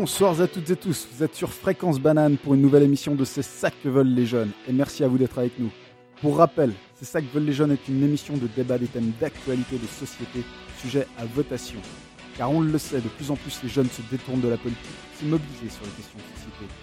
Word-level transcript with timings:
Bonsoir 0.00 0.40
à 0.40 0.46
toutes 0.46 0.70
et 0.70 0.76
tous, 0.76 1.06
vous 1.12 1.22
êtes 1.22 1.34
sur 1.34 1.52
Fréquence 1.52 2.00
Banane 2.00 2.38
pour 2.38 2.54
une 2.54 2.62
nouvelle 2.62 2.84
émission 2.84 3.14
de 3.14 3.22
C'est 3.26 3.42
ça 3.42 3.70
que 3.70 3.86
veulent 3.86 4.14
les 4.14 4.24
jeunes 4.24 4.50
et 4.66 4.72
merci 4.72 5.04
à 5.04 5.08
vous 5.08 5.18
d'être 5.18 5.38
avec 5.38 5.58
nous. 5.58 5.70
Pour 6.22 6.38
rappel, 6.38 6.72
C'est 6.94 7.04
ça 7.04 7.20
que 7.20 7.26
veulent 7.26 7.44
les 7.44 7.52
jeunes 7.52 7.72
est 7.72 7.86
une 7.86 8.02
émission 8.02 8.34
de 8.38 8.46
débat 8.46 8.78
des 8.78 8.86
thèmes 8.86 9.12
d'actualité 9.20 9.76
de 9.76 9.86
société, 9.86 10.42
sujet 10.80 11.06
à 11.18 11.26
votation. 11.26 11.80
Car 12.38 12.50
on 12.50 12.62
le 12.62 12.78
sait, 12.78 13.02
de 13.02 13.10
plus 13.10 13.30
en 13.30 13.36
plus 13.36 13.60
les 13.62 13.68
jeunes 13.68 13.90
se 13.90 14.00
détournent 14.10 14.40
de 14.40 14.48
la 14.48 14.56
politique, 14.56 14.80
se 15.20 15.26
mobilisent 15.26 15.74
sur 15.74 15.84
les 15.84 15.90
questions 15.90 16.16
de 16.16 16.38
société. 16.38 16.74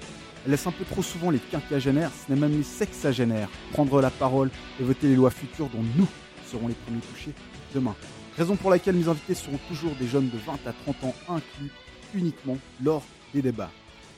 Elles 0.46 0.52
laissent 0.52 0.68
un 0.68 0.72
peu 0.72 0.86
trop 0.86 1.02
souvent 1.02 1.32
les 1.32 1.40
quinquagénaires, 1.40 2.12
ce 2.12 2.32
n'est 2.32 2.40
même 2.40 2.56
les 2.56 2.62
sexagénaires, 2.62 3.50
prendre 3.72 4.00
la 4.00 4.12
parole 4.12 4.52
et 4.80 4.84
voter 4.84 5.08
les 5.08 5.16
lois 5.16 5.32
futures 5.32 5.70
dont 5.70 5.84
nous 5.98 6.08
serons 6.52 6.68
les 6.68 6.76
premiers 6.76 7.02
touchés 7.02 7.34
demain. 7.74 7.96
Raison 8.38 8.56
pour 8.56 8.70
laquelle 8.70 8.96
mes 8.96 9.08
invités 9.08 9.34
seront 9.34 9.60
toujours 9.68 9.96
des 10.00 10.06
jeunes 10.06 10.30
de 10.30 10.38
20 10.38 10.54
à 10.68 10.74
30 10.86 11.04
ans 11.04 11.16
inclus 11.30 11.72
uniquement 12.14 12.58
lors 12.84 13.04
des 13.34 13.42
débats. 13.42 13.72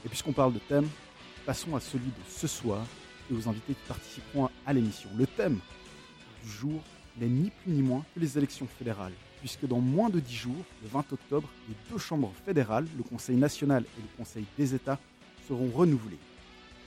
Et 0.05 0.09
puisqu'on 0.09 0.34
parle 0.34 0.53
de 0.53 0.59
thème, 0.59 0.88
passons 1.45 1.75
à 1.75 1.80
celui 1.80 2.07
de 2.07 2.30
ce 2.30 2.47
soir 2.47 2.85
et 3.31 3.34
aux 3.34 3.47
invités 3.47 3.73
qui 3.73 3.88
participeront 3.88 4.49
à 4.66 4.73
l'émission. 4.73 5.09
Le 5.17 5.27
thème 5.27 5.59
du 6.44 6.49
jour 6.49 6.81
n'est 7.20 7.27
ni 7.27 7.49
plus 7.49 7.71
ni 7.71 7.81
moins 7.81 8.05
que 8.13 8.20
les 8.20 8.38
élections 8.38 8.67
fédérales, 8.77 9.13
puisque 9.39 9.66
dans 9.66 9.80
moins 9.80 10.09
de 10.09 10.20
10 10.20 10.33
jours, 10.35 10.66
le 10.83 10.89
20 10.89 11.13
octobre, 11.13 11.49
les 11.67 11.75
deux 11.91 11.97
chambres 11.97 12.31
fédérales, 12.45 12.88
le 12.97 13.03
Conseil 13.03 13.35
national 13.35 13.83
et 13.83 14.02
le 14.02 14.17
Conseil 14.17 14.45
des 14.58 14.73
États, 14.73 14.99
seront 15.47 15.69
renouvelées. 15.73 16.19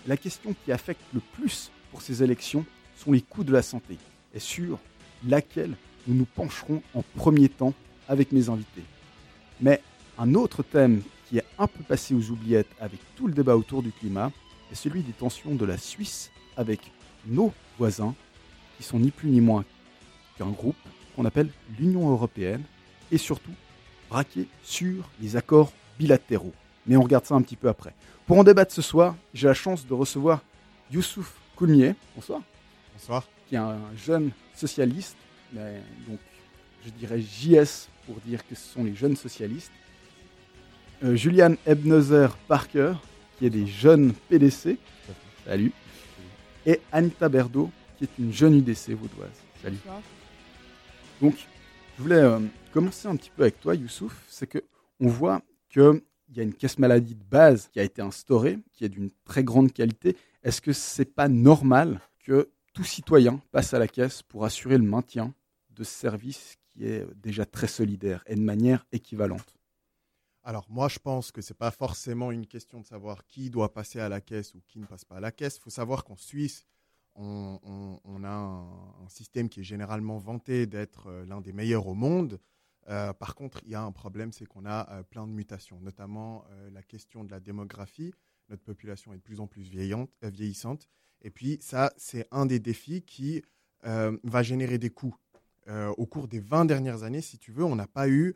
La 0.07 0.17
question 0.17 0.55
qui 0.65 0.73
affecte 0.73 1.03
le 1.13 1.21
plus 1.21 1.71
pour 1.91 2.03
ces 2.03 2.23
élections 2.23 2.65
sont 2.97 3.13
les 3.13 3.23
coûts 3.23 3.45
de 3.45 3.53
la 3.53 3.63
santé, 3.63 3.99
et 4.35 4.41
sur 4.41 4.79
laquelle 5.27 5.75
nous 6.07 6.15
nous 6.15 6.25
pencherons 6.25 6.83
en 6.95 7.03
premier 7.17 7.49
temps 7.49 7.75
avec 8.09 8.33
mes 8.33 8.49
invités. 8.49 8.85
Mais 9.61 9.81
un 10.19 10.35
autre 10.35 10.63
thème 10.63 11.03
qui 11.29 11.39
est 11.39 11.45
un 11.59 11.67
peu 11.67 11.83
passé 11.83 12.15
aux 12.15 12.31
oubliettes 12.31 12.71
avec 12.81 13.01
tout 13.17 13.27
le 13.27 13.33
débat 13.33 13.57
autour 13.57 13.83
du 13.83 13.93
climat 13.93 14.31
est 14.71 14.75
celui 14.75 15.03
des 15.03 15.13
tensions 15.13 15.55
de 15.55 15.65
la 15.65 15.79
Suisse 15.79 16.31
avec 16.57 16.81
nos 17.27 17.53
voisins, 17.79 18.15
qui 18.77 18.83
sont 18.83 18.99
ni 18.99 19.11
plus 19.11 19.31
ni 19.31 19.41
moins 19.41 19.65
qu'un 20.37 20.51
groupe 20.51 20.77
qu'on 21.15 21.25
appelle 21.25 21.51
l'Union 21.79 22.11
européenne, 22.11 22.63
et 23.11 23.19
surtout 23.19 23.53
braqué 24.09 24.47
sur 24.63 25.09
les 25.21 25.37
accords 25.37 25.73
bilatéraux. 25.99 26.55
Mais 26.87 26.97
on 26.97 27.03
regarde 27.03 27.27
ça 27.27 27.35
un 27.35 27.43
petit 27.43 27.57
peu 27.57 27.69
après. 27.69 27.95
Pour 28.27 28.39
en 28.39 28.45
débattre 28.45 28.73
ce 28.73 28.83
soir, 28.83 29.15
j'ai 29.35 29.47
la 29.47 29.55
chance 29.55 29.87
de 29.87 29.93
recevoir 29.95 30.41
Youssouf 30.91 31.35
Koulmier. 31.57 31.95
Bonsoir. 32.15 32.41
Bonsoir. 32.95 33.29
Qui 33.49 33.55
est 33.57 33.59
un 33.59 33.79
jeune 33.97 34.31
socialiste, 34.55 35.17
donc 35.53 36.19
je 36.85 36.91
dirais 36.91 37.21
JS 37.21 37.89
pour 38.07 38.17
dire 38.27 38.47
que 38.47 38.55
ce 38.55 38.73
sont 38.73 38.85
les 38.85 38.95
jeunes 38.95 39.17
socialistes. 39.17 39.73
Euh, 41.05 41.17
Julian 41.17 41.55
Ebnezer 41.67 42.37
Parker, 42.47 42.95
qui 43.37 43.47
est 43.47 43.51
des 43.51 43.67
jeunes 43.67 44.13
PDC. 44.29 44.79
Salut. 45.45 45.73
Et 46.65 46.81
Anita 46.93 47.29
Berdo, 47.29 47.71
qui 47.97 48.05
est 48.05 48.19
une 48.21 48.33
jeune 48.33 48.55
UDC 48.55 48.91
vaudoise. 48.91 49.43
Salut. 49.61 49.79
Donc, 51.21 51.35
je 51.97 52.03
voulais 52.03 52.21
euh, 52.21 52.39
commencer 52.73 53.09
un 53.09 53.17
petit 53.17 53.31
peu 53.35 53.43
avec 53.43 53.59
toi, 53.59 53.75
Youssouf. 53.75 54.25
C'est 54.29 54.47
que 54.47 54.63
on 55.01 55.09
voit 55.09 55.43
qu'il 55.71 56.03
y 56.37 56.41
a 56.41 56.45
une 56.45 56.55
caisse 56.55 56.79
maladie 56.79 57.17
de 57.17 57.25
base 57.25 57.69
qui 57.73 57.81
a 57.81 57.83
été 57.83 58.01
instaurée, 58.01 58.61
qui 58.73 58.85
est 58.85 58.89
d'une 58.89 59.11
très 59.25 59.43
grande 59.43 59.73
qualité. 59.73 60.17
Est-ce 60.45 60.61
que 60.61 60.73
c'est 60.73 61.13
pas 61.13 61.27
normal 61.27 62.01
que 62.25 62.49
tout 62.75 62.85
citoyen 62.85 63.41
passe 63.51 63.75
à 63.75 63.81
la 63.81 63.89
caisse 63.89 64.23
pour 64.23 64.45
assurer 64.45 64.79
le 64.79 64.85
maintien 64.85 65.35
de 65.71 65.83
ce 65.83 65.91
service 65.93 66.55
qui 66.73 66.85
est 66.85 67.05
déjà 67.17 67.45
très 67.45 67.67
solidaire 67.67 68.23
et 68.29 68.37
de 68.37 68.41
manière 68.41 68.87
équivalente? 68.93 69.53
Alors 70.45 70.67
moi, 70.69 70.89
je 70.89 70.99
pense 70.99 71.31
que 71.31 71.41
ce 71.41 71.53
n'est 71.53 71.57
pas 71.57 71.71
forcément 71.71 72.33
une 72.33 72.47
question 72.47 72.81
de 72.81 72.87
savoir 72.87 73.27
qui 73.27 73.51
doit 73.51 73.73
passer 73.73 74.01
à 74.01 74.09
la 74.09 74.21
caisse 74.21 74.55
ou 74.55 74.61
qui 74.67 74.81
ne 74.81 74.87
passe 74.87 75.05
pas 75.05 75.17
à 75.17 75.21
la 75.21 75.31
caisse. 75.31 75.57
Il 75.59 75.61
faut 75.61 75.71
savoir 75.71 76.05
qu'en 76.05 76.17
Suisse, 76.17 76.67
on, 77.15 78.25
a 78.25 78.29
un, 78.29 79.09
système 79.09 79.49
qui 79.49 79.61
est 79.61 79.65
généralement 79.65 80.19
vanté 80.19 80.67
d'être 80.67 81.09
euh, 81.09 81.27
l'un 81.27 81.41
des 81.41 81.53
meilleurs 81.53 81.87
au 81.87 81.95
monde. 81.95 82.41
Euh, 82.89 83.13
par 83.13 83.35
contre, 83.35 83.61
il 83.65 83.71
y 83.71 83.75
a 83.75 83.83
un 83.83 83.93
problème, 83.93 84.33
c'est 84.33 84.47
qu'on 84.47 84.65
a 84.65 84.91
euh, 84.91 85.03
plein 85.03 85.27
de 85.27 85.33
mutations, 85.33 85.79
notamment 85.81 86.45
la 86.73 86.83
question 86.83 87.23
de 87.23 87.31
la 87.31 87.39
démographie. 87.39 88.13
Notre 88.49 88.63
population 88.63 89.13
est 89.13 89.19
de 89.19 89.23
plus 89.23 89.41
en 89.41 89.47
plus 89.47 89.63
vieillissante. 89.63 90.89
Et 91.21 91.31
puis 91.31 91.59
ça, 91.61 91.93
c'est 91.97 92.27
un 92.33 92.47
des 92.47 92.59
défis 92.59 93.03
qui 93.03 93.43
va 93.85 94.43
générer 94.43 94.79
des 94.79 94.91
coûts. 94.91 95.17
au 95.69 96.07
cours 96.07 96.29
des 96.29 96.41
20 96.41 96.67
dernières 96.67 97.03
années, 97.03 97.21
si 97.21 97.39
tu 97.39 97.51
veux, 97.53 97.65
on 97.65 97.77
n'a 97.77 97.87
pas 97.87 98.09
eu 98.09 98.35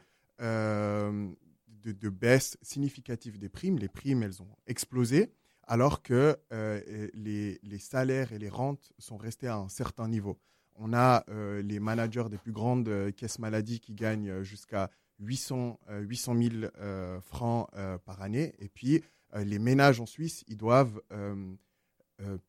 de, 1.92 2.08
baisse 2.08 2.58
significative 2.62 3.38
des 3.38 3.48
primes. 3.48 3.78
Les 3.78 3.88
primes, 3.88 4.22
elles 4.22 4.42
ont 4.42 4.56
explosé, 4.66 5.32
alors 5.62 6.02
que 6.02 6.36
euh, 6.52 7.08
les, 7.14 7.78
salaires 7.78 8.32
et 8.32 8.38
les 8.38 8.48
rentes 8.48 8.92
sont 8.98 9.16
restés 9.16 9.48
à 9.48 9.56
un 9.56 9.68
certain 9.68 10.08
niveau. 10.08 10.38
On 10.74 10.92
a 10.92 11.24
euh, 11.28 11.62
les 11.62 11.80
managers 11.80 12.28
des 12.30 12.38
plus 12.38 12.52
grandes 12.52 12.88
euh, 12.88 13.10
caisses 13.10 13.38
maladies 13.38 13.80
qui 13.80 13.94
gagnent 13.94 14.42
jusqu'à 14.42 14.90
800, 15.18 15.80
800 16.00 16.34
000 16.36 17.20
francs 17.22 17.70
par 18.04 18.20
année. 18.20 18.54
Et 18.58 18.68
puis, 18.68 19.02
les 19.34 19.58
ménages 19.58 19.98
en 19.98 20.04
Suisse, 20.04 20.44
ils 20.46 20.58
doivent 20.58 21.00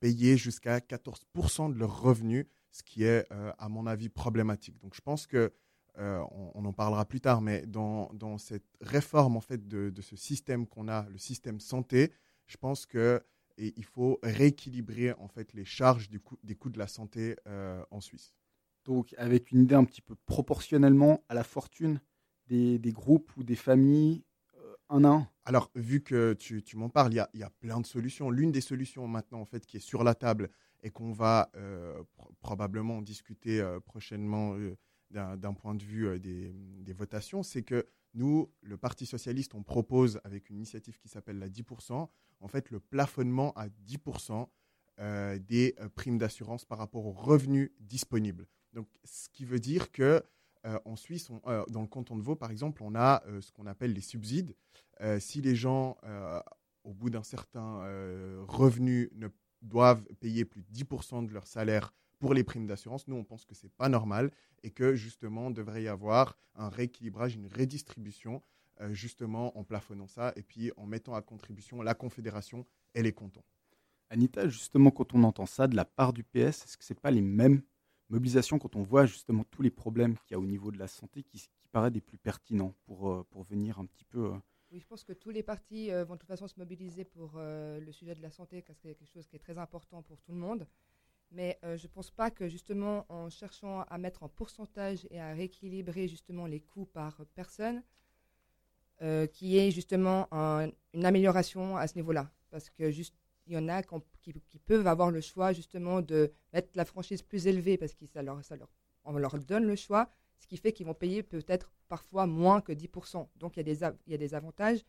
payer 0.01 0.35
jusqu'à 0.35 0.79
14% 0.79 1.73
de 1.73 1.79
leurs 1.79 2.01
revenus, 2.01 2.45
ce 2.71 2.83
qui 2.83 3.05
est, 3.05 3.25
à 3.57 3.69
mon 3.69 3.87
avis, 3.87 4.09
problématique. 4.09 4.77
Donc, 4.79 4.95
je 4.95 4.99
pense 4.99 5.27
que 5.27 5.53
euh, 5.99 6.23
on, 6.53 6.63
en 6.65 6.73
parlera 6.73 7.05
plus 7.05 7.21
tard, 7.21 7.41
mais 7.41 7.65
dans, 7.65 8.37
cette 8.37 8.67
réforme 8.81 9.35
en 9.35 9.41
fait 9.41 9.67
de, 9.67 9.91
ce 10.01 10.15
système 10.15 10.67
qu'on 10.67 10.87
a, 10.87 11.07
le 11.09 11.17
système 11.17 11.59
santé, 11.59 12.11
je 12.45 12.57
pense 12.57 12.85
que 12.85 13.23
il 13.57 13.85
faut 13.85 14.19
rééquilibrer 14.21 15.13
en 15.13 15.27
fait 15.27 15.53
les 15.53 15.65
charges 15.65 16.09
des 16.11 16.55
coûts 16.55 16.69
de 16.69 16.77
la 16.77 16.85
santé 16.85 17.35
euh, 17.47 17.83
en 17.89 18.01
Suisse. 18.01 18.35
Donc 18.85 19.15
avec 19.17 19.51
une 19.51 19.61
idée 19.61 19.73
un 19.73 19.83
petit 19.83 20.03
peu 20.03 20.13
proportionnellement 20.27 21.23
à 21.27 21.33
la 21.33 21.43
fortune 21.43 21.99
des, 22.45 22.79
groupes 22.93 23.35
ou 23.35 23.43
des 23.43 23.55
familles, 23.55 24.23
euh, 24.59 24.75
un 24.89 25.03
à 25.03 25.09
un. 25.09 25.27
Alors 25.45 25.71
vu 25.73 26.03
que 26.03 26.33
tu, 26.33 26.63
m'en 26.75 26.89
parles, 26.89 27.13
il 27.13 27.39
y, 27.39 27.43
a, 27.43 27.49
plein 27.49 27.81
de 27.81 27.87
solutions. 27.87 28.29
L'une 28.29 28.51
des 28.51 28.61
solutions 28.61 29.07
maintenant 29.07 29.41
en 29.41 29.45
fait 29.45 29.65
qui 29.65 29.77
est 29.77 29.81
sur 29.81 30.03
la 30.03 30.13
table 30.13 30.51
et 30.83 30.91
qu'on 30.91 31.11
va 31.11 31.49
probablement 32.39 33.01
discuter 33.01 33.65
prochainement 33.85 34.55
d'un 35.11 35.53
point 35.53 35.75
de 35.75 35.83
vue 35.83 36.07
euh, 36.07 36.19
des, 36.19 36.93
votations, 36.93 37.43
c'est 37.43 37.63
que 37.63 37.87
nous, 38.13 38.51
le 38.61 38.77
Parti 38.77 39.05
socialiste, 39.05 39.53
on 39.55 39.63
propose 39.63 40.19
avec 40.23 40.49
une 40.49 40.57
initiative 40.57 40.97
qui 40.97 41.07
s'appelle 41.07 41.39
la 41.39 41.49
10%, 41.49 42.07
en 42.39 42.47
fait 42.47 42.71
le 42.71 42.79
plafonnement 42.79 43.53
à 43.53 43.67
10% 43.67 44.47
euh, 44.99 45.37
des 45.39 45.75
euh, 45.79 45.89
primes 45.89 46.17
d'assurance 46.17 46.65
par 46.65 46.77
rapport 46.77 47.05
aux 47.05 47.11
revenus 47.11 47.71
disponibles. 47.79 48.47
Donc, 48.73 48.87
ce 49.03 49.29
qui 49.29 49.45
veut 49.45 49.59
dire 49.59 49.91
que 49.91 50.23
en 50.83 50.97
Suisse, 50.97 51.31
dans 51.69 51.81
le 51.81 51.87
canton 51.87 52.17
de 52.17 52.21
Vaud, 52.21 52.35
par 52.35 52.51
exemple, 52.51 52.83
on 52.83 52.93
a 52.93 53.23
ce 53.39 53.53
qu'on 53.53 53.67
appelle 53.67 53.93
les 53.93 54.01
subsides. 54.01 54.53
si 55.19 55.39
les 55.39 55.55
gens, 55.55 55.95
au 56.83 56.93
bout 56.93 57.09
d'un 57.09 57.23
certain 57.23 57.83
revenu, 58.45 59.09
ne 59.15 59.29
doivent 59.61 60.03
payer 60.19 60.43
plus 60.43 60.63
de 60.63 60.69
10% 60.73 61.25
de 61.25 61.31
leur 61.31 61.47
salaire 61.47 61.93
pour 62.19 62.33
les 62.33 62.43
primes 62.43 62.67
d'assurance. 62.67 63.07
Nous, 63.07 63.15
on 63.15 63.23
pense 63.23 63.45
que 63.45 63.55
ce 63.55 63.65
n'est 63.65 63.73
pas 63.77 63.89
normal 63.89 64.31
et 64.63 64.71
que 64.71 64.95
justement, 64.95 65.51
devrait 65.51 65.83
y 65.83 65.87
avoir 65.87 66.37
un 66.55 66.69
rééquilibrage, 66.69 67.35
une 67.35 67.47
redistribution, 67.47 68.41
euh, 68.81 68.93
justement 68.93 69.57
en 69.57 69.63
plafonnant 69.63 70.07
ça 70.07 70.33
et 70.35 70.43
puis 70.43 70.71
en 70.77 70.85
mettant 70.85 71.15
à 71.15 71.21
contribution 71.21 71.81
la 71.81 71.95
Confédération 71.95 72.65
et 72.93 73.01
les 73.01 73.11
cantons. 73.11 73.43
Anita, 74.09 74.47
justement, 74.47 74.91
quand 74.91 75.15
on 75.15 75.23
entend 75.23 75.47
ça 75.47 75.67
de 75.67 75.75
la 75.75 75.83
part 75.83 76.13
du 76.13 76.23
PS, 76.23 76.63
est-ce 76.63 76.77
que 76.77 76.83
ce 76.83 76.93
n'est 76.93 76.99
pas 76.99 77.09
les 77.09 77.21
mêmes 77.21 77.63
mobilisations 78.09 78.59
quand 78.59 78.75
on 78.75 78.83
voit 78.83 79.05
justement 79.05 79.43
tous 79.45 79.63
les 79.63 79.71
problèmes 79.71 80.15
qu'il 80.19 80.31
y 80.31 80.35
a 80.35 80.39
au 80.39 80.45
niveau 80.45 80.71
de 80.71 80.77
la 80.77 80.87
santé 80.87 81.23
qui, 81.23 81.39
qui 81.39 81.67
paraissent 81.71 81.91
des 81.91 82.01
plus 82.01 82.19
pertinents 82.19 82.73
pour, 82.85 83.09
euh, 83.09 83.23
pour 83.31 83.43
venir 83.43 83.79
un 83.79 83.85
petit 83.85 84.05
peu... 84.05 84.25
Euh, 84.25 84.37
oui, 84.71 84.79
je 84.79 84.85
pense 84.85 85.03
que 85.03 85.13
tous 85.13 85.29
les 85.29 85.43
partis 85.43 85.89
vont 85.89 86.15
de 86.15 86.19
toute 86.19 86.27
façon 86.27 86.45
se 86.45 86.59
mobiliser 86.59 87.05
pour 87.05 87.37
le 87.37 87.89
sujet 87.93 88.15
de 88.15 88.21
la 88.21 88.29
santé, 88.29 88.61
parce 88.61 88.77
que 88.79 88.89
c'est 88.89 88.95
quelque 88.95 89.13
chose 89.13 89.25
qui 89.25 89.37
est 89.37 89.39
très 89.39 89.57
important 89.57 90.03
pour 90.03 90.19
tout 90.19 90.33
le 90.33 90.39
monde. 90.39 90.67
Mais 91.31 91.59
euh, 91.63 91.77
je 91.77 91.83
ne 91.83 91.91
pense 91.91 92.09
pas 92.09 92.31
que 92.31 92.47
justement 92.47 93.05
en 93.09 93.29
cherchant 93.29 93.81
à 93.83 93.97
mettre 93.97 94.23
en 94.23 94.29
pourcentage 94.29 95.05
et 95.11 95.19
à 95.19 95.33
rééquilibrer 95.33 96.07
justement 96.07 96.45
les 96.45 96.61
coûts 96.61 96.85
par 96.85 97.25
personne, 97.35 97.83
euh, 99.01 99.27
qu'il 99.27 99.49
y 99.49 99.57
ait 99.57 99.71
justement 99.71 100.27
une 100.31 101.05
amélioration 101.05 101.77
à 101.77 101.87
ce 101.87 101.95
niveau-là. 101.95 102.31
Parce 102.49 102.69
que 102.69 102.91
y 103.47 103.57
en 103.57 103.69
a 103.69 103.81
qui, 104.21 104.59
peuvent 104.65 104.87
avoir 104.87 105.11
le 105.11 105.21
choix 105.21 105.53
justement 105.53 106.01
de 106.01 106.31
mettre 106.53 106.69
la 106.75 106.85
franchise 106.85 107.21
plus 107.21 107.47
élevée 107.47 107.77
parce 107.77 107.93
qu'on 107.93 108.21
leur, 108.21 108.41
leur, 108.49 108.69
on 109.03 109.17
leur 109.17 109.37
donne 109.39 109.65
le 109.65 109.75
choix, 109.75 110.09
ce 110.39 110.47
qui 110.47 110.57
fait 110.57 110.73
qu'ils 110.73 110.85
vont 110.85 110.93
payer 110.93 111.23
peut-être 111.23 111.71
parfois 111.87 112.25
moins 112.25 112.61
que 112.61 112.71
10%. 112.71 113.27
Donc 113.35 113.57
il 113.57 113.67
y 114.07 114.13
a 114.13 114.17
des 114.17 114.33
avantages 114.33 114.83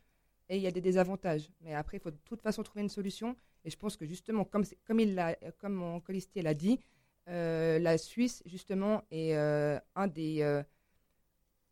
et 0.49 0.57
il 0.57 0.61
y 0.61 0.67
a 0.67 0.71
des 0.71 0.81
désavantages. 0.81 1.49
Mais 1.61 1.73
après, 1.73 1.97
il 1.97 1.99
faut 1.99 2.11
de 2.11 2.17
toute 2.25 2.41
façon 2.41 2.63
trouver 2.63 2.81
une 2.81 2.89
solution. 2.89 3.35
Et 3.63 3.69
je 3.69 3.77
pense 3.77 3.95
que 3.95 4.05
justement, 4.05 4.43
comme, 4.45 4.65
comme, 4.85 4.99
il 4.99 5.15
l'a, 5.15 5.35
comme 5.59 5.73
mon 5.73 5.99
colistier 5.99 6.41
l'a 6.41 6.55
dit, 6.55 6.79
euh, 7.27 7.77
la 7.79 7.97
Suisse, 7.97 8.41
justement, 8.45 9.03
est 9.11 9.35
euh, 9.35 9.79
un 9.95 10.07
des... 10.07 10.41
Euh, 10.41 10.63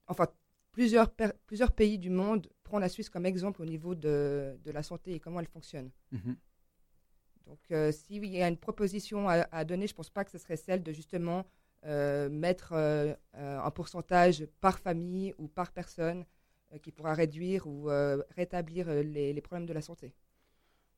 enfin, 0.08 0.28
plusieurs, 0.72 1.12
plusieurs 1.48 1.72
pays 1.72 1.98
du 1.98 2.12
monde 2.12 2.48
prend 2.64 2.78
la 2.78 2.90
Suisse 2.90 3.10
comme 3.10 3.26
exemple 3.26 3.64
au 3.64 3.66
niveau 3.66 3.96
de, 3.96 4.60
de 4.64 4.72
la 4.72 4.84
santé 4.84 5.16
et 5.16 5.20
comment 5.20 5.40
elle 5.40 5.48
fonctionne. 5.48 5.90
Mhm. 6.12 6.36
Donc, 7.48 7.94
s'il 7.94 8.26
y 8.26 8.44
a 8.44 8.48
une 8.50 8.58
proposition 8.58 9.30
à, 9.30 9.64
donner, 9.64 9.88
je 9.88 9.94
ne 9.94 9.96
pense 9.96 10.10
pas 10.10 10.26
que 10.26 10.32
ce 10.32 10.38
serait 10.38 10.58
celle 10.58 10.84
de 10.84 10.92
justement 10.92 11.46
mettre 11.82 12.74
un 12.74 13.72
pourcentage 13.72 14.46
par 14.60 14.80
famille 14.80 15.34
ou 15.38 15.48
par 15.48 15.72
personne 15.72 16.26
qui 16.82 16.92
pourra 16.92 17.14
réduire 17.14 17.68
ou 17.68 17.90
rétablir 18.36 18.90
les, 18.90 19.34
les, 19.34 19.42
problèmes 19.42 19.66
de 19.66 19.74
la 19.74 19.82
santé. 19.82 20.14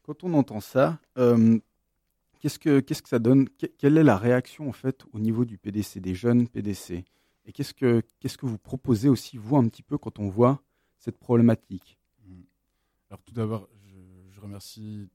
Quand 0.01 0.23
on 0.23 0.33
entend 0.33 0.61
ça, 0.61 0.99
qu'est-ce 2.39 2.59
que 2.59 2.79
qu'est-ce 2.79 3.01
que 3.01 3.09
ça 3.09 3.19
donne? 3.19 3.47
Quelle 3.77 3.97
est 3.97 4.03
la 4.03 4.17
réaction 4.17 4.67
en 4.67 4.73
fait 4.73 5.03
au 5.13 5.19
niveau 5.19 5.45
du 5.45 5.57
PDC, 5.57 5.99
des 5.99 6.15
jeunes 6.15 6.47
PDC 6.47 7.05
Et 7.45 7.51
qu'est-ce 7.51 7.73
que 7.73 8.01
qu'est-ce 8.19 8.37
que 8.37 8.45
vous 8.45 8.57
proposez 8.57 9.09
aussi 9.09 9.37
vous 9.37 9.57
un 9.57 9.67
petit 9.67 9.83
peu 9.83 9.97
quand 9.97 10.19
on 10.19 10.27
voit 10.27 10.61
cette 10.97 11.17
problématique? 11.17 11.99
Mmh. 12.25 12.41
Alors 13.09 13.21
tout 13.23 13.33
d'abord, 13.33 13.69
je, 13.83 14.31
je 14.31 14.39
remercie 14.41 15.07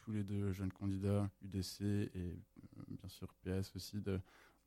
tous 0.00 0.12
les 0.12 0.24
deux 0.24 0.52
jeunes 0.52 0.72
candidats, 0.72 1.30
UDC 1.42 1.82
et 1.82 2.10
euh, 2.16 2.84
bien 2.88 3.08
sûr 3.08 3.28
PS 3.44 3.74
aussi, 3.76 4.00
de, 4.00 4.20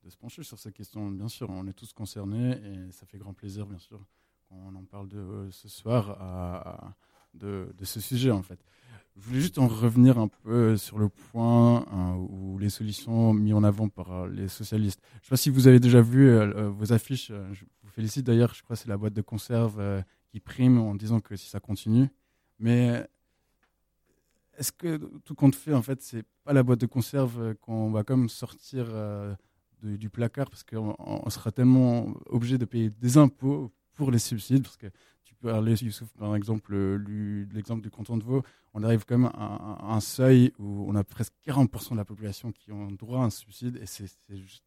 se 0.08 0.18
pencher 0.18 0.44
sur 0.44 0.60
cette 0.60 0.74
question. 0.74 1.10
Bien 1.10 1.28
sûr, 1.28 1.50
on 1.50 1.66
est 1.68 1.74
tous 1.74 1.94
concernés 1.94 2.52
et 2.52 2.92
ça 2.92 3.06
fait 3.06 3.18
grand 3.18 3.34
plaisir, 3.34 3.66
bien 3.66 3.80
sûr, 3.80 4.06
qu'on 4.54 4.76
en 4.76 4.84
parle 4.84 5.08
de, 5.08 5.18
euh, 5.18 5.52
ce 5.52 5.68
soir 5.68 6.96
de, 7.34 7.74
ce 7.84 8.00
sujet, 8.00 8.32
en 8.32 8.44
fait. 8.44 8.60
Je 9.16 9.22
voulais 9.22 9.42
juste 9.42 9.60
en 9.60 9.68
revenir 9.68 10.18
un 10.18 10.28
peu 10.28 10.76
sur 10.76 10.98
le 10.98 11.08
point 11.08 11.86
hein, 11.92 12.16
où 12.16 12.58
les 12.58 12.70
solutions 12.70 13.34
mises 13.34 13.54
en 13.54 13.64
avant 13.64 13.88
par 13.88 14.12
euh, 14.12 14.28
les 14.28 14.48
socialistes. 14.48 15.00
Je 15.14 15.18
ne 15.18 15.24
sais 15.24 15.30
pas 15.30 15.38
si 15.38 15.50
vous 15.50 15.68
avez 15.68 15.80
déjà 15.80 16.02
vu 16.02 16.36
vos 16.70 16.94
affiches. 16.94 17.32
Je 17.52 17.66
vous 17.84 17.90
félicite 17.90 18.26
d'ailleurs. 18.26 18.54
Je 18.56 18.64
crois 18.64 18.76
que 18.76 18.82
c'est 18.82 18.90
la 18.90 18.98
boîte 18.98 19.14
de 19.14 19.22
conserve 19.22 20.04
qui 20.30 20.40
prime 20.40 20.80
en 20.80 20.96
disant 20.96 21.20
que 21.20 21.36
si 21.36 21.48
ça 21.48 21.60
continue. 21.60 22.10
Mais 22.58 23.06
est-ce 24.58 24.72
que 24.72 24.98
tout 25.26 25.36
compte 25.36 25.56
fait, 25.56 25.74
en 25.74 25.82
fait, 25.82 26.02
c'est 26.02 26.24
pas 26.44 26.54
la 26.54 26.64
boîte 26.64 26.80
de 26.80 26.86
conserve 26.86 27.42
euh, 27.42 27.54
qu'on 27.56 27.92
va 27.92 28.04
comme 28.04 28.30
sortir 28.30 28.86
euh, 28.90 29.34
du 29.82 30.10
placard 30.10 30.50
parce 30.50 30.64
qu'on 30.64 30.96
on 31.00 31.30
sera 31.30 31.52
tellement 31.52 32.14
obligé 32.28 32.58
de 32.58 32.66
payer 32.66 32.90
des 32.90 33.18
impôts 33.18 33.72
pour 33.96 34.12
les 34.12 34.20
subsides 34.20 34.64
parce 34.64 34.78
que 34.78 34.88
tu 35.24 35.36
peux 35.36 35.50
parler, 35.50 35.76
Youssouf, 35.76 36.10
par 36.14 36.36
exemple, 36.36 36.76
l'exemple 37.54 37.82
du 37.82 37.90
canton 37.90 38.18
de 38.18 38.24
Vaud, 38.24 38.44
on 38.74 38.84
arrive 38.84 39.06
quand 39.06 39.18
même 39.18 39.32
à, 39.34 39.94
un 39.94 40.00
seuil 40.00 40.54
où 40.60 40.86
on 40.88 40.96
a 40.96 41.04
presque 41.04 41.34
40% 41.46 41.92
de 41.92 41.98
la 41.98 42.06
population 42.06 42.52
qui 42.52 42.72
ont 42.72 42.92
droit 42.92 43.20
à 43.20 43.24
un 43.24 43.30
subside 43.30 43.78
et 43.78 43.86
c'est 43.86 44.08
juste 44.30 44.64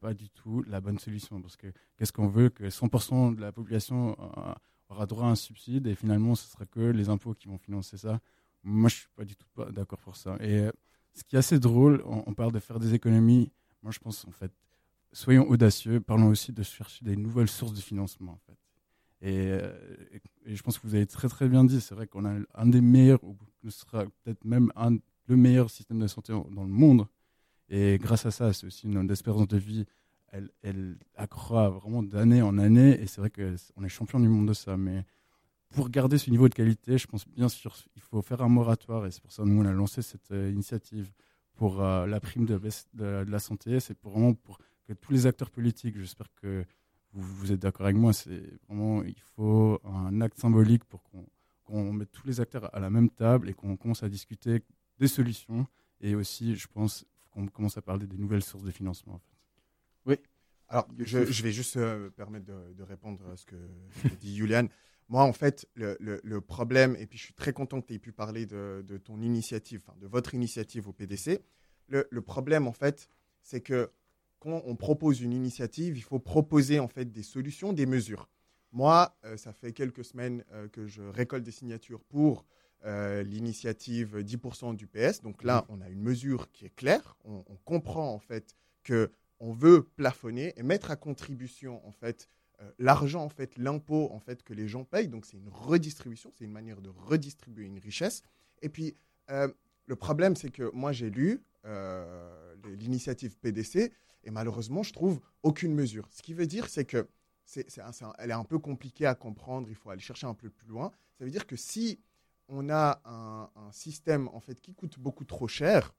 pas 0.00 0.14
du 0.14 0.30
tout 0.30 0.62
la 0.68 0.80
bonne 0.80 0.98
solution 0.98 1.40
parce 1.42 1.56
que 1.56 1.66
qu'est-ce 1.96 2.12
qu'on 2.12 2.28
veut 2.28 2.50
que 2.50 2.64
100% 2.64 3.34
de 3.34 3.40
la 3.40 3.50
population 3.50 4.16
euh, 4.20 4.54
aura 4.88 5.06
droit 5.06 5.24
à 5.26 5.30
un 5.30 5.34
subside 5.34 5.88
et 5.88 5.96
finalement 5.96 6.36
ce 6.36 6.48
sera 6.48 6.66
que 6.66 6.80
les 6.80 7.08
impôts 7.08 7.34
qui 7.34 7.48
vont 7.48 7.58
financer 7.58 7.96
ça 7.96 8.20
moi, 8.64 8.88
je 8.88 8.96
suis 8.96 9.08
pas 9.16 9.24
du 9.24 9.36
tout 9.36 9.46
d'accord 9.70 9.98
pour 9.98 10.16
ça. 10.16 10.36
Et 10.40 10.58
euh, 10.58 10.72
ce 11.14 11.24
qui 11.24 11.36
est 11.36 11.38
assez 11.38 11.58
drôle, 11.58 12.02
on, 12.04 12.34
parle 12.34 12.52
de 12.52 12.58
faire 12.58 12.78
des 12.78 12.94
économies. 12.94 13.50
Moi, 13.82 13.92
je 13.92 13.98
pense, 13.98 14.26
en 14.26 14.30
fait, 14.30 14.52
soyons 15.12 15.48
audacieux, 15.48 16.00
parlons 16.00 16.28
aussi 16.28 16.52
de 16.52 16.62
chercher 16.62 17.04
des 17.04 17.16
nouvelles 17.16 17.48
sources 17.48 17.74
de 17.74 17.80
financement, 17.80 18.32
en 18.32 18.38
fait. 18.46 18.58
Et, 19.20 19.58
je 20.46 20.62
pense 20.62 20.78
que 20.78 20.86
vous 20.86 20.94
avez 20.94 21.06
très 21.06 21.28
très 21.28 21.48
bien 21.48 21.64
dit, 21.64 21.80
c'est 21.80 21.94
vrai 21.94 22.06
qu'on 22.06 22.24
a 22.24 22.38
un 22.54 22.66
des 22.66 22.80
meilleurs, 22.80 23.22
ou 23.22 23.36
ce 23.64 23.70
sera 23.70 24.04
peut-être 24.22 24.44
même 24.44 24.72
le 25.26 25.36
meilleur 25.36 25.70
système 25.70 25.98
de 25.98 26.06
santé 26.06 26.32
dans 26.32 26.64
le 26.64 26.70
monde. 26.70 27.06
Et 27.68 27.98
grâce 27.98 28.24
à 28.26 28.30
ça, 28.30 28.52
c'est 28.52 28.66
aussi 28.66 28.88
notre 28.88 29.12
espérance 29.12 29.48
de 29.48 29.58
vie, 29.58 29.84
elle, 30.62 30.98
accroît 31.16 31.68
vraiment 31.68 32.02
d'année 32.02 32.42
en 32.42 32.58
année. 32.58 33.00
Et 33.00 33.06
c'est 33.06 33.20
vrai 33.20 33.30
qu'on 33.30 33.84
est 33.84 33.88
champion 33.88 34.20
du 34.20 34.28
monde 34.28 34.48
de 34.48 34.54
ça. 34.54 34.76
Mais 34.76 35.04
pour 35.70 35.90
garder 35.90 36.18
ce 36.18 36.30
niveau 36.30 36.48
de 36.48 36.54
qualité, 36.54 36.96
je 36.98 37.06
pense 37.06 37.28
bien 37.28 37.48
sûr 37.48 37.76
il 37.94 38.02
faut 38.02 38.22
faire 38.22 38.40
un 38.42 38.48
moratoire 38.48 39.06
et 39.06 39.10
c'est 39.10 39.20
pour 39.20 39.32
ça 39.32 39.42
que 39.42 39.48
nous 39.48 39.60
on 39.60 39.66
a 39.66 39.72
lancé 39.72 40.00
cette 40.00 40.30
euh, 40.30 40.50
initiative 40.50 41.12
pour 41.56 41.82
euh, 41.82 42.06
la 42.06 42.20
prime 42.20 42.46
de, 42.46 42.58
la 43.28 43.38
santé. 43.38 43.80
C'est 43.80 44.00
vraiment 44.02 44.32
pour 44.32 44.58
que 44.86 44.94
tous 44.94 45.12
les 45.12 45.26
acteurs 45.26 45.50
politiques, 45.50 45.98
j'espère 45.98 46.28
que 46.40 46.64
vous, 47.20 47.34
vous 47.36 47.52
êtes 47.52 47.60
d'accord 47.60 47.86
avec 47.86 47.96
moi, 47.96 48.12
c'est 48.12 48.42
vraiment 48.66 49.02
il 49.02 49.20
faut 49.36 49.80
un 49.84 50.20
acte 50.20 50.38
symbolique 50.38 50.84
pour 50.84 51.02
qu'on 51.64 51.92
mette 51.92 52.12
tous 52.12 52.26
les 52.26 52.40
acteurs 52.40 52.74
à 52.74 52.80
la 52.80 52.90
même 52.90 53.10
table 53.10 53.48
et 53.48 53.54
qu'on 53.54 53.76
commence 53.76 54.02
à 54.02 54.08
discuter 54.08 54.62
des 54.98 55.08
solutions 55.08 55.66
et 56.00 56.14
aussi, 56.14 56.56
je 56.56 56.68
pense, 56.68 57.04
qu'on 57.30 57.46
commence 57.46 57.76
à 57.76 57.82
parler 57.82 58.06
des 58.06 58.16
nouvelles 58.16 58.42
sources 58.42 58.64
de 58.64 58.70
financement. 58.70 59.14
En 59.14 59.18
fait. 59.18 59.36
Oui. 60.06 60.16
Alors, 60.68 60.86
je, 60.98 61.24
je, 61.24 61.42
vais 61.42 61.52
juste 61.52 61.76
euh, 61.76 62.10
permettre 62.10 62.44
de, 62.44 62.74
de, 62.74 62.82
répondre 62.82 63.20
à 63.32 63.36
ce 63.36 63.46
que 63.46 63.56
dit 64.20 64.36
Julian. 64.36 64.68
Moi, 65.08 65.22
en 65.22 65.32
fait, 65.32 65.66
le, 65.74 66.40
problème, 66.40 66.94
et 66.98 67.06
puis 67.06 67.18
je 67.18 67.24
suis 67.24 67.34
très 67.34 67.52
content 67.52 67.80
que 67.80 67.86
tu 67.86 67.94
aies 67.94 67.98
pu 67.98 68.12
parler 68.12 68.44
de, 68.44 69.00
ton 69.02 69.22
initiative, 69.22 69.82
de 70.00 70.06
votre 70.06 70.34
initiative 70.34 70.86
au 70.86 70.92
PDC. 70.92 71.40
Le, 71.88 72.20
problème, 72.20 72.66
en 72.66 72.72
fait, 72.72 73.08
c'est 73.42 73.62
que 73.62 73.90
quand 74.38 74.62
on 74.64 74.76
propose 74.76 75.20
une 75.20 75.32
initiative, 75.32 75.96
il 75.96 76.02
faut 76.02 76.18
proposer 76.18 76.78
en 76.78 76.88
fait 76.88 77.10
des 77.10 77.22
solutions, 77.22 77.72
des 77.72 77.86
mesures. 77.86 78.28
Moi, 78.72 79.16
euh, 79.24 79.36
ça 79.36 79.52
fait 79.52 79.72
quelques 79.72 80.04
semaines 80.04 80.44
euh, 80.52 80.68
que 80.68 80.86
je 80.86 81.02
récolte 81.02 81.42
des 81.42 81.50
signatures 81.50 82.02
pour 82.04 82.44
euh, 82.84 83.22
l'initiative 83.22 84.18
10% 84.18 84.76
du 84.76 84.86
PS. 84.86 85.22
Donc 85.22 85.42
là, 85.42 85.64
on 85.68 85.80
a 85.80 85.88
une 85.88 86.02
mesure 86.02 86.50
qui 86.52 86.66
est 86.66 86.74
claire. 86.74 87.16
On, 87.24 87.44
on 87.48 87.56
comprend 87.64 88.12
en 88.12 88.18
fait 88.18 88.54
que 88.84 89.10
on 89.40 89.52
veut 89.52 89.82
plafonner 89.96 90.52
et 90.56 90.62
mettre 90.62 90.90
à 90.90 90.96
contribution 90.96 91.86
en 91.86 91.92
fait 91.92 92.28
l'argent, 92.80 93.22
en 93.22 93.28
fait, 93.28 93.56
l'impôt 93.56 94.08
en 94.10 94.18
fait, 94.18 94.42
que 94.42 94.52
les 94.52 94.66
gens 94.66 94.82
payent. 94.82 95.06
Donc, 95.06 95.26
c'est 95.26 95.36
une 95.36 95.48
redistribution, 95.48 96.32
c'est 96.36 96.44
une 96.44 96.50
manière 96.50 96.80
de 96.80 96.88
redistribuer 96.88 97.64
une 97.64 97.78
richesse. 97.78 98.22
Et 98.62 98.68
puis, 98.68 98.96
le 99.28 99.94
problème, 99.94 100.34
c'est 100.34 100.50
que 100.50 100.68
moi, 100.74 100.90
j'ai 100.90 101.08
lu 101.08 101.40
l'initiative 102.64 103.38
PDC 103.38 103.92
et 104.24 104.30
malheureusement, 104.30 104.82
je 104.82 104.92
trouve 104.92 105.20
aucune 105.42 105.74
mesure. 105.74 106.08
Ce 106.10 106.22
qui 106.22 106.34
veut 106.34 106.46
dire, 106.46 106.68
c'est 106.68 106.84
que 106.84 107.08
c'est, 107.44 107.66
elle 108.18 108.30
est 108.30 108.34
un 108.34 108.44
peu 108.44 108.58
compliquée 108.58 109.06
à 109.06 109.14
comprendre, 109.14 109.68
il 109.70 109.74
faut 109.74 109.90
aller 109.90 110.02
chercher 110.02 110.26
un 110.26 110.34
peu 110.34 110.50
plus 110.50 110.68
loin. 110.68 110.92
Ça 111.18 111.24
veut 111.24 111.30
dire 111.30 111.46
que 111.46 111.56
si 111.56 111.98
on 112.48 112.68
a 112.68 113.00
un, 113.04 113.48
système 113.72 114.28
en 114.28 114.40
fait 114.40 114.60
qui 114.60 114.74
coûte 114.74 114.98
beaucoup 114.98 115.24
trop 115.24 115.48
cher, 115.48 115.94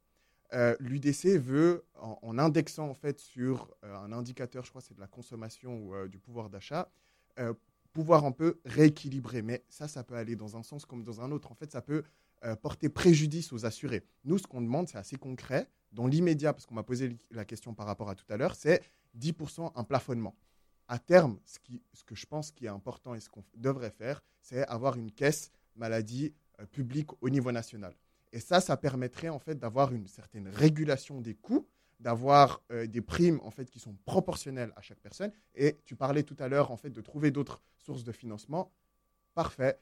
euh, 0.54 0.76
l'UDC 0.80 1.38
veut, 1.38 1.86
en, 1.96 2.38
indexant 2.40 2.88
en 2.88 2.94
fait 2.94 3.20
sur 3.20 3.70
euh, 3.84 3.96
un 3.98 4.12
indicateur, 4.12 4.64
je 4.66 4.70
crois 4.72 4.82
c'est 4.82 4.96
de 4.96 5.00
la 5.00 5.08
consommation 5.08 5.78
ou 5.78 5.94
euh, 5.94 6.08
du 6.08 6.18
pouvoir 6.18 6.50
d'achat, 6.50 6.90
pouvoir 7.94 8.26
un 8.26 8.32
peu 8.32 8.60
rééquilibrer. 8.66 9.42
Mais 9.42 9.64
ça, 9.70 9.88
ça 9.88 10.04
peut 10.04 10.16
aller 10.16 10.36
dans 10.36 10.58
un 10.58 10.64
sens 10.64 10.86
comme 10.86 11.04
dans 11.04 11.22
un 11.22 11.32
autre. 11.32 11.52
En 11.52 11.56
fait, 11.56 11.72
ça 11.72 11.82
peut 11.82 12.04
porter 12.62 12.90
préjudice 12.90 13.54
aux 13.54 13.66
assurés. 13.66 14.04
Nous, 14.26 14.38
ce 14.38 14.46
qu'on 14.46 14.62
demande, 14.62 14.90
c'est 14.90 14.98
assez 14.98 15.16
concret. 15.16 15.70
Dans 15.92 16.08
l'immédiat, 16.08 16.54
parce 16.54 16.66
qu'on 16.66 16.76
m'a 16.76 16.84
posé 16.84 17.18
la 17.32 17.46
question 17.46 17.74
par 17.74 17.86
rapport 17.86 18.10
à 18.10 18.16
tout 18.16 18.26
à 18.30 18.38
l'heure, 18.38 18.56
c'est 18.56 18.82
10% 19.18 19.72
un 19.76 19.84
plafonnement. 19.84 20.36
À 20.88 21.00
terme, 21.00 21.40
ce, 21.46 21.60
que 22.04 22.16
je 22.16 22.26
pense 22.26 22.52
qui 22.52 22.66
est 22.66 22.70
important 22.70 23.14
et 23.14 23.20
ce 23.20 23.30
qu'on 23.30 23.44
devrait 23.56 23.92
faire, 23.92 24.24
c'est 24.42 24.66
avoir 24.68 24.98
une 24.98 25.12
caisse 25.12 25.52
maladie 25.76 26.34
publique 26.72 27.10
au 27.22 27.30
niveau 27.30 27.52
national. 27.52 27.96
Et 28.32 28.40
ça, 28.40 28.62
ça 28.62 28.78
permettrait 28.78 29.30
en 29.30 29.40
fait 29.40 29.56
d'avoir 29.56 29.94
une 29.94 30.08
certaine 30.08 30.48
régulation 30.48 31.22
des 31.22 31.36
coûts, 31.36 31.68
d'avoir 32.00 32.62
euh, 32.72 32.88
des 32.88 33.02
primes 33.02 33.40
en 33.44 33.52
fait 33.52 33.70
qui 33.70 33.80
sont 33.80 33.96
proportionnelles 34.06 34.72
à 34.76 34.82
chaque 34.82 35.00
personne. 35.00 35.32
Et 35.56 35.78
tu 35.86 35.96
parlais 35.96 36.24
tout 36.24 36.36
à 36.40 36.48
l'heure 36.48 36.72
en 36.72 36.78
fait 36.78 36.90
de 36.90 37.02
trouver 37.02 37.32
d'autres 37.32 37.62
sources 37.78 38.04
de 38.04 38.12
financement. 38.12 38.72
Parfait. 39.34 39.80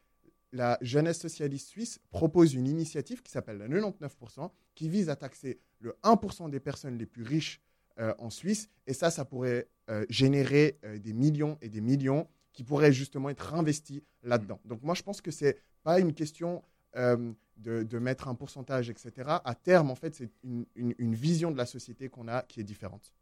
La 0.54 0.78
jeunesse 0.82 1.20
socialiste 1.20 1.68
suisse 1.68 2.00
propose 2.10 2.54
une 2.54 2.68
initiative 2.68 3.22
qui 3.22 3.32
s'appelle 3.32 3.58
la 3.58 3.68
99%, 3.68 4.50
qui 4.76 4.90
vise 4.90 5.10
à 5.10 5.16
taxer 5.16 5.60
le 5.80 5.98
1% 6.04 6.50
des 6.50 6.60
personnes 6.60 6.98
les 6.98 7.06
plus 7.06 7.24
riches 7.24 7.62
euh, 8.00 8.14
en 8.18 8.30
Suisse. 8.30 8.70
Et 8.86 8.94
ça, 8.94 9.12
ça 9.12 9.26
pourrait 9.26 9.68
euh, 9.90 10.06
générer 10.10 10.80
des 11.00 11.14
millions 11.14 11.58
et 11.62 11.70
des 11.70 11.82
millions 11.82 12.28
qui 12.54 12.64
pourraient 12.64 12.94
justement 12.94 13.30
être 13.30 13.54
investis 13.54 14.02
là-dedans. 14.24 14.60
Donc 14.66 14.82
moi, 14.82 14.96
je 14.96 15.04
pense 15.04 15.22
que 15.22 15.30
ce 15.30 15.46
n'est 15.46 15.58
pas 15.84 16.00
une 16.00 16.14
question 16.14 16.64
euh, 16.98 17.32
de, 17.58 17.98
mettre 17.98 18.28
un 18.28 18.36
pourcentage, 18.36 18.90
etc. 18.90 19.12
À 19.44 19.56
terme, 19.56 19.90
en 19.90 19.96
fait, 19.96 20.14
c'est 20.14 20.30
une, 20.44 21.16
vision 21.16 21.50
de 21.50 21.58
la 21.58 21.66
société 21.66 22.08
qu'on 22.08 22.28
a 22.28 22.44
qui 22.44 22.60
est 22.60 22.64
différente. 22.64 23.14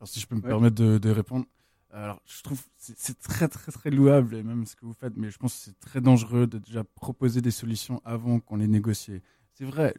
Alors, 0.00 0.08
si 0.08 0.18
je 0.18 0.26
peux 0.26 0.34
me 0.34 0.42
permettre 0.42 0.74
de, 0.74 1.10
répondre, 1.10 1.46
alors 1.92 2.20
je 2.26 2.42
trouve 2.42 2.62
c'est 2.76 3.18
très 3.18 3.48
très 3.48 3.72
très 3.72 3.90
louable 3.90 4.42
même 4.42 4.66
ce 4.66 4.76
que 4.76 4.84
vous 4.84 4.92
faites, 4.92 5.16
mais 5.16 5.30
je 5.30 5.38
pense 5.38 5.54
que 5.54 5.60
c'est 5.60 5.80
très 5.80 6.00
dangereux 6.00 6.46
de 6.46 6.58
déjà 6.58 6.84
proposer 6.84 7.40
des 7.40 7.50
solutions 7.50 8.00
avant 8.04 8.40
qu'on 8.40 8.56
les 8.56 8.68
négocie. 8.68 9.20
C'est 9.54 9.64
vrai, 9.64 9.94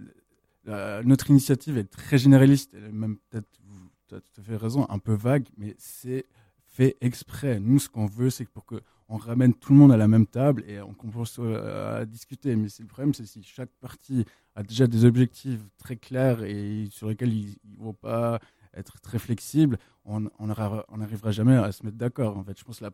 notre 0.65 1.29
initiative 1.29 1.77
est 1.77 1.89
très 1.89 2.17
généraliste, 2.17 2.74
et 2.74 2.91
même 2.91 3.17
peut-être 3.29 3.48
vous 3.63 4.15
avez 4.15 4.22
tout 4.22 4.41
à 4.41 4.44
fait 4.44 4.56
raison, 4.56 4.86
un 4.89 5.00
peu 5.00 5.13
vague, 5.13 5.48
mais 5.58 5.75
c'est 5.79 6.25
fait 6.65 6.96
exprès. 7.01 7.60
Nous, 7.60 7.79
ce 7.79 7.89
qu'on 7.89 8.06
veut, 8.06 8.29
c'est 8.29 8.46
pour 8.46 8.65
que 8.65 8.82
on 9.10 9.17
ramène 9.17 9.53
tout 9.53 9.72
le 9.72 9.79
monde 9.79 9.91
à 9.91 9.98
la 9.98 10.08
même 10.08 10.27
table 10.27 10.63
et 10.67 10.82
on 10.82 10.94
commence 10.94 11.39
à 11.39 12.06
discuter. 12.06 12.56
Mais 12.56 12.67
le 12.79 12.86
problème, 12.86 13.13
c'est 13.13 13.25
si 13.25 13.41
chaque 13.41 13.72
partie 13.79 14.25
a 14.53 14.63
déjà 14.63 14.86
des 14.86 15.06
objectifs 15.06 15.62
très 15.77 15.96
clairs 15.96 16.44
et 16.44 16.88
sur 16.91 17.08
lesquels 17.08 17.34
ils 17.34 17.58
ne 17.63 17.77
vont 17.77 17.94
pas 17.94 18.39
être 18.77 19.00
très 19.01 19.19
flexibles, 19.19 19.77
on 20.05 20.22
n'arrivera 20.39 21.31
jamais 21.31 21.55
à 21.55 21.72
se 21.72 21.84
mettre 21.86 21.98
d'accord. 21.98 22.38
En 22.38 22.43
fait, 22.43 22.57
je 22.57 22.63
pense 22.63 22.79
que 22.79 22.86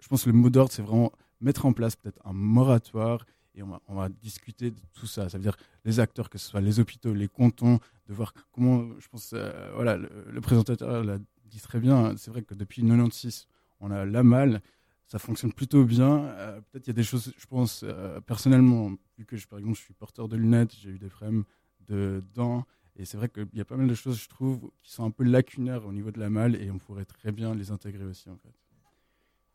je 0.00 0.08
pense 0.08 0.26
le 0.26 0.32
mot 0.32 0.50
d'ordre, 0.50 0.72
c'est 0.72 0.82
vraiment 0.82 1.12
mettre 1.40 1.66
en 1.66 1.72
place 1.72 1.96
peut-être 1.96 2.20
un 2.24 2.32
moratoire 2.32 3.24
et 3.54 3.62
on 3.62 3.94
va, 3.94 4.08
discuter 4.08 4.70
de 4.70 4.80
tout 4.94 5.06
ça. 5.06 5.28
Ça 5.28 5.36
veut 5.36 5.42
dire 5.42 5.56
les 5.84 5.98
acteurs, 6.00 6.30
que 6.30 6.38
ce 6.38 6.48
soit 6.48 6.60
les 6.60 6.78
hôpitaux, 6.78 7.12
les 7.12 7.28
cantons, 7.28 7.80
de 8.06 8.14
voir 8.14 8.32
comment, 8.52 8.88
je 9.00 9.08
pense, 9.08 9.32
euh, 9.34 9.70
voilà, 9.74 9.96
le, 9.96 10.40
présentateur 10.40 11.02
l'a 11.02 11.18
dit 11.46 11.60
très 11.60 11.80
bien, 11.80 11.96
hein. 11.96 12.14
c'est 12.16 12.30
vrai 12.30 12.42
que 12.42 12.54
depuis 12.54 12.82
96, 12.82 13.48
on 13.80 13.90
a 13.90 14.04
la 14.04 14.22
malle, 14.22 14.62
ça 15.06 15.18
fonctionne 15.18 15.52
plutôt 15.52 15.84
bien. 15.84 16.24
Euh, 16.24 16.60
peut-être 16.60 16.86
il 16.86 16.90
y 16.90 16.90
a 16.90 16.94
des 16.94 17.02
choses, 17.02 17.32
je 17.36 17.46
pense, 17.46 17.82
euh, 17.84 18.20
personnellement, 18.20 18.92
vu 19.18 19.24
que 19.24 19.36
par 19.48 19.58
exemple, 19.58 19.76
je 19.76 19.82
suis 19.82 19.94
porteur 19.94 20.28
de 20.28 20.36
lunettes, 20.36 20.74
j'ai 20.80 20.90
eu 20.90 20.98
des 20.98 21.08
problèmes 21.08 21.44
de 21.88 22.22
dents, 22.34 22.64
et 22.98 23.04
c'est 23.04 23.16
vrai 23.16 23.28
qu'il 23.28 23.46
y 23.54 23.60
a 23.60 23.64
pas 23.64 23.76
mal 23.76 23.88
de 23.88 23.94
choses, 23.94 24.20
je 24.20 24.28
trouve, 24.28 24.70
qui 24.82 24.92
sont 24.92 25.04
un 25.04 25.10
peu 25.10 25.24
lacunaires 25.24 25.86
au 25.86 25.92
niveau 25.92 26.10
de 26.10 26.18
la 26.18 26.30
malle, 26.30 26.56
et 26.56 26.70
on 26.70 26.78
pourrait 26.78 27.04
très 27.04 27.32
bien 27.32 27.54
les 27.54 27.70
intégrer 27.70 28.04
aussi. 28.04 28.28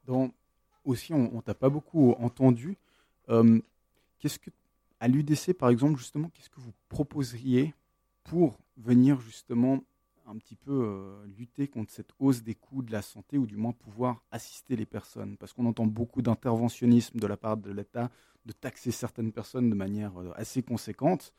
Donc, 0.05 0.33
aussi, 0.85 1.13
on, 1.13 1.31
ne 1.31 1.41
t'a 1.41 1.53
pas 1.53 1.69
beaucoup 1.69 2.11
entendu. 2.13 2.77
Qu'est-ce 4.19 4.39
que, 4.39 4.51
à 5.01 5.09
l'UDC 5.09 5.51
par 5.53 5.69
exemple, 5.69 5.99
justement, 5.99 6.29
qu'est-ce 6.29 6.49
que 6.49 6.61
vous 6.61 6.71
proposeriez 6.87 7.73
pour 8.23 8.57
venir 8.77 9.19
justement 9.19 9.83
un 10.25 10.37
petit 10.37 10.55
peu 10.55 10.71
euh, 10.71 11.25
lutter 11.37 11.67
contre 11.67 11.91
cette 11.91 12.11
hausse 12.19 12.41
des 12.41 12.55
coûts 12.55 12.81
de 12.81 12.93
la 12.93 13.01
santé 13.01 13.37
ou 13.37 13.45
du 13.45 13.57
moins 13.57 13.73
pouvoir 13.73 14.23
assister 14.31 14.77
les 14.77 14.85
personnes? 14.85 15.35
Parce 15.35 15.51
qu'on 15.51 15.65
entend 15.65 15.85
beaucoup 15.85 16.21
d'interventionnisme 16.21 17.19
de 17.19 17.27
la 17.27 17.35
part 17.35 17.57
de 17.57 17.69
l'État, 17.69 18.09
de 18.45 18.53
taxer 18.53 18.91
certaines 18.91 19.33
personnes 19.33 19.69
de 19.69 19.75
manière 19.75 20.17
euh, 20.21 20.31
assez 20.37 20.63
conséquente. 20.63 21.33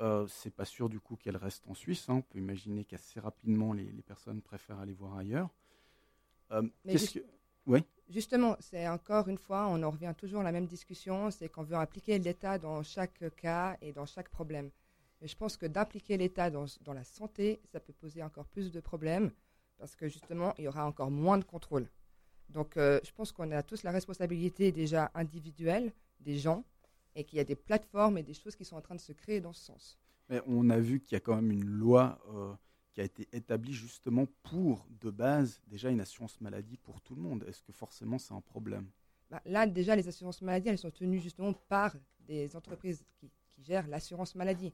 Euh, 0.00 0.26
c'est 0.28 0.54
pas 0.54 0.66
sûr 0.66 0.88
du 0.88 1.00
coup 1.00 1.16
qu'elles 1.16 1.36
restent 1.36 1.66
en 1.68 1.74
Suisse. 1.74 2.08
Hein. 2.08 2.16
On 2.16 2.22
peut 2.22 2.38
imaginer 2.38 2.84
qu'assez 2.84 3.18
rapidement 3.18 3.72
les, 3.72 3.90
personnes 4.02 4.42
préfèrent 4.42 4.80
aller 4.80 4.92
voir 4.92 5.16
ailleurs. 5.16 5.48
Euh, 6.52 6.62
qu'est-ce 6.84 7.18
que... 7.18 7.24
Oui. 7.66 7.82
Justement, 8.08 8.56
c'est 8.60 8.86
encore 8.88 9.26
une 9.28 9.38
fois, 9.38 9.66
on 9.66 9.82
en 9.82 9.90
revient 9.90 10.14
toujours 10.16 10.40
à 10.40 10.44
la 10.44 10.52
même 10.52 10.66
discussion, 10.66 11.30
c'est 11.32 11.48
qu'on 11.48 11.64
veut 11.64 11.74
appliquer 11.76 12.18
l'État 12.18 12.58
dans 12.58 12.82
chaque 12.84 13.24
cas 13.36 13.76
et 13.80 13.92
dans 13.92 14.06
chaque 14.06 14.28
problème. 14.28 14.70
Mais 15.20 15.26
je 15.26 15.36
pense 15.36 15.56
que 15.56 15.66
d'appliquer 15.66 16.16
l'État 16.16 16.50
dans, 16.50 16.66
la 16.86 17.02
santé, 17.02 17.60
ça 17.72 17.80
peut 17.80 17.92
poser 17.92 18.22
encore 18.22 18.46
plus 18.46 18.70
de 18.70 18.80
problèmes 18.80 19.32
parce 19.78 19.96
que 19.96 20.08
justement, 20.08 20.54
il 20.58 20.64
y 20.64 20.68
aura 20.68 20.86
encore 20.86 21.10
moins 21.10 21.38
de 21.38 21.44
contrôle. 21.44 21.90
Donc, 22.48 22.76
euh, 22.76 23.00
je 23.02 23.10
pense 23.10 23.32
qu'on 23.32 23.50
a 23.50 23.62
tous 23.62 23.82
la 23.82 23.90
responsabilité 23.90 24.70
déjà 24.70 25.10
individuelle 25.14 25.92
des 26.20 26.38
gens 26.38 26.64
et 27.16 27.24
qu'il 27.24 27.38
y 27.38 27.40
a 27.40 27.44
des 27.44 27.56
plateformes 27.56 28.18
et 28.18 28.22
des 28.22 28.34
choses 28.34 28.54
qui 28.54 28.64
sont 28.64 28.76
en 28.76 28.80
train 28.80 28.94
de 28.94 29.00
se 29.00 29.12
créer 29.12 29.40
dans 29.40 29.52
ce 29.52 29.64
sens. 29.64 29.98
Mais 30.28 30.40
on 30.46 30.70
a 30.70 30.78
vu 30.78 31.00
qu'il 31.00 31.14
y 31.14 31.16
a 31.16 31.20
quand 31.20 31.34
même 31.34 31.50
une 31.50 31.64
loi 31.64 32.20
euh, 32.28 32.54
qui 32.92 33.00
a 33.00 33.04
été 33.04 33.28
établi 33.32 33.72
justement 33.72 34.26
pour, 34.42 34.86
de 35.00 35.10
base, 35.10 35.60
déjà 35.66 35.90
une 35.90 36.00
assurance 36.00 36.40
maladie 36.40 36.76
pour 36.76 37.00
tout 37.00 37.14
le 37.14 37.22
monde. 37.22 37.44
Est-ce 37.48 37.62
que 37.62 37.72
forcément 37.72 38.18
c'est 38.18 38.34
un 38.34 38.40
problème? 38.40 38.86
Bah, 39.30 39.42
Là, 39.46 39.66
déjà, 39.66 39.96
les 39.96 40.06
assurances 40.06 40.42
maladie, 40.42 40.68
elles 40.68 40.78
sont 40.78 40.90
tenues 40.90 41.20
justement 41.20 41.52
par 41.52 41.96
des 42.20 42.54
entreprises 42.54 43.04
qui, 43.18 43.30
gèrent 43.58 43.88
l'assurance 43.88 44.34
maladie. 44.34 44.70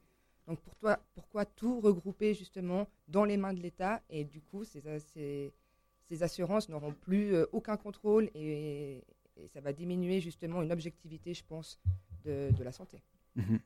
Donc 0.49 0.61
pour 0.61 0.75
toi, 0.75 0.99
pourquoi 1.14 1.44
tout 1.44 1.80
regrouper 1.80 2.34
justement 2.34 2.88
dans 3.06 3.25
les 3.25 3.37
mains 3.37 3.52
de 3.52 3.61
l'État? 3.61 4.02
Et 4.11 4.25
du 4.25 4.40
coup, 4.40 4.64
ces, 4.64 4.82
ces, 5.14 5.52
ces 6.08 6.22
assurances 6.25 6.68
n'auront 6.68 6.92
plus 6.92 7.34
euh, 7.34 7.46
aucun 7.52 7.76
contrôle 7.76 8.28
et, 8.34 9.04
ça 9.52 9.61
va 9.61 9.72
diminuer 9.72 10.20
justement 10.20 10.62
une 10.62 10.70
objectivité, 10.70 11.32
je 11.32 11.42
pense, 11.44 11.80
de, 12.25 12.50
de 12.57 12.64
la 12.64 12.73
santé. 12.73 13.02
Mmh. 13.37 13.57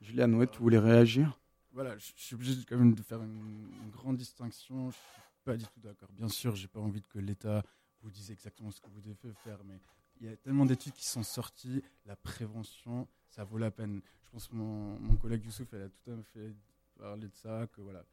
Juliane, 0.00 0.34
ouais, 0.34 0.46
tu 0.46 0.58
voulais 0.58 0.78
réagir? 0.78 1.38
Voilà, 1.72 1.96
je, 1.98 2.12
suis 2.16 2.34
obligé 2.34 2.54
quand 2.68 2.76
même 2.76 2.94
de 2.94 3.02
faire 3.02 3.22
une, 3.22 3.90
grande 3.92 4.16
distinction. 4.16 4.90
Je 4.90 4.96
suis 4.96 5.04
pas 5.44 5.56
du 5.56 5.64
tout 5.64 5.80
d'accord. 5.80 6.08
Bien 6.12 6.28
sûr, 6.28 6.56
j'ai 6.56 6.68
pas 6.68 6.80
envie 6.80 7.02
que 7.02 7.18
l'État 7.18 7.62
vous 8.02 8.10
dise 8.10 8.30
exactement 8.30 8.70
ce 8.70 8.80
que 8.80 8.88
vous 8.88 9.00
devez 9.00 9.34
faire, 9.44 9.58
mais 9.64 9.78
il 10.20 10.26
y 10.26 10.32
a 10.32 10.36
tellement 10.36 10.64
d'études 10.66 10.94
qui 10.94 11.06
sont 11.06 11.22
sorties. 11.22 11.82
La 12.06 12.16
prévention, 12.16 13.06
ça 13.28 13.44
vaut 13.44 13.58
la 13.58 13.70
peine. 13.70 14.00
Je 14.24 14.30
pense 14.30 14.48
que 14.48 14.54
mon, 14.54 14.98
mon 14.98 15.16
collègue 15.16 15.44
Youssouf, 15.44 15.72
elle 15.74 15.82
a 15.82 15.88
tout 15.88 16.10
à 16.10 16.22
fait 16.22 16.54
parlé 16.98 17.28
de 17.28 17.34
ça, 17.34 17.66
que 17.72 17.80
voilà, 17.80 18.04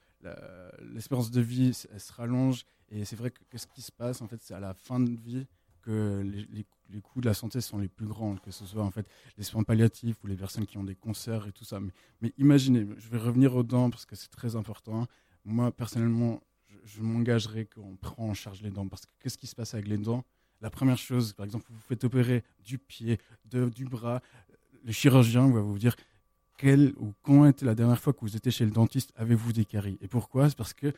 l'espérance 0.81 1.31
de 1.31 1.41
vie, 1.41 1.71
elle 1.91 1.99
se 1.99 2.13
rallonge. 2.13 2.65
Et 2.89 3.05
c'est 3.05 3.15
vrai 3.15 3.31
que 3.31 3.43
qu'est-ce 3.49 3.67
qui 3.67 3.81
se 3.81 3.91
passe? 3.91 4.21
En 4.21 4.27
fait, 4.27 4.41
c'est 4.41 4.53
à 4.53 4.59
la 4.59 4.73
fin 4.73 4.99
de 4.99 5.09
vie 5.09 5.47
les, 5.91 7.01
coûts 7.01 7.21
de 7.21 7.25
la 7.25 7.33
santé 7.33 7.61
sont 7.61 7.77
les 7.77 7.87
plus 7.87 8.05
grands, 8.05 8.35
que 8.35 8.51
ce 8.51 8.65
soit 8.65 8.83
en 8.83 8.91
fait 8.91 9.07
les 9.37 9.43
soins 9.43 9.63
palliatifs 9.63 10.23
ou 10.23 10.27
les 10.27 10.35
personnes 10.35 10.65
qui 10.65 10.77
ont 10.77 10.83
des 10.83 10.95
cancers 10.95 11.47
et 11.47 11.51
tout 11.51 11.65
ça. 11.65 11.79
Mais, 12.21 12.33
imaginez, 12.37 12.87
je 12.97 13.09
vais 13.09 13.17
revenir 13.17 13.55
aux 13.55 13.63
dents 13.63 13.89
parce 13.89 14.05
que 14.05 14.15
c'est 14.15 14.29
très 14.29 14.55
important. 14.55 15.07
Moi, 15.45 15.71
personnellement, 15.71 16.41
je, 16.83 17.01
m'engagerai 17.01 17.65
qu'on 17.65 17.95
prend 17.95 18.29
en 18.29 18.33
charge 18.33 18.61
les 18.61 18.71
dents 18.71 18.87
parce 18.87 19.05
que 19.05 19.11
qu'est-ce 19.19 19.37
qui 19.37 19.47
se 19.47 19.55
passe 19.55 19.73
avec 19.73 19.87
les 19.87 19.97
dents? 19.97 20.23
La 20.61 20.69
première 20.69 20.97
chose, 20.97 21.33
par 21.33 21.45
exemple, 21.45 21.65
vous 21.69 21.79
faites 21.87 22.03
opérer 22.03 22.43
du 22.65 22.77
pied, 22.77 23.19
de, 23.45 23.69
du 23.69 23.85
bras, 23.85 24.21
le 24.83 24.91
chirurgien 24.91 25.49
va 25.51 25.61
vous 25.61 25.77
dire 25.77 25.95
quelle 26.57 26.93
ou 26.97 27.13
quand 27.21 27.45
était 27.45 27.65
la 27.65 27.75
dernière 27.75 27.99
fois 27.99 28.13
que 28.13 28.21
vous 28.21 28.35
étiez 28.35 28.51
chez 28.51 28.65
le 28.65 28.71
dentiste, 28.71 29.13
avez-vous 29.15 29.53
des 29.53 29.65
caries? 29.65 29.97
Et 30.01 30.07
pourquoi? 30.07 30.49
C'est 30.49 30.57
parce 30.57 30.73
que 30.73 30.91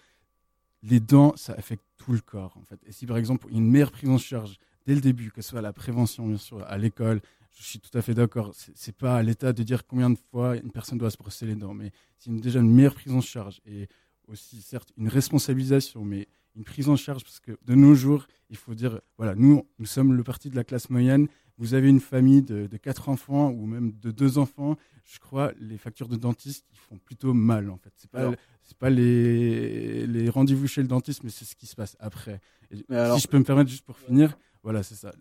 les 0.83 0.99
dents, 0.99 1.33
ça 1.35 1.53
affecte 1.53 1.83
tout 1.97 2.13
le 2.13 2.21
corps, 2.21 2.55
en 2.57 2.63
fait. 2.63 2.79
Et 2.87 2.91
si, 2.93 3.05
par 3.05 3.17
exemple, 3.17 3.47
une 3.51 3.69
meilleure 3.69 3.91
prise 3.91 4.09
en 4.09 4.17
charge 4.17 4.57
dès 4.89 4.95
le 4.95 5.01
début, 5.01 5.29
que 5.29 5.43
ce 5.43 5.49
soit 5.49 5.61
la 5.61 5.71
prévention, 5.71 6.27
bien 6.27 6.37
sûr, 6.37 6.65
à 6.67 6.75
l'école, 6.79 7.21
je 7.55 7.63
suis 7.63 7.79
tout 7.79 7.95
à 7.95 8.01
fait 8.01 8.15
d'accord. 8.15 8.55
C'est 8.73 8.95
pas 8.95 9.17
à 9.17 9.21
l'État 9.21 9.53
de 9.53 9.61
dire 9.61 9.85
combien 9.85 10.09
de 10.09 10.17
fois 10.31 10.57
une 10.57 10.71
personne 10.71 10.97
doit 10.97 11.11
se 11.11 11.17
brosser 11.17 11.45
les 11.45 11.53
dents, 11.53 11.75
mais 11.75 11.91
c'est 12.17 12.31
déjà 12.31 12.59
une 12.59 12.73
meilleure 12.73 12.95
prise 12.95 13.13
en 13.13 13.21
charge 13.21 13.61
et 13.67 13.87
aussi, 14.27 14.61
certes, 14.63 14.91
une 14.97 15.07
responsabilisation, 15.07 16.03
mais 16.03 16.27
une 16.55 16.63
prise 16.63 16.89
en 16.89 16.95
charge 16.95 17.23
parce 17.23 17.39
que 17.39 17.51
de 17.63 17.75
nos 17.75 17.93
jours, 17.93 18.25
il 18.49 18.57
faut 18.57 18.73
dire, 18.73 18.99
voilà, 19.17 19.35
nous, 19.35 19.67
nous 19.77 19.85
sommes 19.85 20.13
le 20.13 20.23
parti 20.23 20.49
de 20.49 20.55
la 20.55 20.63
classe 20.63 20.89
moyenne. 20.89 21.27
Vous 21.59 21.75
avez 21.75 21.89
une 21.89 21.99
famille 21.99 22.41
de, 22.41 22.65
quatre 22.77 23.09
enfants 23.09 23.51
ou 23.51 23.67
même 23.67 23.91
de 24.01 24.09
deux 24.09 24.39
enfants. 24.39 24.75
Je 25.05 25.19
crois 25.19 25.51
les 25.59 25.77
factures 25.77 26.07
de 26.07 26.15
dentiste, 26.15 26.65
ils 26.71 26.79
font 26.79 26.97
plutôt 26.97 27.33
mal 27.33 27.69
en 27.69 27.77
fait. 27.77 27.93
C'est 27.95 28.09
pas, 28.09 28.31
c'est 28.63 28.77
pas 28.77 28.89
les, 28.89 30.07
les 30.07 30.29
rendez-vous 30.29 30.65
chez 30.65 30.81
le 30.81 30.87
dentiste, 30.87 31.23
mais 31.23 31.29
c'est 31.29 31.45
ce 31.45 31.55
qui 31.55 31.67
se 31.67 31.75
passe 31.75 31.95
après. 31.99 32.41
si 32.71 32.83
je 32.87 33.27
peux 33.27 33.37
me 33.37 33.43
permettre 33.43 33.69
juste 33.69 33.85
pour 33.85 33.99
finir, 33.99 34.35
voilà, 34.63 34.83
c'est 34.83 34.95
ça. 34.95 35.13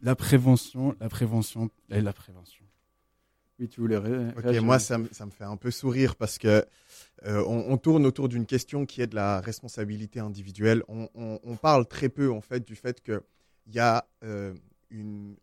La 0.00 0.16
prévention, 0.16 0.96
la 1.00 1.08
prévention 1.08 1.70
et 1.90 2.00
la 2.00 2.12
prévention. 2.12 2.64
Oui, 3.58 3.68
tu 3.68 3.80
voulais 3.80 3.96
Ok, 3.96 4.60
moi, 4.60 4.78
ça, 4.78 4.98
me 4.98 5.06
fait 5.06 5.44
un 5.44 5.56
peu 5.56 5.70
sourire 5.70 6.16
parce 6.16 6.38
que 6.38 6.64
euh, 7.24 7.44
on, 7.46 7.76
tourne 7.76 8.06
autour 8.06 8.28
d'une 8.28 8.46
question 8.46 8.86
qui 8.86 9.02
est 9.02 9.06
de 9.06 9.14
la 9.14 9.40
responsabilité 9.40 10.18
individuelle. 10.18 10.82
On, 10.88 11.56
parle 11.56 11.86
très 11.86 12.08
peu, 12.08 12.32
en 12.32 12.40
fait, 12.40 12.66
du 12.66 12.74
fait 12.74 13.00
qu'il 13.00 13.20
y 13.68 13.78
a 13.78 14.08
euh, 14.24 14.52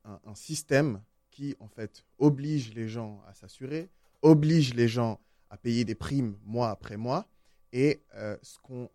un, 0.04 0.36
système 0.36 1.02
qui, 1.30 1.56
en 1.60 1.68
fait, 1.68 2.04
oblige 2.18 2.74
les 2.74 2.90
gens 2.90 3.22
à 3.28 3.34
s'assurer, 3.34 3.90
oblige 4.22 4.74
les 4.74 4.90
gens 4.90 5.22
à 5.50 5.58
payer 5.58 5.86
des 5.86 5.96
primes 5.96 6.36
mois 6.44 6.70
après 6.70 6.98
mois 6.98 7.28
et 7.72 8.02
euh, 8.16 8.36
ce 8.42 8.58
qu'on, 8.60 8.90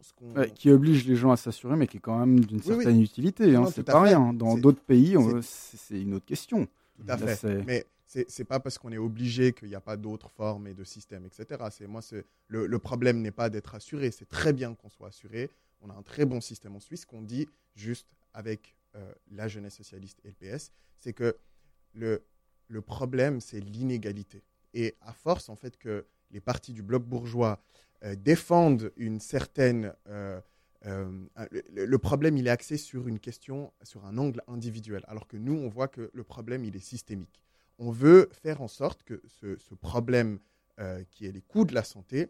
qui 0.55 0.71
oblige 0.71 1.07
les 1.07 1.17
gens 1.17 1.31
à 1.31 1.37
s'assurer, 1.37 1.77
mais 1.77 1.87
qui 1.87 1.99
est 1.99 2.01
quand 2.01 2.19
même 2.19 2.41
d'une 2.41 2.63
certaine 2.63 3.01
utilité. 3.01 3.55
Hein, 3.55 3.67
c'est 3.73 3.85
pas 3.85 4.03
rien. 4.03 4.33
Dans 4.33 4.57
d'autres 4.57 4.83
pays, 4.83 5.17
c'est 5.43 6.01
une 6.01 6.15
autre 6.15 6.27
question. 6.27 6.67
Tout 6.97 7.05
à 7.09 7.17
fait. 7.17 7.63
Mais 7.65 7.87
c'est, 8.07 8.45
pas 8.45 8.61
parce 8.61 8.79
qu'on 8.79 8.93
est 8.93 8.99
obligé 8.99 9.53
qu'il 9.53 9.69
n'y 9.69 9.75
a 9.75 9.81
pas 9.81 9.97
d'autres 9.97 10.31
formes 10.31 10.67
et 10.67 10.75
de 10.75 10.85
systèmes, 10.85 11.27
etc. 11.27 11.65
C'est 11.71 11.87
moi, 11.87 12.01
le, 12.49 12.67
le, 12.67 12.79
problème 12.79 13.21
n'est 13.21 13.31
pas 13.31 13.51
d'être 13.51 13.75
assuré. 13.75 14.11
C'est 14.11 14.29
très 14.29 14.53
bien 14.53 14.75
qu'on 14.75 14.89
soit 14.89 15.09
assuré. 15.09 15.51
On 15.81 15.91
a 15.91 15.95
un 15.95 16.03
très 16.03 16.25
bon 16.25 16.41
système 16.41 16.75
en 16.77 16.81
Suisse. 16.81 17.05
Qu'on 17.05 17.23
dit 17.23 17.49
juste 17.75 18.07
avec 18.33 18.75
euh, 18.95 19.13
la 19.33 19.49
jeunesse 19.49 19.75
socialiste 19.75 20.21
et 20.25 20.29
le 20.29 20.57
PS, 20.57 20.71
c'est 20.99 21.13
que 21.13 21.37
le 21.93 22.23
le 22.69 22.81
problème, 22.81 23.41
c'est 23.41 23.61
l'inégalité. 23.61 24.43
Et 24.73 24.95
à 25.01 25.13
force, 25.13 25.49
en 25.49 25.57
fait, 25.57 25.77
que 25.77 26.05
les 26.31 26.41
partis 26.41 26.73
du 26.73 26.83
bloc 26.83 27.05
bourgeois 27.05 27.63
défendent 28.17 28.93
une 28.97 29.21
certaine... 29.21 29.95
Euh, 30.09 30.41
euh, 30.87 31.25
le, 31.73 31.99
problème, 31.99 32.37
il 32.37 32.47
est 32.47 32.51
axé 32.51 32.77
sur 32.77 33.09
une 33.09 33.19
question, 33.19 33.73
sur 33.83 34.05
un 34.05 34.19
angle 34.19 34.43
individuel, 34.49 35.03
alors 35.09 35.27
que 35.27 35.39
nous, 35.39 35.55
on 35.55 35.69
voit 35.69 35.89
que 35.89 36.11
le 36.13 36.25
problème, 36.25 36.65
il 36.65 36.77
est 36.77 36.85
systémique. 36.85 37.43
On 37.79 37.91
veut 37.91 38.29
faire 38.43 38.61
en 38.61 38.69
sorte 38.69 39.03
que 39.03 39.23
ce, 39.27 39.75
problème, 39.75 40.39
qui 41.11 41.27
est 41.27 41.33
les 41.33 41.41
coûts 41.41 41.65
de 41.65 41.75
la 41.75 41.85
santé, 41.85 42.29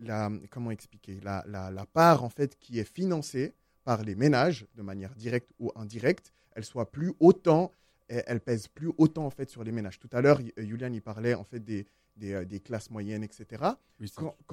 la, 0.00 0.30
comment 0.50 0.70
expliquer 0.70 1.20
la, 1.22 1.44
la, 1.46 1.86
part 1.86 2.24
en 2.24 2.28
fait 2.28 2.58
qui 2.58 2.78
est 2.78 2.84
financée 2.90 3.54
par 3.84 4.02
les 4.02 4.14
ménages 4.14 4.66
de 4.76 4.82
manière 4.82 5.14
directe 5.14 5.50
ou 5.58 5.72
indirecte, 5.74 6.32
elle 6.54 6.64
soit 6.64 6.90
plus 6.90 7.12
autant, 7.20 7.72
elle 8.08 8.40
pèse 8.40 8.68
plus 8.68 8.90
autant 8.98 9.26
en 9.26 9.30
fait 9.30 9.50
sur 9.50 9.64
les 9.64 9.72
ménages. 9.72 9.98
Tout 9.98 10.10
à 10.12 10.20
l'heure, 10.20 10.40
Julian 10.56 10.92
y 10.92 11.00
parlait 11.00 11.34
en 11.34 11.44
fait 11.44 11.60
des, 11.60 11.86
euh, 12.22 12.44
des, 12.44 12.60
classes 12.60 12.90
moyennes, 12.90 13.22
etc. 13.22 13.62
Oui, 14.00 14.10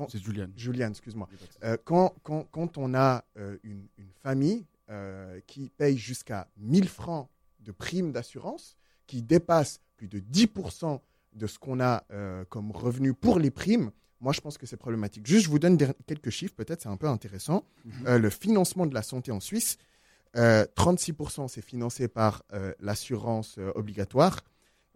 c'est 0.10 0.20
Juliane. 0.20 0.52
Juliane, 0.56 0.92
excuse-moi. 0.92 1.28
Euh, 1.64 1.78
quand, 1.84 2.14
quand, 2.24 2.48
quand, 2.52 2.78
on 2.78 2.94
a 2.94 3.24
euh, 3.38 3.58
une, 3.64 3.88
une, 3.98 4.12
famille 4.22 4.66
qui 5.48 5.72
paye 5.76 5.98
jusqu'à 5.98 6.48
1000 6.58 6.88
francs 6.88 7.28
de 7.62 7.72
primes 7.72 8.12
d'assurance, 8.12 8.78
qui 9.08 9.24
dépasse 9.24 9.80
plus 9.98 10.08
de 10.08 10.20
10% 10.20 11.00
de 11.34 11.48
ce 11.48 11.58
qu'on 11.58 11.80
a 11.80 12.04
comme 12.50 12.72
revenu 12.72 13.16
pour 13.16 13.40
les 13.40 13.50
primes, 13.50 13.90
moi 14.22 14.32
je 14.32 14.42
pense 14.42 14.60
que 14.60 14.68
c'est 14.68 14.78
problématique. 14.78 15.26
Juste, 15.26 15.46
je 15.46 15.50
vous 15.50 15.58
donne 15.58 15.76
quelques 16.06 16.30
chiffres, 16.30 16.54
peut-être 16.54 16.84
c'est 16.84 16.90
un 16.90 16.98
peu 16.98 17.08
intéressant. 17.08 17.66
Mhm. 17.84 18.18
le 18.18 18.30
financement 18.30 18.86
de 18.86 18.94
la 18.94 19.02
santé 19.02 19.32
en 19.32 19.40
Suisse, 19.40 19.80
36% 20.36 21.48
c'est 21.48 21.66
financé 21.66 22.08
par 22.08 22.44
l'assurance 22.80 23.58
obligatoire, 23.74 24.44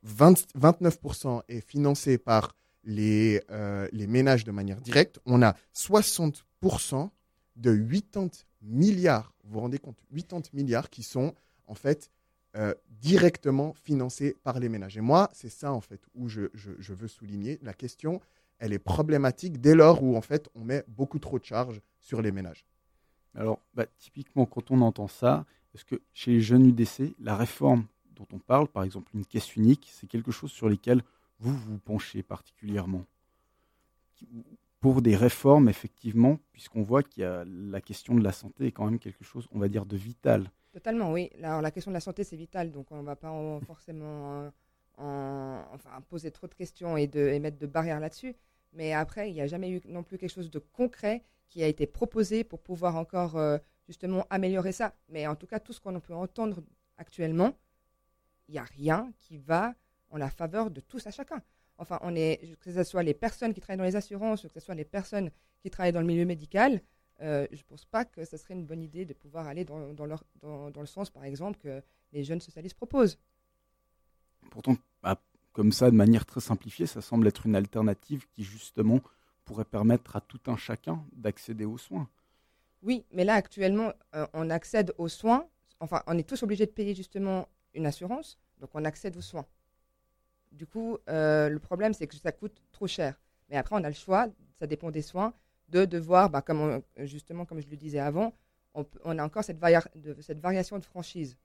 29% 0.08 1.42
est 1.48 1.62
financé 1.62 2.18
par 2.18 2.56
les, 2.84 3.42
les 3.92 4.08
ménages 4.08 4.44
de 4.46 4.52
manière 4.52 4.82
directe. 4.82 5.20
On 5.26 5.42
a 5.42 5.56
60% 5.76 7.10
de 7.56 7.76
80 7.76 8.30
milliards, 8.62 9.34
vous 9.44 9.54
vous 9.54 9.60
rendez 9.60 9.80
compte, 9.80 9.98
80 10.16 10.42
milliards 10.54 10.90
qui 10.90 11.04
sont 11.04 11.34
en 11.68 11.76
fait 11.76 12.10
euh, 12.56 12.74
directement 12.90 13.74
financés 13.74 14.36
par 14.44 14.60
les 14.60 14.70
ménages. 14.70 14.98
Et 14.98 15.02
moi, 15.02 15.30
c'est 15.34 15.50
ça 15.50 15.72
en 15.72 15.82
fait 15.82 16.02
où 16.16 16.28
je, 16.28 16.50
veux 16.56 17.08
souligner. 17.08 17.60
La 17.62 17.74
question, 17.74 18.22
elle 18.58 18.74
est 18.74 18.80
problématique 18.80 19.62
dès 19.62 19.76
lors 19.76 20.04
où 20.04 20.18
en 20.18 20.22
fait 20.22 20.50
on 20.56 20.64
met 20.64 20.84
beaucoup 20.88 21.20
trop 21.20 21.38
de 21.38 21.46
charges 21.46 21.80
sur 22.00 22.22
les 22.22 22.32
ménages. 22.32 22.66
Alors, 23.36 23.62
bah, 23.76 23.86
typiquement, 24.00 24.48
quand 24.48 24.72
on 24.72 24.82
entend 24.82 25.08
ça, 25.08 25.46
est-ce 25.76 25.86
que 25.86 26.02
chez 26.14 26.32
les 26.32 26.42
jeunes 26.42 26.66
UDC, 26.66 27.16
la 27.20 27.36
réforme 27.36 27.86
dont 28.20 28.28
on 28.34 28.40
parle, 28.40 28.68
par 28.68 28.84
exemple 28.84 29.12
une 29.16 29.26
caisse 29.26 29.56
unique, 29.56 29.90
c'est 29.92 30.08
quelque 30.08 30.32
chose 30.32 30.52
sur 30.52 30.70
lequel 30.70 31.02
vous 31.40 31.58
vous 31.58 31.80
penchez 31.80 32.22
particulièrement 32.22 33.06
pour 34.80 35.02
des 35.02 35.16
réformes, 35.16 35.68
effectivement, 35.68 36.40
puisqu'on 36.52 36.84
voit 36.84 37.04
qu'il 37.04 37.24
y 37.24 37.26
a 37.26 37.44
la 37.46 37.82
question 37.82 38.16
de 38.16 38.24
la 38.24 38.32
santé 38.32 38.68
est 38.68 38.72
quand 38.72 38.86
même 38.86 39.00
quelque 39.00 39.24
chose, 39.24 39.48
on 39.52 39.60
va 39.60 39.68
dire, 39.68 39.86
de 39.86 39.98
vital. 39.98 40.52
Totalement, 40.72 41.12
oui. 41.12 41.30
Alors, 41.44 41.62
la 41.62 41.72
question 41.72 41.92
de 41.92 41.96
la 41.96 42.00
santé, 42.00 42.24
c'est 42.24 42.38
vital, 42.38 42.72
donc 42.72 42.92
on 42.92 42.98
ne 42.98 43.06
va 43.06 43.16
pas 43.16 43.34
forcément 43.68 44.52
enfin, 44.98 46.02
poser 46.10 46.32
trop 46.32 46.48
de 46.48 46.54
questions 46.54 46.98
et, 46.98 47.08
de, 47.08 47.38
mettre 47.40 47.58
de 47.58 47.68
barrières 47.68 48.00
là-dessus. 48.00 48.36
Mais 48.74 48.94
après, 48.94 49.30
il 49.30 49.34
n'y 49.34 49.42
a 49.42 49.48
jamais 49.48 49.70
eu 49.70 49.82
non 49.86 50.04
plus 50.04 50.18
quelque 50.18 50.34
chose 50.34 50.52
de 50.52 50.60
concret 50.60 51.24
qui 51.50 51.64
a 51.64 51.68
été 51.68 51.88
proposé 51.88 52.44
pour 52.44 52.60
pouvoir 52.60 52.96
encore 52.96 53.38
euh, 53.38 53.58
justement 53.88 54.26
améliorer 54.30 54.72
ça. 54.72 54.94
Mais 55.10 55.26
en 55.26 55.36
tout 55.36 55.48
cas, 55.48 55.60
tout 55.60 55.74
ce 55.74 55.82
qu'on 55.82 56.00
peut 56.00 56.14
entendre 56.14 56.62
actuellement, 56.98 57.54
il 58.50 58.54
n'y 58.54 58.60
a 58.60 58.64
rien 58.64 59.12
qui 59.20 59.38
va 59.38 59.74
en 60.10 60.18
la 60.18 60.30
faveur 60.30 60.70
de 60.70 60.82
tous 60.82 61.08
à 61.08 61.12
chacun 61.12 61.42
enfin, 61.80 61.98
on 62.04 62.16
est, 62.16 62.58
que 62.60 62.72
ce 62.72 62.84
soit 62.84 63.04
les 63.04 63.14
personnes 63.14 63.54
qui 63.54 63.62
travaillent 63.62 63.78
dans 63.78 63.84
les 63.86 63.96
assurances, 63.96 64.44
que 64.44 64.48
ce 64.50 64.60
soit 64.60 64.76
les 64.76 64.86
personnes 64.86 65.32
qui 65.62 65.70
travaillent 65.70 65.94
dans 65.94 66.02
le 66.02 66.08
milieu 66.08 66.26
médical, 66.26 66.82
euh, 67.22 67.48
je 67.52 67.58
ne 67.58 67.64
pense 67.64 67.86
pas 67.86 68.06
que 68.06 68.24
ce 68.24 68.38
serait 68.38 68.54
une 68.54 68.66
bonne 68.66 68.84
idée 68.84 69.06
de 69.06 69.14
pouvoir 69.14 69.48
aller 69.48 69.66
dans, 69.66 69.94
dans, 69.94 70.06
leur, 70.06 70.24
dans, 70.42 70.70
dans, 70.70 70.82
le 70.82 70.88
sens, 70.88 71.10
par 71.10 71.24
exemple, 71.24 71.58
que 71.58 71.82
les 72.14 72.24
jeunes 72.24 72.40
socialistes 72.40 72.78
proposent. 72.78 73.18
Pourtant, 74.52 74.78
bah, 75.02 75.22
comme 75.52 75.72
ça, 75.72 75.90
de 75.90 75.96
manière 75.96 76.26
très 76.26 76.42
simplifiée, 76.42 76.86
ça 76.86 77.02
semble 77.02 77.28
être 77.28 77.46
une 77.46 77.56
alternative 77.56 78.28
qui, 78.30 78.44
justement, 78.44 79.00
pourrait 79.44 79.66
permettre 79.66 80.16
à 80.16 80.22
tout 80.22 80.40
un 80.48 80.56
chacun 80.56 81.04
d'accéder 81.14 81.66
aux 81.66 81.78
soins. 81.78 82.08
Oui, 82.82 83.06
mais 83.12 83.26
là, 83.26 83.34
actuellement, 83.34 83.92
euh, 84.16 84.26
on 84.34 84.50
accède 84.50 84.94
aux 84.98 85.10
soins, 85.10 85.46
enfin, 85.82 86.02
on 86.08 86.18
est 86.18 86.28
tous 86.28 86.44
obligés 86.44 86.66
de 86.66 86.72
payer 86.72 86.96
justement 86.96 87.50
une 87.74 87.86
assurance, 87.86 88.38
donc 88.60 88.70
on 88.74 88.86
accède 88.86 89.16
aux 89.18 89.22
soins. 89.22 89.46
Du 90.52 90.66
coup, 90.66 90.98
euh, 91.10 91.50
le 91.50 91.60
problème, 91.60 91.94
c'est 91.94 92.08
que 92.08 92.16
ça 92.16 92.32
coûte 92.32 92.62
trop 92.72 92.88
cher. 92.88 93.20
Mais 93.50 93.58
après, 93.58 93.76
on 93.76 93.84
a 93.84 93.90
le 93.90 93.96
choix, 93.96 94.28
ça 94.60 94.68
dépend 94.68 94.92
des 94.92 95.02
soins, 95.02 95.34
de 95.70 95.86
devoir, 95.86 96.30
bah, 96.30 96.42
comme 96.42 96.82
justement, 96.98 97.46
comme 97.46 97.62
je 97.62 97.68
le 97.70 97.78
disais 97.78 98.00
avant, 98.00 98.34
on, 98.74 99.18
a 99.18 99.24
encore 99.24 99.44
cette, 99.44 99.60
cette, 100.22 100.40
variation 100.40 100.78
de 100.80 100.86
franchise 100.86 101.38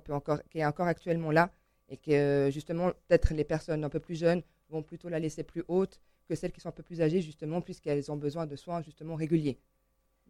peut 0.00 0.14
encore, 0.14 0.42
qui 0.50 0.58
est 0.58 0.64
encore 0.64 0.86
actuellement 0.86 1.30
là 1.30 1.50
et 1.88 1.96
que 1.96 2.48
justement, 2.50 2.92
peut-être 3.08 3.34
les 3.34 3.44
personnes 3.44 3.84
un 3.84 3.90
peu 3.90 4.00
plus 4.00 4.14
jeunes 4.14 4.42
vont 4.70 4.82
plutôt 4.82 5.08
la 5.08 5.18
laisser 5.18 5.42
plus 5.42 5.64
haute 5.68 6.00
que 6.26 6.34
celles 6.34 6.52
qui 6.52 6.60
sont 6.60 6.70
un 6.70 6.72
peu 6.72 6.82
plus 6.82 7.02
âgées, 7.02 7.20
justement, 7.20 7.60
puisqu'elles 7.60 8.10
ont 8.10 8.16
besoin 8.16 8.46
de 8.46 8.56
soins 8.56 8.80
justement 8.80 9.14
réguliers. 9.14 9.58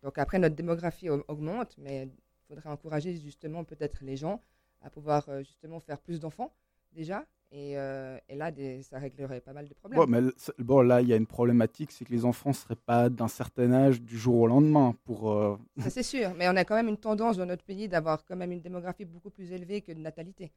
Donc 0.02 0.18
après, 0.18 0.38
notre 0.38 0.56
démographie 0.56 1.08
augmente, 1.08 1.76
mais 1.78 2.04
il 2.04 2.46
faudrait 2.48 2.70
encourager 2.70 3.16
justement 3.16 3.62
peut-être 3.62 4.02
les 4.02 4.16
gens 4.16 4.40
à 4.82 4.90
pouvoir 4.90 5.28
euh, 5.28 5.40
justement 5.40 5.80
faire 5.80 6.00
plus 6.00 6.20
d'enfants 6.20 6.52
déjà 6.92 7.24
euh, 7.54 8.18
et, 8.28 8.34
là, 8.34 8.50
ça 8.82 8.98
réglerait 8.98 9.40
pas 9.40 9.52
mal 9.52 9.68
de 9.68 9.74
problèmes. 9.74 10.00
Bon, 10.00 10.06
mais 10.06 10.22
bon, 10.58 10.80
là, 10.80 11.02
il 11.02 11.08
y 11.08 11.12
a 11.12 11.16
une 11.16 11.26
problématique, 11.26 11.92
c'est 11.92 12.04
que 12.04 12.12
les 12.12 12.24
enfants 12.24 12.50
ne 12.50 12.54
seraient 12.54 12.76
pas 12.76 13.10
d'un 13.10 13.28
certain 13.28 13.72
âge 13.72 14.00
du 14.00 14.16
jour 14.16 14.40
au 14.40 14.46
lendemain. 14.46 14.94
Pour, 15.04 15.30
euh, 15.30 15.58
Ça, 15.78 15.90
c'est 15.90 16.02
sûr. 16.02 16.32
Mais 16.36 16.48
on 16.48 16.56
a 16.56 16.64
quand 16.64 16.74
même 16.74 16.88
une 16.88 16.96
tendance 16.96 17.36
dans 17.36 17.46
notre 17.46 17.64
pays 17.64 17.88
d'avoir 17.88 18.24
quand 18.24 18.36
même 18.36 18.52
une 18.52 18.60
démographie 18.60 19.04
beaucoup 19.04 19.30
plus 19.30 19.52
élevée 19.52 19.82
que 19.82 19.92
de 19.92 19.98
natalité. 19.98 20.50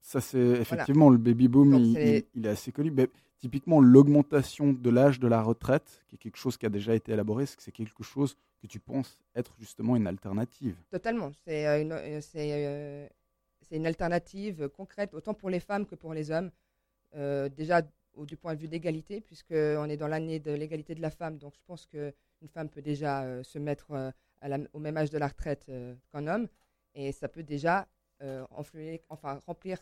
Ça, 0.00 0.20
c'est 0.20 0.38
effectivement 0.38 1.10
le 1.10 1.18
baby 1.18 1.48
boom, 1.48 1.74
il, 1.74 1.98
est... 1.98 2.46
assez 2.46 2.72
connu. 2.72 2.90
Mais, 2.90 3.08
typiquement, 3.38 3.80
l'augmentation 3.80 4.72
de 4.72 4.90
l'âge 4.90 5.20
de 5.20 5.28
la 5.28 5.42
retraite, 5.42 6.02
qui 6.08 6.16
est 6.16 6.18
quelque 6.18 6.38
chose 6.38 6.56
qui 6.56 6.64
a 6.64 6.70
déjà 6.70 6.94
été 6.94 7.12
élaboré, 7.12 7.44
c'est 7.44 7.56
que 7.56 7.62
c'est 7.62 7.72
quelque 7.72 8.02
chose 8.02 8.36
que 8.64 8.72
tu 8.72 8.80
penses 8.80 9.18
être 9.34 9.54
justement 9.58 9.94
une 9.94 10.06
alternative. 10.06 10.76
Totalement. 10.90 11.32
C'est 11.44 11.66
euh, 11.66 11.82
une, 11.82 12.20
c'est 13.64 13.76
une 13.76 13.86
alternative 13.86 14.68
concrète 14.68 15.12
autant 15.12 15.34
pour 15.34 15.50
les 15.50 15.60
femmes 15.60 15.86
que 15.86 15.94
pour 15.94 16.14
les 16.14 16.30
hommes. 16.30 16.50
Euh, 17.16 17.48
déjà 17.48 17.82
du 18.16 18.36
point 18.36 18.54
de 18.54 18.60
vue 18.60 18.68
d'égalité, 18.68 19.20
puisqu'on 19.20 19.88
est 19.88 19.96
dans 19.96 20.08
l'année 20.08 20.38
de 20.38 20.52
l'égalité 20.52 20.94
de 20.94 21.02
la 21.02 21.10
femme, 21.10 21.36
donc 21.36 21.52
je 21.54 21.60
pense 21.66 21.84
qu'une 21.86 22.48
femme 22.48 22.68
peut 22.68 22.82
déjà 22.82 23.22
euh, 23.22 23.42
se 23.42 23.58
mettre 23.58 23.90
euh, 23.90 24.58
au 24.72 24.78
même 24.78 24.96
âge 24.96 25.10
de 25.10 25.18
la 25.18 25.26
retraite 25.26 25.70
qu'un 26.12 26.26
homme, 26.26 26.46
et 26.94 27.12
ça 27.12 27.28
peut 27.28 27.42
déjà 27.42 27.88
enfin, 29.10 29.40
remplir 29.46 29.78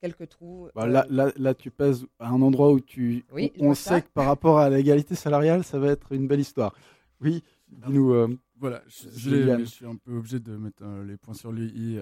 quelques 0.00 0.28
trous. 0.28 0.68
Bah, 0.74 0.86
là, 0.86 1.06
là, 1.08 1.54
tu 1.54 1.70
pèses 1.70 2.04
à 2.18 2.28
un 2.28 2.42
endroit 2.42 2.72
où 2.72 2.80
tu, 2.80 3.24
on, 3.60 3.74
sait 3.74 4.02
que 4.02 4.08
par 4.08 4.26
rapport 4.26 4.58
à 4.58 4.68
l'égalité 4.68 5.14
salariale, 5.14 5.62
ça 5.62 5.78
va 5.78 5.92
être 5.92 6.12
une 6.12 6.26
belle 6.26 6.40
histoire. 6.40 6.74
Oui, 7.20 7.44
dis-nous. 7.72 8.38
voilà, 8.56 8.82
je, 8.86 9.08
je, 9.10 9.64
suis 9.64 9.86
un 9.86 9.96
peu 9.96 10.16
obligé 10.16 10.40
de 10.40 10.56
mettre 10.56 10.84
les 11.04 11.16
points 11.16 11.34
sur 11.34 11.52
les 11.52 11.66
i 11.66 12.00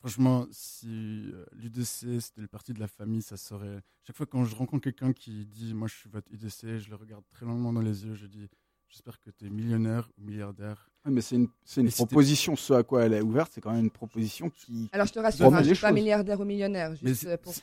Franchement, 0.00 0.46
si 0.52 1.32
euh, 1.34 1.44
l'UDC 1.52 2.20
c'était 2.20 2.40
le 2.40 2.46
parti 2.46 2.72
de 2.72 2.78
la 2.78 2.86
famille, 2.86 3.20
ça 3.20 3.36
serait. 3.36 3.82
Chaque 4.06 4.16
fois 4.16 4.26
quand 4.26 4.44
je 4.44 4.54
rencontre 4.54 4.84
quelqu'un 4.84 5.12
qui 5.12 5.44
dit 5.44 5.74
Moi 5.74 5.88
je 5.88 5.96
suis 5.96 6.08
votre 6.08 6.30
UDC, 6.32 6.78
je 6.78 6.88
le 6.90 6.94
regarde 6.94 7.24
très 7.30 7.44
longuement 7.44 7.72
dans 7.72 7.80
les 7.82 8.06
yeux, 8.06 8.14
je 8.14 8.26
dis 8.26 8.48
J'espère 8.88 9.20
que 9.20 9.30
tu 9.30 9.46
es 9.46 9.50
millionnaire 9.50 10.08
ou 10.16 10.22
milliardaire. 10.22 10.88
Mais 11.10 11.20
c'est 11.20 11.36
une, 11.36 11.48
une 11.76 11.90
proposition, 11.90 12.56
ce 12.56 12.72
à 12.72 12.82
quoi 12.82 13.04
elle 13.04 13.14
est 13.14 13.20
ouverte, 13.20 13.52
c'est 13.54 13.60
quand 13.60 13.72
même 13.72 13.84
une 13.84 13.90
proposition 13.90 14.50
qui. 14.50 14.88
Alors 14.92 15.06
je 15.06 15.12
te 15.12 15.18
rassure, 15.18 15.50
je 15.50 15.68
ne 15.68 15.74
suis 15.74 15.82
pas 15.82 15.92
milliardaire 15.92 16.40
ou 16.40 16.44
millionnaire. 16.44 16.94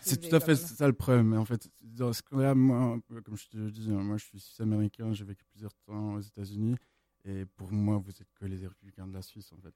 C'est 0.02 0.30
tout 0.30 0.36
à 0.36 0.40
fait 0.40 0.56
ça 0.56 0.88
le 0.88 0.94
problème. 0.94 1.30
Mais 1.30 1.38
en 1.38 1.46
fait, 1.46 1.70
dans 1.82 2.14
ce 2.14 2.22
cas-là, 2.24 2.56
moi, 2.56 3.00
comme 3.24 3.38
je 3.38 3.48
te 3.48 3.70
dis, 3.70 3.90
hein, 3.90 4.04
moi 4.04 4.18
je 4.18 4.26
suis 4.26 4.40
suisse-américain, 4.40 5.14
j'ai 5.14 5.26
vécu 5.26 5.46
plusieurs 5.52 5.74
temps 5.86 6.16
aux 6.16 6.22
États-Unis. 6.22 6.76
Et 7.28 7.46
pour 7.56 7.72
moi, 7.72 7.98
vous 7.98 8.12
êtes 8.12 8.32
que 8.40 8.46
les 8.46 8.68
républicains 8.68 9.08
de 9.08 9.14
la 9.14 9.24
Suisse, 9.24 9.52
en 9.52 9.58
fait. 9.58 9.74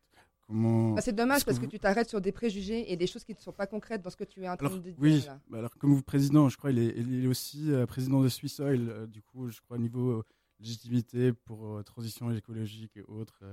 Bah, 0.51 1.01
c'est 1.01 1.15
dommage 1.15 1.45
parce 1.45 1.59
que, 1.59 1.67
tu 1.67 1.79
t'arrêtes 1.79 2.09
sur 2.09 2.21
des 2.21 2.31
préjugés 2.31 2.91
et 2.91 2.97
des 2.97 3.05
choses 3.05 3.23
qui 3.23 3.33
ne 3.33 3.39
sont 3.39 3.51
pas 3.51 3.67
concrètes 3.67 4.01
dans 4.01 4.09
ce 4.09 4.17
que 4.17 4.23
tu 4.23 4.41
es 4.41 4.49
en 4.49 4.57
train 4.57 4.69
de 4.69 4.79
dire. 4.79 4.95
Oui, 4.97 5.23
bah, 5.47 5.59
alors 5.59 5.77
comme 5.77 5.93
vous, 5.93 6.01
président, 6.01 6.49
je 6.49 6.57
crois 6.57 6.71
il 6.71 6.79
est, 6.79 6.93
il 6.97 7.23
est 7.23 7.27
aussi 7.27 7.71
euh, 7.71 7.85
président 7.85 8.21
de 8.21 8.29
Swiss 8.29 8.59
Oil, 8.59 8.89
euh, 8.89 9.05
du 9.05 9.21
coup, 9.21 9.49
je 9.49 9.61
crois, 9.61 9.77
niveau 9.77 10.09
euh, 10.09 10.23
légitimité 10.59 11.33
pour 11.33 11.83
transition 11.83 12.31
écologique 12.31 12.97
et 12.97 13.03
autres 13.03 13.43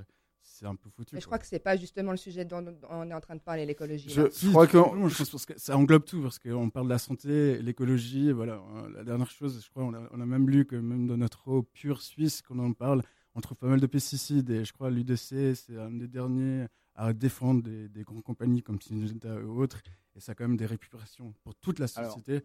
c'est 0.47 0.67
un 0.67 0.75
peu 0.75 0.89
foutu. 0.89 1.15
Mais 1.15 1.21
je 1.21 1.27
crois 1.27 1.39
que 1.39 1.47
c'est 1.47 1.59
pas 1.59 1.77
justement 1.77 2.13
le 2.13 2.17
sujet 2.17 2.45
dont 2.45 2.65
on 2.89 3.11
est 3.11 3.15
en 3.15 3.21
train 3.21 3.35
de 3.35 3.41
parler, 3.41 3.67
l'écologie. 3.67 4.09
Je, 4.09 4.51
crois 4.51 4.67
que, 4.67 4.79
ça 5.57 5.77
englobe 5.77 6.05
tout 6.05 6.23
parce 6.23 6.39
qu'on 6.39 6.71
parle 6.71 6.87
de 6.87 6.93
la 6.93 6.99
santé, 6.99 7.59
l'écologie. 7.59 8.33
Voilà, 8.33 8.63
la 8.95 9.05
dernière 9.05 9.31
chose, 9.31 9.63
je 9.63 9.71
crois, 9.71 9.85
on 9.85 9.95
a, 9.95 10.09
on 10.13 10.21
a, 10.21 10.27
même 10.27 10.49
lu 10.49 10.65
que 10.65 10.77
même 10.77 11.07
dans 11.07 11.17
notre 11.17 11.49
eau 11.49 11.63
pure 11.63 12.01
suisse, 12.01 12.43
quand 12.43 12.59
on 12.59 12.67
en 12.67 12.73
parle, 12.73 13.03
on 13.35 13.41
trouve 13.41 13.59
pas 13.59 13.67
mal 13.67 13.81
de 13.81 13.87
pesticides 13.87 14.49
et 14.51 14.65
je 14.65 14.73
crois 14.73 14.91
l'UDC, 14.91 15.55
c'est 15.55 15.77
un 15.77 15.91
des 15.91 16.09
derniers 16.09 16.67
à 16.95 17.13
défendre 17.13 17.63
des, 17.63 17.89
des 17.89 18.05
grandes 18.05 18.23
compagnies 18.23 18.63
comme 18.63 18.81
Syngenta 18.81 19.35
ou 19.43 19.61
autres, 19.61 19.83
et 20.15 20.21
ça 20.21 20.33
a 20.33 20.35
quand 20.35 20.45
même 20.45 20.57
des 20.57 20.65
répercussions 20.65 21.35
pour 21.43 21.55
toute 21.57 21.79
la 21.79 21.89
société. 21.89 22.33
Alors, 22.33 22.43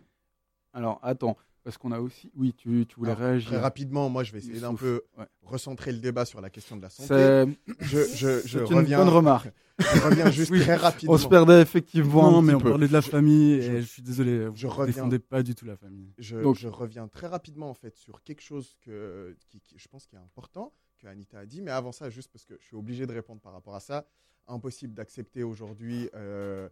attends, 0.74 1.38
parce 1.64 1.78
qu'on 1.78 1.92
a 1.92 2.00
aussi. 2.00 2.32
Oui, 2.36 2.54
tu, 2.54 2.86
tu 2.88 2.96
voulais 2.96 3.14
réagir. 3.14 3.50
Très 3.50 3.60
rapidement, 3.60 4.10
moi, 4.10 4.24
je 4.24 4.32
vais 4.32 4.40
essayer 4.40 4.60
d'un 4.60 4.76
peu 4.76 5.04
recentrer 5.44 5.92
le 5.92 6.00
débat 6.00 6.26
sur 6.26 6.42
la 6.42 6.50
question 6.50 6.76
de 6.76 6.82
la 6.82 6.90
santé. 6.90 7.56
Je, 7.80 8.00
je, 8.16 8.42
je 8.46 8.60
reviens. 8.60 9.00
Une 9.00 9.06
bonne 9.06 9.14
remarque. 9.14 9.52
Je 9.80 10.02
reviens 10.02 10.30
juste 10.32 10.54
très 10.60 10.76
rapidement. 10.76 11.16
On 11.16 11.18
se 11.18 11.28
perdait 11.28 11.62
effectivement. 11.62 12.32
Non, 12.32 12.42
mais 12.42 12.54
on 12.54 12.60
parlait 12.60 12.88
de 12.88 12.94
la 12.94 13.02
famille 13.02 13.54
et 13.54 13.82
je, 13.82 13.88
suis 13.88 14.02
désolé. 14.02 14.48
Je 14.54 14.68
ne 14.68 14.86
défendais 14.86 15.20
pas 15.20 15.44
du 15.44 15.56
tout 15.56 15.66
la 15.66 15.76
famille. 15.76 16.14
Donc, 16.44 16.58
je 16.58 16.68
reviens 16.68 17.08
très 17.08 17.28
rapidement 17.28 17.70
en 17.70 17.74
fait 17.74 17.96
sur 17.96 18.24
quelque 18.24 18.42
chose 18.42 18.76
que, 18.82 19.36
qui, 19.50 19.62
je 19.76 19.88
pense 19.88 20.08
qui 20.08 20.16
est 20.16 20.20
important 20.20 20.74
que 21.00 21.08
Anita 21.08 21.40
a 21.40 21.46
dit. 21.46 21.62
Mais 21.62 21.72
avant 21.72 21.92
ça, 21.92 22.10
juste 22.10 22.32
parce 22.32 22.46
que 22.46 22.56
je 22.60 22.66
suis 22.66 22.76
obligé 22.76 23.06
de 23.06 23.14
répondre 23.14 23.42
par 23.42 23.54
rapport 23.54 23.76
à 23.76 23.80
ça 23.80 24.06
impossible 24.48 24.94
d'accepter 24.94 25.44
aujourd'hui, 25.44 26.10
euh, 26.16 26.68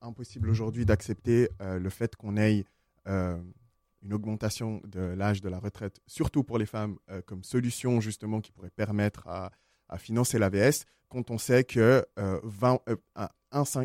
impossible 0.00 0.48
aujourd'hui 0.48 0.86
d'accepter 0.86 1.50
euh, 1.60 1.78
le 1.78 1.90
fait 1.90 2.16
qu'on 2.16 2.36
ait 2.36 2.60
euh, 2.60 2.64
une 3.06 4.12
augmentation 4.12 4.80
de 4.84 5.00
l'âge 5.00 5.40
de 5.40 5.48
la 5.48 5.58
retraite, 5.58 6.00
surtout 6.06 6.44
pour 6.44 6.58
les 6.58 6.66
femmes, 6.66 6.98
comme 7.26 7.44
solution 7.44 8.00
justement 8.00 8.40
qui 8.40 8.52
pourrait 8.52 8.70
permettre 8.70 9.26
à, 9.28 9.50
financer 9.98 10.38
l'AVS, 10.38 10.84
quand 11.08 11.30
on 11.30 11.38
sait 11.38 11.64
que 11.64 12.04
20, 12.16 12.80
un, 13.16 13.84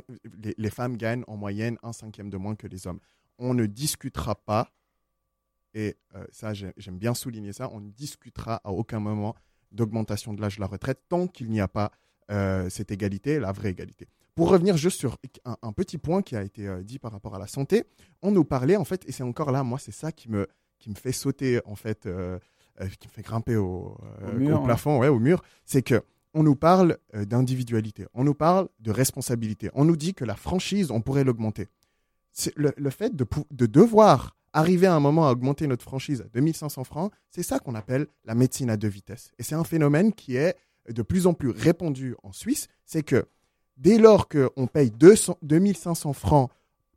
les, 0.58 0.69
femmes 0.69 0.97
gagnent 0.97 1.23
en 1.28 1.38
moyenne 1.38 1.78
un 1.82 1.93
cinquième 1.93 2.30
de 2.30 2.38
moins 2.38 2.56
que 2.56 2.67
les 2.67 2.86
hommes. 2.86 2.99
On 3.39 3.54
ne 3.54 3.65
discutera 3.65 4.36
pas, 4.36 4.71
et 5.73 5.97
ça 6.32 6.54
j'aime 6.54 6.97
bien 6.97 7.13
souligner 7.13 7.54
ça, 7.54 7.69
on 7.71 7.80
ne 7.80 7.89
discutera 7.89 8.62
à 8.63 8.71
aucun 8.71 8.99
moment 8.99 9.36
d'augmentation 9.71 10.34
de 10.34 10.41
l'âge 10.41 10.58
de 10.58 10.62
la 10.62 10.67
retraite 10.67 11.02
tant 11.10 11.28
qu'il 11.28 11.49
n'y 11.49 11.60
a 11.60 11.67
pas 11.67 11.91
euh, 12.32 12.69
cette 12.69 12.91
égalité, 12.91 13.39
la 13.39 13.52
vraie 13.52 13.71
égalité. 13.71 14.08
Pour 14.36 14.50
revenir 14.50 14.78
juste 14.78 15.00
sur 15.00 15.17
un, 15.46 15.74
petit 15.74 15.98
point 15.98 16.22
qui 16.22 16.36
a 16.36 16.41
été 16.41 16.67
euh, 16.67 16.84
dit 16.84 16.98
par 16.98 17.12
rapport 17.12 17.36
à 17.36 17.39
la 17.39 17.48
santé, 17.48 17.84
on 18.22 18.32
nous 18.32 18.43
parlait 18.43 18.76
en 18.76 18.84
fait, 18.84 19.08
et 19.08 19.12
c'est 19.12 19.24
encore 19.24 19.52
là, 19.52 19.63
moi 19.63 19.78
c'est 19.80 19.91
ça 19.91 20.12
qui 20.12 20.30
me, 20.30 20.48
qui 20.80 20.89
me 20.89 20.96
fait 20.96 21.12
sauter 21.12 21.62
en 21.65 21.76
fait, 21.76 22.02
qui 22.02 23.08
me 23.08 23.12
fait 23.12 23.22
grimper 23.22 23.56
au, 23.56 23.98
plafond, 24.63 25.00
ouais, 25.00 25.08
au 25.08 25.19
mur, 25.19 25.43
c'est 25.65 25.84
que 25.84 26.02
on 26.34 26.41
nous 26.41 26.56
parle 26.56 26.98
d'individualité, 27.13 28.08
on 28.15 28.24
nous 28.24 28.34
parle 28.34 28.67
de 28.80 28.89
responsabilité, 28.89 29.69
on 29.76 29.86
nous 29.86 29.96
dit 29.96 30.15
que 30.15 30.26
la 30.26 30.36
franchise, 30.36 30.89
on 30.89 31.00
pourrait 31.00 31.24
l'augmenter. 31.24 31.67
Le, 32.56 32.74
le, 32.76 32.89
fait 32.89 33.15
de, 33.15 33.28
de 33.52 33.65
devoir 33.67 34.36
arriver 34.54 34.88
à 34.88 34.96
un 34.96 35.00
moment 35.00 35.28
à 35.28 35.32
augmenter 35.32 35.67
notre 35.67 35.84
franchise 35.84 36.22
à 36.22 36.26
2500 36.26 36.84
francs, 36.84 37.12
c'est 37.30 37.43
ça 37.43 37.60
qu'on 37.60 37.76
appelle 37.76 38.08
la 38.24 38.36
médecine 38.36 38.69
à 38.69 38.78
deux 38.78 38.88
vitesses. 38.88 39.32
Et 39.39 39.43
c'est 39.43 39.56
un 39.56 39.63
phénomène 39.63 40.13
qui 40.13 40.36
est 40.36 40.56
de 40.89 41.02
plus 41.02 41.28
en 41.28 41.34
plus 41.34 41.50
répandu 41.50 42.15
en 42.24 42.32
Suisse, 42.32 42.67
c'est 42.86 43.04
que 43.04 43.26
dès 43.78 43.98
lors 43.98 44.28
qu'on 44.28 44.68
paye 44.68 44.92
200, 44.92 45.38
2500 45.42 46.14
francs 46.14 46.50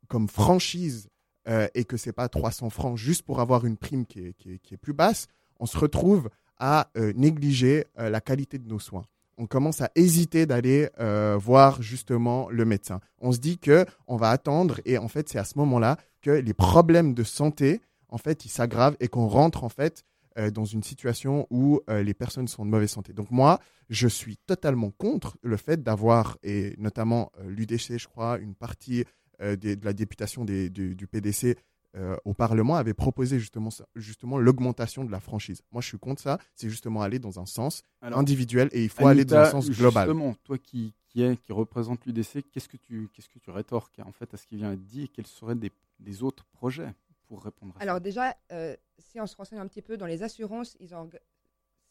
comme 0.07 0.27
franchise 0.27 1.09
euh, 1.47 1.67
et 1.75 1.85
que 1.85 1.97
ce 1.97 2.09
n'est 2.09 2.13
pas 2.13 2.29
300 2.29 2.69
francs 2.69 2.97
juste 2.97 3.23
pour 3.23 3.39
avoir 3.39 3.65
une 3.65 3.77
prime 3.77 4.05
qui 4.05 4.19
est, 4.19 4.77
plus 4.77 4.93
basse, 4.93 5.27
on 5.59 5.65
se 5.65 5.77
retrouve 5.77 6.29
à 6.57 6.89
euh, 6.97 7.13
négliger 7.15 7.85
euh, 7.99 8.09
la 8.09 8.21
qualité 8.21 8.57
de 8.57 8.67
nos 8.67 8.79
soins 8.79 9.05
on 9.39 9.45
commence 9.45 9.81
à 9.81 9.91
hésiter 9.93 10.47
d'aller 10.47 10.89
voir 11.37 11.83
justement 11.83 12.49
le 12.49 12.65
médecin. 12.65 13.01
On 13.19 13.31
se 13.31 13.37
dit 13.37 13.59
que 13.59 13.85
on 14.07 14.15
va 14.15 14.31
attendre 14.31 14.81
et 14.83 14.97
en 14.97 15.07
fait 15.07 15.29
c'est 15.29 15.37
à 15.37 15.43
ce 15.43 15.59
moment-là 15.59 15.97
que 16.23 16.31
les 16.31 16.55
problèmes 16.55 17.13
de 17.13 17.23
santé 17.23 17.81
en 18.09 18.17
fait 18.17 18.45
ils 18.45 18.49
s'aggravent 18.49 18.97
et 18.99 19.07
qu'on 19.07 19.27
rentre 19.27 19.63
en 19.63 19.69
fait 19.69 20.03
euh, 20.37 20.51
dans 20.51 20.65
une 20.65 20.83
situation 20.83 21.47
où 21.49 21.81
euh, 21.89 22.03
les 22.03 22.13
personnes 22.13 22.47
sont 22.47 22.65
de 22.65 22.69
mauvaise 22.69 22.91
santé. 22.91 23.13
Donc 23.13 23.31
moi, 23.31 23.59
je 23.89 24.07
suis 24.07 24.37
totalement 24.37 24.91
contre 24.91 25.37
le 25.41 25.57
fait 25.57 25.83
d'avoir 25.83 26.37
et 26.43 26.75
notamment 26.77 27.31
l'UDC, 27.45 27.97
je 27.97 28.07
crois, 28.07 28.37
une 28.39 28.55
partie 28.55 29.05
de 29.39 29.85
la 29.85 29.93
députation 29.93 30.45
du, 30.45 30.71
du 30.71 31.07
PDC 31.07 31.55
euh, 31.97 32.15
au 32.25 32.33
Parlement 32.33 32.75
avait 32.75 32.93
proposé 32.93 33.39
justement, 33.39 33.69
justement 33.95 34.37
l'augmentation 34.37 35.03
de 35.03 35.11
la 35.11 35.19
franchise. 35.19 35.61
Moi, 35.71 35.81
je 35.81 35.87
suis 35.87 35.97
contre 35.97 36.21
ça. 36.21 36.37
C'est 36.53 36.69
justement 36.69 37.01
aller 37.01 37.17
dans 37.17 37.39
un 37.39 37.45
sens 37.45 37.81
individuel 38.01 38.69
et 38.71 38.83
il 38.83 38.89
faut 38.89 39.07
aller 39.07 39.25
dans 39.25 39.37
un 39.37 39.45
sens 39.49 39.69
global. 39.71 40.07
Justement, 40.07 40.35
toi 40.43 40.57
qui, 40.57 40.93
qui, 41.07 41.23
est, 41.23 41.37
qui 41.37 41.53
représente 41.53 42.05
l'UDC, 42.05 42.43
qu'est-ce 42.51 42.69
que 42.69 42.77
tu, 42.77 43.09
qu'est-ce 43.13 43.29
que 43.29 43.39
tu 43.39 43.49
rétorques 43.49 43.99
en 44.05 44.11
fait 44.11 44.31
à 44.33 44.37
ce 44.37 44.45
qui 44.45 44.57
vient 44.57 44.73
être 44.73 44.83
dit 44.83 45.03
et 45.03 45.07
quels 45.07 45.27
seraient 45.27 45.55
des, 45.55 45.71
des 45.99 46.23
autres 46.23 46.45
projets? 46.51 46.93
Pour 47.27 47.43
répondre 47.43 47.73
à 47.75 47.79
ça 47.79 47.83
Alors 47.83 48.01
déjà, 48.01 48.35
euh, 48.51 48.75
si 48.97 49.19
on 49.19 49.27
se 49.27 49.35
renseigne 49.35 49.59
un 49.59 49.67
petit 49.67 49.81
peu 49.81 49.97
dans 49.97 50.05
les 50.05 50.23
assurances, 50.23 50.75
ils 50.79 50.95
ont, 50.95 51.09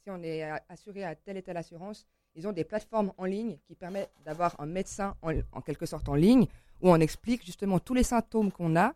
si 0.02 0.10
on 0.10 0.22
est 0.22 0.42
assuré 0.68 1.04
à 1.04 1.14
telle 1.14 1.36
et 1.36 1.42
telle 1.42 1.56
assurance, 1.56 2.06
ils 2.34 2.46
ont 2.46 2.52
des 2.52 2.64
plateformes 2.64 3.12
en 3.16 3.24
ligne 3.24 3.58
qui 3.66 3.74
permettent 3.74 4.12
d'avoir 4.24 4.60
un 4.60 4.66
médecin 4.66 5.16
en, 5.22 5.32
en 5.52 5.60
quelque 5.60 5.86
sorte 5.86 6.08
en 6.08 6.14
ligne 6.14 6.46
où 6.82 6.90
on 6.90 7.00
explique 7.00 7.44
justement 7.44 7.78
tous 7.78 7.94
les 7.94 8.02
symptômes 8.02 8.52
qu'on 8.52 8.76
a 8.76 8.94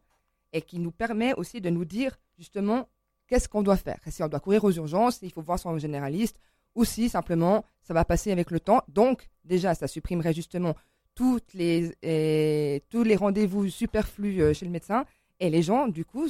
et 0.52 0.62
qui 0.62 0.78
nous 0.78 0.90
permet 0.90 1.34
aussi 1.34 1.60
de 1.60 1.70
nous 1.70 1.84
dire 1.84 2.18
justement 2.36 2.88
qu'est-ce 3.26 3.48
qu'on 3.48 3.62
doit 3.62 3.76
faire. 3.76 3.98
Si 4.08 4.22
on 4.22 4.28
doit 4.28 4.40
courir 4.40 4.64
aux 4.64 4.72
urgences, 4.72 5.20
il 5.22 5.30
faut 5.30 5.40
voir 5.40 5.58
son 5.58 5.78
généraliste, 5.78 6.38
ou 6.74 6.84
si 6.84 7.08
simplement 7.08 7.64
ça 7.82 7.94
va 7.94 8.04
passer 8.04 8.32
avec 8.32 8.50
le 8.50 8.60
temps. 8.60 8.82
Donc 8.88 9.28
déjà, 9.44 9.74
ça 9.74 9.86
supprimerait 9.86 10.34
justement 10.34 10.74
toutes 11.14 11.54
les, 11.54 12.82
tous 12.88 13.02
les 13.02 13.16
rendez-vous 13.16 13.68
superflus 13.68 14.42
euh, 14.42 14.52
chez 14.54 14.64
le 14.64 14.70
médecin. 14.70 15.04
Et 15.40 15.48
les 15.48 15.62
gens, 15.62 15.88
du 15.88 16.04
coup, 16.04 16.28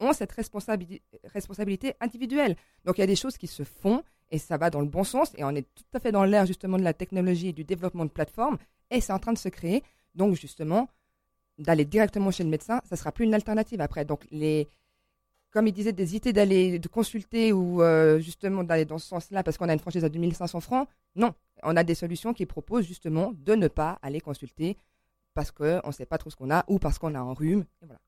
ont 0.00 0.12
cette 0.12 0.32
responsabilité, 0.32 1.94
individuelle. 2.00 2.56
Donc 2.84 2.98
il 2.98 3.00
y 3.00 3.04
a 3.04 3.08
des 3.08 3.16
choses 3.16 3.36
qui 3.36 3.48
se 3.48 3.64
font 3.64 4.02
et 4.30 4.38
ça 4.38 4.56
va 4.56 4.70
dans 4.70 4.80
le 4.80 4.86
bon 4.86 5.04
sens. 5.04 5.32
Et 5.36 5.44
on 5.44 5.50
est 5.50 5.66
tout 5.74 5.84
à 5.92 6.00
fait 6.00 6.12
dans 6.12 6.24
l'ère 6.24 6.46
justement 6.46 6.78
de 6.78 6.84
la 6.84 6.94
technologie 6.94 7.48
et 7.48 7.52
du 7.52 7.64
développement 7.64 8.04
de 8.04 8.10
plateformes. 8.10 8.56
Et 8.90 9.00
c'est 9.00 9.12
en 9.12 9.18
train 9.18 9.32
de 9.32 9.38
se 9.38 9.48
créer. 9.48 9.82
Donc 10.14 10.36
justement, 10.36 10.88
d'aller 11.58 11.84
directement 11.84 12.30
chez 12.30 12.44
le 12.44 12.50
médecin, 12.50 12.80
ça 12.88 12.94
sera 12.96 13.10
plus 13.10 13.24
une 13.24 13.34
alternative 13.34 13.80
après. 13.80 14.04
Donc 14.04 14.24
les 14.30 14.68
comme 15.54 15.68
il 15.68 15.72
disait, 15.72 15.92
d'hésiter 15.92 16.32
d'aller 16.32 16.80
de 16.80 16.88
consulter 16.88 17.52
ou 17.52 17.80
euh, 17.80 18.18
justement 18.18 18.64
d'aller 18.64 18.84
dans 18.84 18.98
ce 18.98 19.06
sens-là 19.06 19.44
parce 19.44 19.56
qu'on 19.56 19.68
a 19.68 19.72
une 19.72 19.78
franchise 19.78 20.04
à 20.04 20.08
2500 20.08 20.58
francs. 20.58 20.88
Non, 21.14 21.32
on 21.62 21.76
a 21.76 21.84
des 21.84 21.94
solutions 21.94 22.34
qui 22.34 22.44
proposent 22.44 22.86
justement 22.86 23.32
de 23.32 23.54
ne 23.54 23.68
pas 23.68 24.00
aller 24.02 24.20
consulter 24.20 24.76
parce 25.32 25.52
qu'on 25.52 25.80
ne 25.86 25.92
sait 25.92 26.06
pas 26.06 26.18
trop 26.18 26.28
ce 26.28 26.34
qu'on 26.34 26.50
a 26.50 26.64
ou 26.66 26.80
parce 26.80 26.98
qu'on 26.98 27.14
a 27.14 27.20
un 27.20 27.32
rhume. 27.32 27.64
Et 27.82 27.86
voilà. 27.86 28.00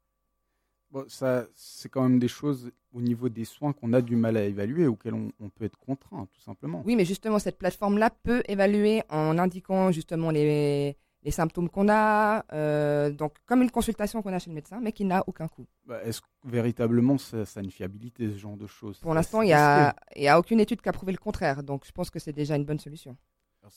Bon, 0.96 1.04
ça, 1.08 1.44
c'est 1.54 1.90
quand 1.90 2.00
même 2.00 2.18
des 2.18 2.26
choses 2.26 2.72
au 2.94 3.02
niveau 3.02 3.28
des 3.28 3.44
soins 3.44 3.74
qu'on 3.74 3.92
a 3.92 4.00
du 4.00 4.16
mal 4.16 4.34
à 4.38 4.44
évaluer, 4.44 4.86
auxquels 4.86 5.12
on, 5.12 5.30
on 5.40 5.50
peut 5.50 5.66
être 5.66 5.76
contraint, 5.76 6.26
tout 6.32 6.40
simplement. 6.40 6.82
Oui, 6.86 6.96
mais 6.96 7.04
justement, 7.04 7.38
cette 7.38 7.58
plateforme-là 7.58 8.08
peut 8.22 8.42
évaluer 8.48 9.02
en 9.10 9.36
indiquant 9.36 9.92
justement 9.92 10.30
les, 10.30 10.96
les 11.22 11.30
symptômes 11.30 11.68
qu'on 11.68 11.90
a, 11.90 12.46
euh, 12.54 13.10
donc 13.10 13.34
comme 13.44 13.60
une 13.60 13.70
consultation 13.70 14.22
qu'on 14.22 14.32
a 14.32 14.38
chez 14.38 14.48
le 14.48 14.54
médecin, 14.54 14.80
mais 14.80 14.92
qui 14.92 15.04
n'a 15.04 15.22
aucun 15.26 15.48
coût. 15.48 15.66
Bah, 15.84 16.02
est-ce 16.02 16.22
que 16.22 16.26
véritablement 16.44 17.18
ça, 17.18 17.42
a 17.42 17.60
une 17.60 17.70
fiabilité, 17.70 18.30
ce 18.30 18.38
genre 18.38 18.56
de 18.56 18.66
choses? 18.66 18.98
Pour 19.00 19.12
l'instant, 19.12 19.42
il 19.42 19.48
n'y 19.48 19.52
a, 19.52 19.94
a, 20.28 20.38
aucune 20.38 20.60
étude 20.60 20.80
qui 20.80 20.88
a 20.88 20.92
prouvé 20.92 21.12
le 21.12 21.18
contraire, 21.18 21.62
donc 21.62 21.84
je 21.84 21.92
pense 21.92 22.08
que 22.08 22.18
c'est 22.18 22.32
déjà 22.32 22.56
une 22.56 22.64
bonne 22.64 22.80
solution. 22.80 23.18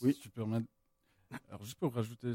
oui, 0.01 0.17
tu 0.17 0.29
Alors, 0.39 1.63
juste 1.63 1.79
pour 1.79 1.93
rajouter 1.93 2.31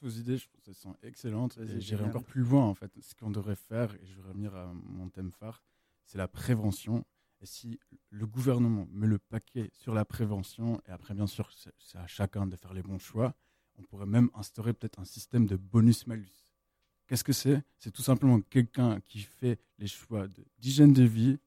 toutes 0.00 0.12
vos 0.12 0.18
idées, 0.18 0.38
je 0.38 0.46
pense 0.48 0.60
qu'elles 0.62 0.74
sont 0.74 0.96
excellentes. 1.02 1.58
Et 1.58 1.80
j'irai 1.80 2.04
encore 2.04 2.24
plus 2.24 2.42
loin, 2.42 2.64
en 2.64 2.74
fait. 2.74 2.90
Ce 3.00 3.14
qu'on 3.14 3.30
devrait 3.30 3.56
faire, 3.56 3.94
et 3.94 4.06
je 4.06 4.14
vais 4.16 4.28
revenir 4.28 4.54
à 4.54 4.72
mon 4.84 5.08
thème 5.08 5.30
phare, 5.32 5.62
c'est 6.04 6.18
la 6.18 6.28
prévention. 6.28 7.04
Et 7.40 7.46
si 7.46 7.78
le 8.10 8.26
gouvernement 8.26 8.86
met 8.90 9.06
le 9.06 9.18
paquet 9.18 9.70
sur 9.72 9.94
la 9.94 10.04
prévention, 10.04 10.80
et 10.86 10.90
après, 10.90 11.14
bien 11.14 11.26
sûr, 11.26 11.50
c'est 11.78 11.98
à 11.98 12.06
chacun 12.06 12.46
de 12.46 12.56
faire 12.56 12.74
les 12.74 12.82
bons 12.82 12.98
choix, 12.98 13.34
on 13.78 13.82
pourrait 13.82 14.06
même 14.06 14.30
instaurer 14.34 14.72
peut-être 14.72 14.98
un 14.98 15.04
système 15.04 15.46
de 15.46 15.56
bonus-malus. 15.56 16.46
Qu'est-ce 17.06 17.24
que 17.24 17.32
c'est? 17.32 17.62
C'est 17.78 17.90
tout 17.90 18.02
simplement 18.02 18.40
quelqu'un 18.40 19.00
qui 19.06 19.20
fait 19.20 19.58
les 19.78 19.86
choix 19.86 20.28
d'hygiène 20.58 20.92
de, 20.92 21.02
vie, 21.02 21.38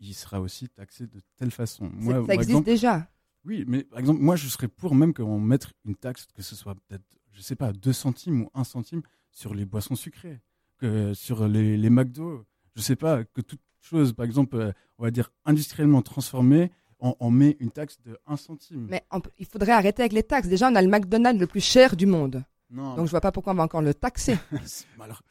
il 0.00 0.14
sera 0.14 0.40
aussi 0.40 0.68
taxé 0.68 1.06
de 1.06 1.20
telle 1.36 1.50
façon. 1.50 1.90
Moi, 1.92 2.24
ça 2.26 2.34
existe 2.34 2.64
déjà. 2.64 3.08
Oui, 3.44 3.64
mais 3.68 3.84
par 3.84 3.98
exemple, 3.98 4.20
moi, 4.20 4.36
je 4.36 4.48
serais 4.48 4.68
pour 4.68 4.94
même 4.94 5.12
qu'on 5.12 5.38
mette 5.38 5.68
une 5.84 5.94
taxe, 5.94 6.26
que 6.34 6.42
ce 6.42 6.56
soit 6.56 6.74
peut-être, 6.74 7.04
je 7.34 7.42
sais 7.42 7.56
pas, 7.56 7.72
2 7.72 7.92
centimes 7.92 8.42
ou 8.42 8.50
1 8.54 8.64
centime 8.64 9.02
sur 9.30 9.54
les 9.54 9.64
boissons 9.64 9.96
sucrées, 9.96 10.40
que 10.78 11.12
sur 11.14 11.46
les, 11.48 11.76
les 11.76 11.90
McDo, 11.90 12.46
je 12.74 12.80
sais 12.80 12.96
pas, 12.96 13.24
que 13.24 13.40
toute 13.40 13.60
chose, 13.80 14.12
par 14.12 14.24
exemple, 14.24 14.56
euh, 14.56 14.72
on 14.98 15.04
va 15.04 15.10
dire 15.10 15.30
industriellement 15.44 16.02
transformée, 16.02 16.70
on, 17.00 17.30
met 17.30 17.56
une 17.60 17.70
taxe 17.70 17.98
de 18.00 18.18
1 18.26 18.36
centime. 18.38 18.86
Mais 18.88 19.04
il 19.38 19.44
faudrait 19.44 19.72
arrêter 19.72 20.02
avec 20.02 20.14
les 20.14 20.22
taxes. 20.22 20.48
Déjà, 20.48 20.70
on 20.70 20.74
a 20.74 20.80
le 20.80 20.88
McDonald's 20.88 21.38
le 21.38 21.46
plus 21.46 21.60
cher 21.60 21.96
du 21.96 22.06
monde. 22.06 22.42
Non, 22.70 22.96
Donc 22.96 23.06
je 23.06 23.10
vois 23.10 23.20
pas 23.20 23.30
pourquoi 23.30 23.52
on 23.52 23.56
va 23.56 23.62
encore 23.62 23.82
le 23.82 23.92
taxer. 23.92 24.38
Alors, 25.00 25.22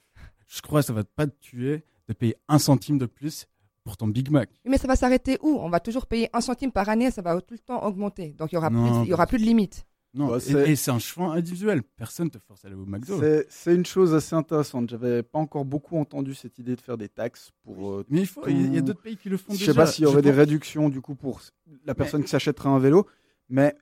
je 0.47 0.61
crois 0.61 0.81
que 0.81 0.85
ça 0.85 0.93
va 0.93 1.03
pas 1.03 1.25
te 1.25 1.35
tuer 1.39 1.83
de 2.07 2.13
payer 2.13 2.35
un 2.47 2.59
centime 2.59 2.99
de 2.99 3.07
plus 3.07 3.47
pour 3.83 3.97
ton 3.97 4.07
Big 4.07 4.29
Mac. 4.29 4.49
Mais 4.65 4.77
ça 4.77 4.87
va 4.87 4.95
s'arrêter 4.95 5.39
où? 5.41 5.57
On 5.59 5.69
va 5.69 5.79
toujours 5.79 6.05
payer 6.05 6.29
un 6.33 6.41
centime 6.41 6.71
par 6.71 6.89
année, 6.89 7.11
ça 7.11 7.21
va 7.21 7.41
tout 7.41 7.55
le 7.55 7.59
temps 7.59 7.83
augmenter. 7.83 8.33
Donc 8.33 8.51
il 8.51 8.55
y 8.55 8.57
aura 8.57 8.69
plus, 8.69 9.03
il 9.03 9.07
y 9.07 9.13
aura 9.13 9.25
plus 9.25 9.39
de 9.39 9.43
limite. 9.43 9.85
Non, 10.13 10.27
bah, 10.27 10.37
et, 10.67 10.75
c'est 10.75 10.91
un 10.91 10.99
choix 10.99 11.33
individuel. 11.33 11.81
Personne 11.81 12.27
ne 12.27 12.31
te 12.31 12.37
force 12.37 12.63
à 12.63 12.67
aller 12.67 12.77
au 12.77 12.85
McDo. 12.85 13.19
C'est 13.49 13.73
une 13.73 13.85
chose 13.85 14.13
assez 14.13 14.35
intéressante. 14.35 14.89
J'avais 14.89 15.23
pas 15.23 15.39
encore 15.39 15.65
beaucoup 15.65 15.97
entendu 15.97 16.35
cette 16.35 16.59
idée 16.59 16.75
de 16.75 16.81
faire 16.81 16.97
des 16.97 17.09
taxes 17.09 17.51
pour. 17.63 17.91
Euh, 17.91 18.05
mais 18.09 18.21
il 18.21 18.27
faut. 18.27 18.47
Il 18.47 18.73
y 18.73 18.77
a 18.77 18.81
d'autres 18.81 19.01
pays 19.01 19.17
qui 19.17 19.29
le 19.29 19.37
font 19.37 19.53
déjà. 19.53 19.65
Je 19.65 19.71
sais 19.71 19.75
pas 19.75 19.87
s'il 19.87 20.03
y 20.03 20.07
aurait 20.07 20.21
des 20.21 20.31
réductions 20.31 20.89
du 20.89 21.01
coup 21.01 21.15
pour 21.15 21.41
la 21.85 21.95
personne 21.95 22.23
qui 22.23 22.29
s'achèterait 22.29 22.69
un 22.69 22.79
vélo, 22.79 23.07
mais. 23.49 23.75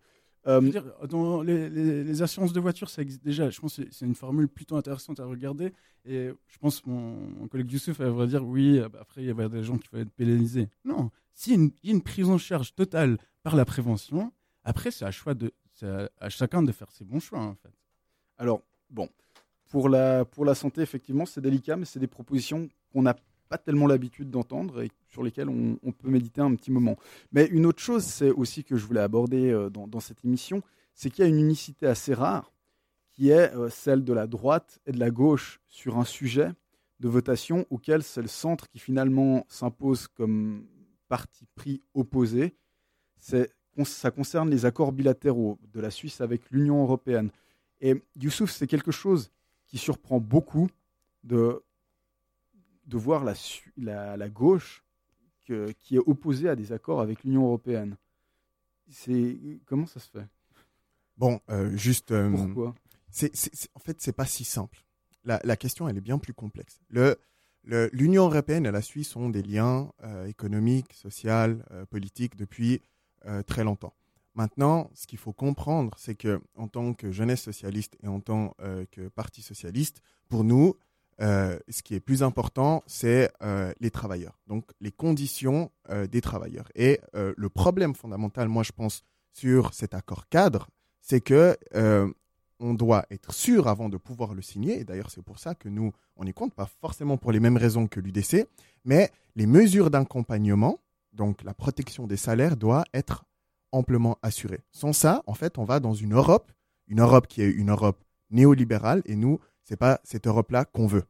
Euh, 0.47 0.59
dire, 0.59 0.85
dans 1.07 1.43
les, 1.43 1.69
les, 1.69 2.21
assurances 2.23 2.51
de 2.51 2.59
voiture, 2.59 2.89
ça 2.89 3.03
existe 3.03 3.23
déjà. 3.23 3.51
Je 3.51 3.59
pense 3.61 3.75
que 3.75 3.83
c'est 3.91 4.07
une 4.07 4.15
formule 4.15 4.47
plutôt 4.47 4.75
intéressante 4.75 5.19
à 5.19 5.25
regarder. 5.25 5.71
Et 6.03 6.31
je 6.47 6.57
pense 6.57 6.81
que 6.81 6.89
mon, 6.89 7.47
collègue 7.47 7.71
Youssouf 7.71 7.99
va 7.99 8.25
dire 8.25 8.43
oui, 8.43 8.79
euh, 8.79 8.87
après, 8.99 9.21
il 9.21 9.27
y 9.27 9.29
avoir 9.29 9.51
des 9.51 9.61
gens 9.61 9.77
qui 9.77 9.87
vont 9.93 9.99
être 9.99 10.09
pénalisés. 10.09 10.67
Non, 10.83 11.11
s'il 11.35 11.61
y, 11.83 11.89
a 11.89 11.91
une 11.91 12.01
prise 12.01 12.27
en 12.27 12.39
charge 12.39 12.73
totale 12.73 13.19
par 13.43 13.55
la 13.55 13.65
prévention, 13.65 14.31
après, 14.63 14.89
c'est 14.89 15.05
à 15.05 15.11
choix 15.11 15.35
de, 15.35 15.53
à, 15.83 16.29
chacun 16.29 16.63
de 16.63 16.71
faire 16.71 16.91
ses 16.91 17.05
bons 17.05 17.19
choix, 17.19 17.39
en 17.39 17.55
fait. 17.55 17.73
Alors, 18.37 18.61
bon, 18.89 19.09
pour 19.69 19.89
la, 19.89 20.25
pour 20.25 20.45
la 20.45 20.55
santé, 20.55 20.81
effectivement, 20.81 21.25
c'est 21.25 21.41
délicat, 21.41 21.77
mais 21.77 21.85
c'est 21.85 21.99
des 21.99 22.07
propositions 22.07 22.67
qu'on 22.91 23.03
n'a 23.03 23.15
pas 23.51 23.57
tellement 23.57 23.85
l'habitude 23.85 24.29
d'entendre 24.29 24.81
et 24.81 24.89
sur 25.09 25.23
lesquelles 25.23 25.49
on, 25.49 25.91
peut 25.91 26.09
méditer 26.09 26.39
un 26.39 26.55
petit 26.55 26.71
moment. 26.71 26.95
Mais 27.33 27.47
une 27.47 27.65
autre 27.65 27.81
chose, 27.81 28.05
c'est 28.05 28.31
aussi 28.31 28.63
que 28.63 28.77
je 28.77 28.85
voulais 28.85 29.01
aborder 29.01 29.51
euh, 29.51 29.69
dans, 29.69 29.99
cette 29.99 30.23
émission, 30.23 30.63
c'est 30.95 31.09
qu'il 31.09 31.25
y 31.25 31.27
a 31.27 31.29
une 31.29 31.39
unicité 31.39 31.85
assez 31.85 32.13
rare, 32.13 32.53
qui 33.11 33.29
est 33.29 33.53
euh, 33.53 33.69
celle 33.69 34.05
de 34.05 34.13
la 34.13 34.25
droite 34.25 34.79
et 34.85 34.93
de 34.93 34.99
la 34.99 35.11
gauche 35.11 35.59
sur 35.67 35.97
un 35.97 36.05
sujet 36.05 36.49
de 37.01 37.09
votation 37.09 37.65
auquel 37.69 38.03
c'est 38.03 38.21
le 38.21 38.29
centre 38.29 38.69
qui 38.69 38.79
finalement 38.79 39.45
s'impose 39.49 40.07
comme 40.07 40.65
parti 41.09 41.45
pris 41.55 41.81
opposé. 41.93 42.55
C'est 43.19 43.51
ça 43.83 44.11
concerne 44.11 44.49
les 44.49 44.65
accords 44.65 44.91
bilatéraux 44.91 45.57
de 45.73 45.79
la 45.79 45.91
Suisse 45.91 46.21
avec 46.21 46.49
l'Union 46.51 46.81
européenne. 46.83 47.29
Et 47.79 48.01
Youssouf, 48.15 48.51
c'est 48.51 48.67
quelque 48.67 48.91
chose 48.91 49.31
qui 49.67 49.77
surprend 49.77 50.19
beaucoup 50.19 50.69
de, 51.23 51.63
de 52.85 52.97
voir 52.97 53.23
la, 53.23 53.33
la, 53.77 54.17
la 54.17 54.29
gauche 54.29 54.83
que, 55.47 55.71
qui 55.81 55.95
est 55.95 56.01
opposée 56.05 56.49
à 56.49 56.55
des 56.55 56.71
accords 56.71 57.01
avec 57.01 57.23
l'Union 57.23 57.45
européenne. 57.45 57.95
C'est 58.89 59.37
comment 59.65 59.87
ça 59.87 59.99
se 59.99 60.09
fait? 60.09 60.27
Bon, 61.17 61.39
euh, 61.49 61.75
juste. 61.77 62.11
euh, 62.11 62.29
Pourquoi? 62.31 62.75
en 63.75 63.79
fait, 63.79 64.01
c'est 64.01 64.11
pas 64.15 64.25
si 64.25 64.43
simple. 64.43 64.83
La, 65.23 65.39
la 65.43 65.55
question, 65.55 65.87
elle 65.87 65.97
est 65.97 66.01
bien 66.01 66.17
plus 66.17 66.33
complexe. 66.33 66.79
Le, 66.89 67.17
le- 67.63 67.89
L'Union 67.93 68.25
européenne 68.25 68.65
et 68.65 68.71
la 68.71 68.81
Suisse 68.81 69.15
ont 69.15 69.29
des 69.29 69.43
liens 69.43 69.91
euh, 70.03 70.25
économiques, 70.25 70.93
sociaux, 70.93 71.29
euh, 71.31 71.85
politiques 71.85 72.35
depuis 72.35 72.81
euh, 73.25 73.43
très 73.43 73.63
longtemps. 73.63 73.93
Maintenant, 74.33 74.89
ce 74.93 75.07
qu'il 75.07 75.19
faut 75.19 75.33
comprendre, 75.33 75.91
c'est 75.97 76.15
que 76.15 76.41
en 76.55 76.67
tant 76.67 76.93
que 76.93 77.11
jeunesse 77.11 77.41
socialiste 77.41 77.97
et 78.01 78.07
en 78.07 78.19
tant 78.19 78.55
euh, 78.61 78.85
que 78.91 79.09
parti 79.09 79.41
socialiste, 79.41 80.01
pour 80.29 80.43
nous, 80.43 80.75
euh, 81.19 81.59
ce 81.69 81.83
qui 81.83 81.93
est 81.95 81.99
plus 81.99 82.23
important, 82.23 82.83
c'est 82.87 83.29
les 83.79 83.91
travailleurs. 83.91 84.39
Donc, 84.47 84.71
les 84.79 84.91
conditions 84.91 85.69
des 86.09 86.21
travailleurs. 86.21 86.69
Et 86.73 86.99
le 87.13 87.49
problème 87.49 87.93
fondamental, 87.93 88.47
moi, 88.47 88.63
je 88.63 88.71
pense, 88.71 89.03
sur 89.33 89.73
cet 89.73 89.93
accord 89.93 90.29
cadre, 90.29 90.69
c'est 91.01 91.21
que 91.21 91.57
on 92.61 92.73
doit 92.73 93.05
être 93.09 93.33
sûr 93.33 93.67
avant 93.67 93.89
de 93.89 93.97
pouvoir 93.97 94.33
le 94.33 94.41
signer. 94.41 94.79
Et 94.79 94.83
d'ailleurs, 94.83 95.09
c'est 95.09 95.23
pour 95.23 95.39
ça 95.39 95.55
que 95.55 95.67
nous, 95.67 95.91
on 96.15 96.25
y 96.25 96.33
compte, 96.33 96.53
pas 96.53 96.69
forcément 96.79 97.17
pour 97.17 97.31
les 97.31 97.39
mêmes 97.39 97.57
raisons 97.57 97.87
que 97.87 97.99
l'UDC, 97.99 98.47
mais 98.85 99.11
les 99.35 99.47
mesures 99.47 99.89
d'accompagnement, 99.89 100.79
donc 101.13 101.43
la 101.43 101.53
protection 101.53 102.07
des 102.07 102.17
salaires, 102.17 102.57
doit 102.57 102.83
être 102.93 103.25
amplement 103.71 104.17
assurée. 104.21 104.61
Sans 104.71 104.93
ça, 104.93 105.23
en 105.27 105.33
fait, 105.33 105.57
on 105.57 105.63
va 105.63 105.79
dans 105.79 105.93
une 105.93 106.13
Europe, 106.13 106.51
une 106.87 107.01
Europe 107.01 107.27
qui 107.27 107.41
est 107.41 107.49
une 107.49 107.69
Europe 107.69 108.03
néolibérale, 108.29 109.01
et 109.05 109.15
nous, 109.15 109.39
c'est 109.63 109.77
pas 109.77 109.99
cette 110.03 110.27
Europe-là 110.27 110.65
qu'on 110.65 110.87
veut. 110.87 111.05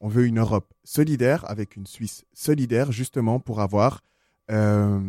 On 0.00 0.08
veut 0.08 0.26
une 0.26 0.38
Europe 0.38 0.72
solidaire 0.84 1.48
avec 1.50 1.76
une 1.76 1.86
Suisse 1.86 2.24
solidaire, 2.32 2.92
justement 2.92 3.40
pour 3.40 3.60
avoir 3.60 4.02
euh, 4.50 5.00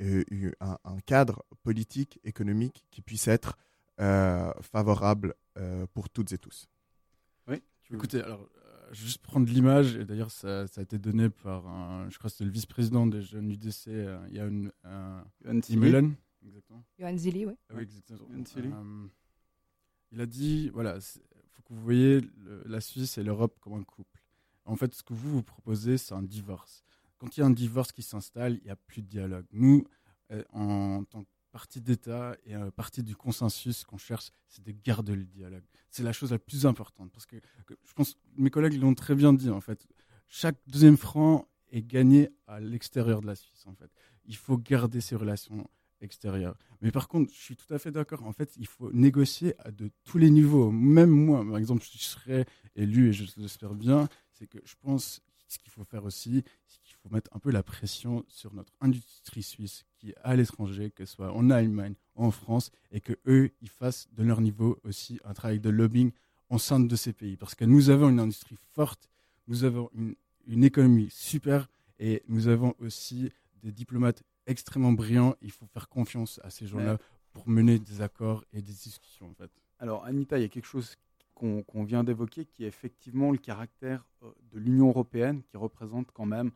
euh, 0.00 0.22
un, 0.60 0.78
un 0.84 1.00
cadre 1.06 1.44
politique, 1.62 2.20
économique 2.24 2.84
qui 2.90 3.00
puisse 3.00 3.28
être 3.28 3.56
euh, 4.00 4.52
favorable 4.60 5.34
euh, 5.56 5.86
pour 5.94 6.10
toutes 6.10 6.32
et 6.32 6.38
tous. 6.38 6.68
Oui. 7.46 7.62
Tu 7.82 7.94
Écoutez, 7.94 8.20
alors, 8.20 8.48
je 8.94 9.00
vais 9.00 9.06
juste 9.06 9.22
prendre 9.22 9.46
l'image, 9.50 9.96
et 9.96 10.04
d'ailleurs, 10.04 10.30
ça, 10.30 10.66
ça 10.66 10.80
a 10.80 10.84
été 10.84 10.98
donné 10.98 11.28
par, 11.28 11.66
un, 11.66 12.08
je 12.10 12.16
crois 12.18 12.28
que 12.30 12.32
c'était 12.32 12.44
le 12.44 12.50
vice-président 12.50 13.06
des 13.06 13.22
jeunes 13.22 13.50
UDC, 13.50 13.88
euh, 13.88 14.24
il 14.30 14.36
y 14.36 14.40
a 14.40 14.46
une, 14.46 14.70
un, 14.84 15.24
Johan 15.44 15.60
Tilly. 15.60 15.76
Imelen, 15.78 16.14
exactement. 16.46 16.84
Johan 16.98 17.16
Zilli, 17.16 17.46
oui. 17.46 17.54
Ah 17.68 17.74
oui, 17.76 17.82
exactement. 17.82 18.26
Euh, 18.56 19.06
il 20.12 20.20
a 20.20 20.26
dit, 20.26 20.70
voilà, 20.70 20.96
il 20.96 21.50
faut 21.50 21.62
que 21.62 21.74
vous 21.74 21.82
voyez 21.82 22.20
le- 22.20 22.62
la 22.66 22.80
Suisse 22.80 23.18
et 23.18 23.22
l'Europe 23.22 23.58
comme 23.60 23.74
un 23.74 23.82
couple. 23.84 24.22
En 24.64 24.76
fait, 24.76 24.94
ce 24.94 25.02
que 25.02 25.12
vous 25.12 25.30
vous 25.30 25.42
proposez, 25.42 25.98
c'est 25.98 26.14
un 26.14 26.22
divorce. 26.22 26.84
Quand 27.18 27.36
il 27.36 27.40
y 27.40 27.42
a 27.42 27.46
un 27.46 27.50
divorce 27.50 27.92
qui 27.92 28.02
s'installe, 28.02 28.58
il 28.58 28.64
n'y 28.64 28.70
a 28.70 28.76
plus 28.76 29.02
de 29.02 29.08
dialogue. 29.08 29.46
Nous, 29.52 29.84
euh, 30.30 30.42
en 30.52 31.04
tant 31.04 31.24
que 31.24 31.30
parti 31.54 31.80
d'État 31.80 32.36
et 32.46 32.54
un 32.54 32.72
parti 32.72 33.04
du 33.04 33.14
consensus, 33.14 33.84
qu'on 33.84 33.96
cherche, 33.96 34.32
c'est 34.48 34.64
de 34.64 34.72
garder 34.72 35.14
le 35.14 35.24
dialogue. 35.24 35.62
C'est 35.88 36.02
la 36.02 36.12
chose 36.12 36.32
la 36.32 36.40
plus 36.40 36.66
importante. 36.66 37.12
Parce 37.12 37.26
que, 37.26 37.36
je 37.84 37.92
pense 37.92 38.14
que 38.14 38.18
mes 38.36 38.50
collègues 38.50 38.76
l'ont 38.82 38.96
très 38.96 39.14
bien 39.14 39.32
dit, 39.32 39.50
en 39.50 39.60
fait. 39.60 39.86
Chaque 40.26 40.58
deuxième 40.66 40.96
franc 40.96 41.46
est 41.70 41.82
gagné 41.82 42.30
à 42.48 42.58
l'extérieur 42.58 43.20
de 43.20 43.28
la 43.28 43.36
Suisse, 43.36 43.64
en 43.66 43.74
fait. 43.76 43.88
Il 44.24 44.34
faut 44.34 44.58
garder 44.58 45.00
ces 45.00 45.14
relations 45.14 45.70
extérieures. 46.00 46.58
Mais 46.80 46.90
par 46.90 47.06
contre, 47.06 47.32
je 47.32 47.40
suis 47.40 47.56
tout 47.56 47.72
à 47.72 47.78
fait 47.78 47.92
d'accord. 47.92 48.24
En 48.24 48.32
fait, 48.32 48.52
il 48.56 48.66
faut 48.66 48.90
négocier 48.92 49.54
à 49.60 49.70
de 49.70 49.92
tous 50.02 50.18
les 50.18 50.30
niveaux. 50.30 50.72
Même 50.72 51.10
moi, 51.10 51.44
par 51.44 51.56
exemple, 51.56 51.84
je 51.84 51.98
serais 51.98 52.46
élu, 52.74 53.10
et 53.10 53.12
je 53.12 53.26
l'espère 53.36 53.74
bien, 53.74 54.08
c'est 54.32 54.48
que 54.48 54.58
je 54.64 54.74
pense 54.80 55.22
ce 55.46 55.58
qu'il 55.60 55.70
faut 55.70 55.84
faire 55.84 56.04
aussi, 56.04 56.42
faut 57.04 57.14
mettre 57.14 57.30
un 57.34 57.38
peu 57.38 57.50
la 57.50 57.62
pression 57.62 58.24
sur 58.28 58.54
notre 58.54 58.72
industrie 58.80 59.42
suisse 59.42 59.84
qui 59.98 60.10
est 60.10 60.16
à 60.22 60.34
l'étranger, 60.34 60.90
que 60.90 61.04
ce 61.04 61.14
soit 61.16 61.32
en 61.32 61.50
Allemagne, 61.50 61.94
en 62.14 62.30
France, 62.30 62.70
et 62.90 63.00
que 63.00 63.12
eux, 63.26 63.50
ils 63.60 63.68
fassent 63.68 64.08
de 64.12 64.22
leur 64.24 64.40
niveau 64.40 64.78
aussi 64.84 65.20
un 65.24 65.34
travail 65.34 65.60
de 65.60 65.68
lobbying 65.70 66.12
en 66.48 66.58
sein 66.58 66.80
de 66.80 66.96
ces 66.96 67.12
pays. 67.12 67.36
Parce 67.36 67.54
que 67.54 67.64
nous 67.64 67.90
avons 67.90 68.08
une 68.08 68.20
industrie 68.20 68.56
forte, 68.72 69.10
nous 69.48 69.64
avons 69.64 69.90
une, 69.94 70.14
une 70.46 70.64
économie 70.64 71.08
super, 71.10 71.68
et 71.98 72.22
nous 72.28 72.48
avons 72.48 72.74
aussi 72.78 73.30
des 73.62 73.70
diplomates 73.70 74.22
extrêmement 74.46 74.92
brillants. 74.92 75.36
Il 75.42 75.50
faut 75.50 75.66
faire 75.66 75.88
confiance 75.88 76.40
à 76.42 76.50
ces 76.50 76.66
gens-là 76.66 76.98
pour 77.32 77.48
mener 77.48 77.78
des 77.78 78.00
accords 78.00 78.44
et 78.52 78.62
des 78.62 78.72
discussions, 78.72 79.28
en 79.28 79.34
fait. 79.34 79.50
Alors, 79.78 80.04
Anita, 80.04 80.38
il 80.38 80.42
y 80.42 80.44
a 80.44 80.48
quelque 80.48 80.66
chose 80.66 80.96
qu'on 81.34 81.84
vient 81.84 82.04
d'évoquer 82.04 82.46
qui 82.46 82.64
est 82.64 82.68
effectivement 82.68 83.30
le 83.32 83.38
caractère 83.38 84.06
euh, 84.22 84.30
de 84.52 84.58
l'Union 84.58 84.88
européenne, 84.88 85.42
qui 85.42 85.56
représente 85.56 86.10
quand 86.12 86.26
même 86.26 86.52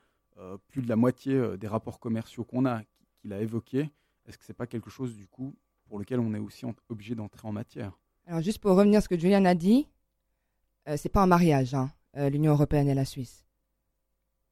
plus 0.68 0.82
de 0.82 0.88
la 0.88 0.96
moitié 0.96 1.34
euh, 1.34 1.56
des 1.56 1.66
rapports 1.68 1.98
commerciaux 2.00 2.44
qu'on 2.44 2.64
a, 2.64 2.82
qui- 2.82 3.06
qu'il 3.20 3.32
a 3.32 3.40
évoqué. 3.40 3.90
Est-ce 4.26 4.38
que 4.38 4.44
c'est 4.44 4.54
pas 4.54 4.66
quelque 4.66 4.90
chose, 4.90 5.14
du 5.16 5.26
coup, 5.26 5.54
pour 5.86 5.98
lequel 5.98 6.20
on 6.20 6.34
est 6.34 6.38
aussi 6.38 6.64
obligé 6.88 7.14
d'entrer 7.14 7.46
en 7.48 7.52
matière? 7.52 7.92
Alors, 8.26 8.40
juste 8.42 8.58
pour 8.58 8.76
revenir 8.76 8.98
à 8.98 9.00
ce 9.00 9.08
que 9.08 9.18
Julian 9.18 9.44
a 9.46 9.54
dit, 9.54 9.88
euh, 10.88 10.96
c'est 10.96 11.08
pas 11.08 11.22
un 11.22 11.26
mariage, 11.26 11.74
hein, 11.74 11.90
euh, 12.16 12.28
l'Union 12.28 12.52
européenne 12.52 12.88
et 12.88 12.94
la 12.94 13.04
Suisse. 13.04 13.44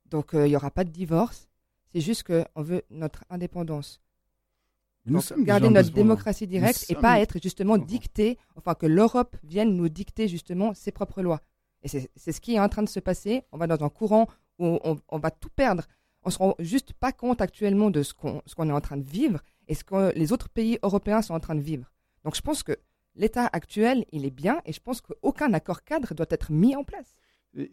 Donc, 0.06 0.34
euh, 0.34 0.46
il 0.46 0.50
n'y 0.50 0.56
aura 0.56 0.70
pas 0.70 0.84
de 0.84 0.90
divorce. 0.90 1.48
C'est 1.92 2.00
juste 2.00 2.24
qu'on 2.24 2.62
veut 2.62 2.82
notre 2.90 3.24
indépendance. 3.30 4.00
Nous 5.04 5.14
Donc, 5.14 5.22
sommes 5.22 5.44
garder 5.44 5.68
notre 5.70 5.90
démocratie 5.92 6.46
directe 6.46 6.86
et 6.88 6.94
pas 6.96 7.20
être 7.20 7.38
justement 7.40 7.78
dicté, 7.78 8.38
enfin 8.56 8.74
que 8.74 8.86
l'Europe 8.86 9.36
vienne 9.44 9.74
nous 9.76 9.88
dicter 9.88 10.26
justement 10.26 10.74
ses 10.74 10.90
propres 10.90 11.22
lois. 11.22 11.40
Et 11.82 11.88
c'est 11.88 12.32
ce 12.32 12.40
qui 12.40 12.54
est 12.54 12.60
en 12.60 12.68
train 12.68 12.82
de 12.82 12.88
se 12.88 12.98
passer. 12.98 13.44
On 13.52 13.58
va 13.58 13.66
dans 13.68 13.84
un 13.84 13.88
courant 13.88 14.26
on, 14.58 15.18
va 15.18 15.30
tout 15.30 15.50
perdre. 15.50 15.84
On 16.22 16.30
se 16.30 16.38
rend 16.38 16.54
juste 16.58 16.92
pas 16.92 17.12
compte 17.12 17.40
actuellement 17.40 17.90
de 17.90 18.02
ce 18.02 18.14
qu'on 18.14 18.68
est 18.68 18.72
en 18.72 18.80
train 18.80 18.96
de 18.96 19.08
vivre 19.08 19.40
et 19.68 19.74
ce 19.74 19.84
que 19.84 20.12
les 20.16 20.32
autres 20.32 20.48
pays 20.48 20.78
européens 20.82 21.22
sont 21.22 21.34
en 21.34 21.40
train 21.40 21.54
de 21.54 21.60
vivre. 21.60 21.92
Donc 22.24 22.34
je 22.34 22.40
pense 22.40 22.62
que 22.62 22.76
l'état 23.14 23.48
actuel, 23.52 24.04
il 24.12 24.24
est 24.24 24.30
bien 24.30 24.60
et 24.64 24.72
je 24.72 24.80
pense 24.80 25.00
qu'aucun 25.00 25.52
accord 25.52 25.84
cadre 25.84 26.14
doit 26.14 26.26
être 26.30 26.52
mis 26.52 26.74
en 26.76 26.84
place. 26.84 27.16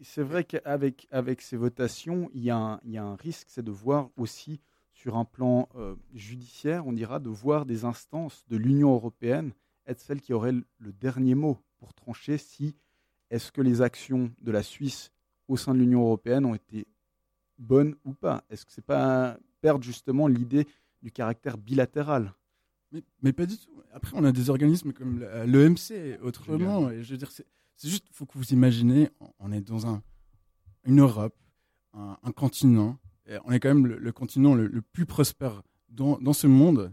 C'est 0.02 0.22
vrai 0.22 0.44
qu'avec 0.44 1.06
avec 1.10 1.42
ces 1.42 1.56
votations, 1.56 2.30
il 2.32 2.42
y, 2.42 2.50
a 2.50 2.56
un, 2.56 2.80
il 2.84 2.92
y 2.92 2.98
a 2.98 3.04
un 3.04 3.16
risque, 3.16 3.48
c'est 3.50 3.64
de 3.64 3.70
voir 3.70 4.08
aussi 4.16 4.60
sur 4.92 5.16
un 5.16 5.24
plan 5.24 5.68
euh, 5.74 5.96
judiciaire, 6.14 6.86
on 6.86 6.92
dira, 6.92 7.18
de 7.18 7.28
voir 7.28 7.66
des 7.66 7.84
instances 7.84 8.44
de 8.48 8.56
l'Union 8.56 8.94
européenne 8.94 9.52
être 9.86 10.00
celles 10.00 10.20
qui 10.20 10.32
auraient 10.32 10.52
le 10.52 10.92
dernier 10.92 11.34
mot 11.34 11.58
pour 11.78 11.92
trancher 11.94 12.38
si 12.38 12.74
est-ce 13.30 13.52
que 13.52 13.60
les 13.60 13.82
actions 13.82 14.32
de 14.40 14.52
la 14.52 14.62
Suisse 14.62 15.12
au 15.48 15.56
sein 15.56 15.74
de 15.74 15.78
l'Union 15.80 16.00
européenne 16.02 16.44
ont 16.44 16.54
été 16.54 16.86
bonnes 17.58 17.94
ou 18.04 18.12
pas? 18.14 18.44
Est-ce 18.50 18.64
que 18.66 18.72
c'est 18.72 18.84
pas 18.84 19.38
perdre 19.60 19.82
justement 19.84 20.26
l'idée 20.28 20.66
du 21.02 21.10
caractère 21.10 21.56
bilatéral? 21.58 22.32
Mais, 22.92 23.02
mais 23.22 23.32
pas 23.32 23.46
du 23.46 23.56
tout. 23.58 23.70
Après, 23.92 24.12
on 24.16 24.24
a 24.24 24.32
des 24.32 24.50
organismes 24.50 24.92
comme 24.92 25.20
l'EMC 25.46 26.18
autrement. 26.22 26.90
Et 26.90 27.02
je 27.02 27.10
veux 27.12 27.16
dire, 27.18 27.30
c'est 27.30 27.88
juste, 27.88 28.06
faut 28.12 28.26
que 28.26 28.38
vous 28.38 28.52
imaginez, 28.52 29.10
on- 29.38 29.52
est 29.52 29.60
dans 29.60 29.86
un, 29.86 30.02
une 30.84 31.00
Europe, 31.00 31.36
un, 31.92 32.16
un 32.22 32.32
continent. 32.32 32.98
et 33.26 33.36
on 33.44 33.52
est 33.52 33.60
quand 33.60 33.68
même 33.68 33.86
le, 33.86 33.98
le 33.98 34.12
continent 34.12 34.54
le, 34.54 34.66
le 34.66 34.82
plus 34.82 35.06
prospère 35.06 35.62
dans, 35.88 36.18
dans 36.18 36.32
ce 36.32 36.46
monde. 36.46 36.92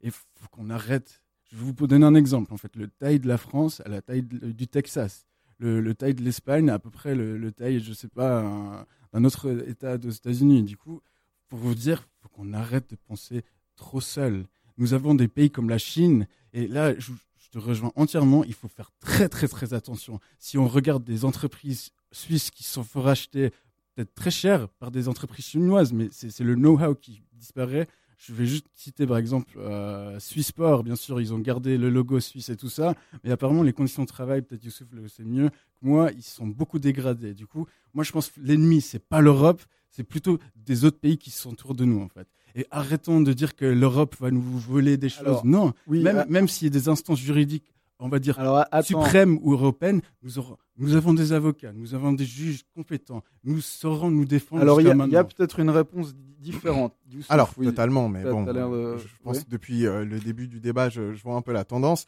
Et 0.00 0.06
il 0.06 0.10
faut 0.12 0.24
qu'on 0.50 0.70
arrête. 0.70 1.20
Je 1.50 1.56
vais 1.56 1.72
vous 1.76 1.86
donner 1.86 2.06
un 2.06 2.14
exemple. 2.14 2.52
En 2.52 2.56
fait, 2.56 2.74
le 2.76 2.88
taille 2.88 3.20
de 3.20 3.28
la 3.28 3.38
France 3.38 3.80
à 3.84 3.88
la 3.88 4.00
taille 4.02 4.22
de- 4.22 4.52
du 4.52 4.66
Texas. 4.68 5.26
Le, 5.58 5.80
le 5.80 5.94
taille 5.94 6.14
de 6.14 6.22
l'Espagne 6.22 6.70
à 6.70 6.78
peu 6.78 6.90
près 6.90 7.14
le, 7.14 7.38
le 7.38 7.52
taille, 7.52 7.80
je 7.80 7.92
sais 7.92 8.08
pas, 8.08 8.40
un- 8.40 8.86
d'un 9.12 9.24
autre 9.24 9.64
État 9.68 9.98
des 9.98 10.14
États-Unis. 10.16 10.62
Du 10.64 10.76
coup, 10.76 11.00
pour 11.48 11.58
vous 11.58 11.74
dire, 11.74 12.08
faut 12.20 12.28
qu'on 12.28 12.52
arrête 12.52 12.90
de 12.90 12.96
penser 12.96 13.44
trop 13.76 14.00
seul. 14.00 14.46
Nous 14.78 14.94
avons 14.94 15.14
des 15.14 15.28
pays 15.28 15.50
comme 15.50 15.68
la 15.68 15.78
Chine, 15.78 16.26
et 16.52 16.66
là, 16.66 16.98
je, 16.98 17.12
je 17.38 17.50
te 17.50 17.58
rejoins 17.58 17.92
entièrement, 17.94 18.42
il 18.44 18.54
faut 18.54 18.68
faire 18.68 18.90
très 19.00 19.28
très 19.28 19.48
très 19.48 19.74
attention. 19.74 20.18
Si 20.38 20.56
on 20.58 20.66
regarde 20.66 21.04
des 21.04 21.24
entreprises 21.24 21.90
suisses 22.10 22.50
qui 22.50 22.64
se 22.64 22.82
font 22.82 23.02
racheter 23.02 23.50
peut-être 23.94 24.14
très 24.14 24.30
cher 24.30 24.68
par 24.80 24.90
des 24.90 25.06
entreprises 25.08 25.44
chinoises, 25.44 25.92
mais 25.92 26.08
c'est 26.10 26.40
le 26.40 26.54
know-how 26.54 26.94
qui 26.94 27.22
disparaît. 27.34 27.86
Je 28.24 28.32
vais 28.34 28.46
juste 28.46 28.66
citer 28.76 29.04
par 29.04 29.16
exemple 29.18 29.58
euh, 29.58 30.20
Swissport, 30.20 30.84
bien 30.84 30.94
sûr, 30.94 31.20
ils 31.20 31.34
ont 31.34 31.40
gardé 31.40 31.76
le 31.76 31.90
logo 31.90 32.20
suisse 32.20 32.50
et 32.50 32.56
tout 32.56 32.68
ça, 32.68 32.94
mais 33.24 33.32
apparemment 33.32 33.64
les 33.64 33.72
conditions 33.72 34.02
de 34.02 34.08
travail, 34.08 34.42
peut-être 34.42 34.64
Youssouf 34.64 34.86
le 34.92 35.08
sait 35.08 35.24
mieux 35.24 35.48
que 35.48 35.54
moi, 35.80 36.12
ils 36.12 36.22
sont 36.22 36.46
beaucoup 36.46 36.78
dégradés. 36.78 37.34
Du 37.34 37.48
coup, 37.48 37.66
moi 37.94 38.04
je 38.04 38.12
pense 38.12 38.28
que 38.28 38.38
l'ennemi, 38.40 38.80
c'est 38.80 39.00
pas 39.00 39.20
l'Europe, 39.20 39.60
c'est 39.90 40.04
plutôt 40.04 40.38
des 40.54 40.84
autres 40.84 41.00
pays 41.00 41.18
qui 41.18 41.30
sont 41.32 41.50
autour 41.50 41.74
de 41.74 41.84
nous 41.84 42.00
en 42.00 42.08
fait. 42.08 42.28
Et 42.54 42.64
arrêtons 42.70 43.20
de 43.20 43.32
dire 43.32 43.56
que 43.56 43.64
l'Europe 43.64 44.14
va 44.20 44.30
nous 44.30 44.40
voler 44.40 44.96
des 44.96 45.08
choses. 45.08 45.26
Alors, 45.26 45.44
non, 45.46 45.72
Oui, 45.88 46.02
même, 46.04 46.18
euh, 46.18 46.24
même 46.28 46.46
s'il 46.46 46.66
y 46.66 46.70
a 46.70 46.72
des 46.72 46.88
instances 46.88 47.18
juridiques, 47.18 47.74
on 47.98 48.08
va 48.08 48.18
dire 48.18 48.38
alors 48.38 48.64
suprêmes 48.82 49.38
ou 49.42 49.52
européennes, 49.52 50.00
nous, 50.22 50.38
aurons, 50.38 50.56
nous 50.76 50.94
avons 50.94 51.14
des 51.14 51.32
avocats, 51.32 51.72
nous 51.72 51.94
avons 51.94 52.12
des 52.12 52.24
juges 52.24 52.64
compétents, 52.74 53.22
nous 53.44 53.60
saurons 53.60 54.10
nous 54.10 54.24
défendre. 54.24 54.62
Alors 54.62 54.80
il 54.80 54.86
y 54.86 55.16
a, 55.16 55.24
peut-être 55.24 55.60
une 55.60 55.70
réponse 55.70 56.14
différente. 56.38 56.94
Alors, 57.28 57.52
oui. 57.56 57.66
totalement, 57.66 58.08
mais 58.08 58.24
bon, 58.24 58.42
de- 58.44 58.98
je 58.98 59.06
pense 59.22 59.44
que 59.44 59.50
depuis 59.50 59.86
euh, 59.86 60.04
le 60.04 60.18
début 60.18 60.48
du 60.48 60.60
débat, 60.60 60.88
je, 60.88 61.12
je 61.12 61.22
vois 61.22 61.36
un 61.36 61.42
peu 61.42 61.52
la 61.52 61.64
tendance. 61.64 62.06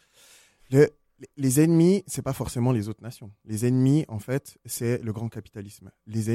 Le- 0.71 0.91
les 1.37 1.61
ennemis, 1.61 2.03
c'est 2.09 2.23
pas 2.23 2.33
forcément 2.33 2.73
les 2.73 2.89
autres 2.89 3.03
nations. 3.03 3.31
Les 3.45 3.65
ennemis, 3.67 4.05
en 4.09 4.19
fait, 4.19 4.59
c'est 4.65 5.01
le 5.03 5.13
grand 5.13 5.29
capitalisme. 5.29 5.91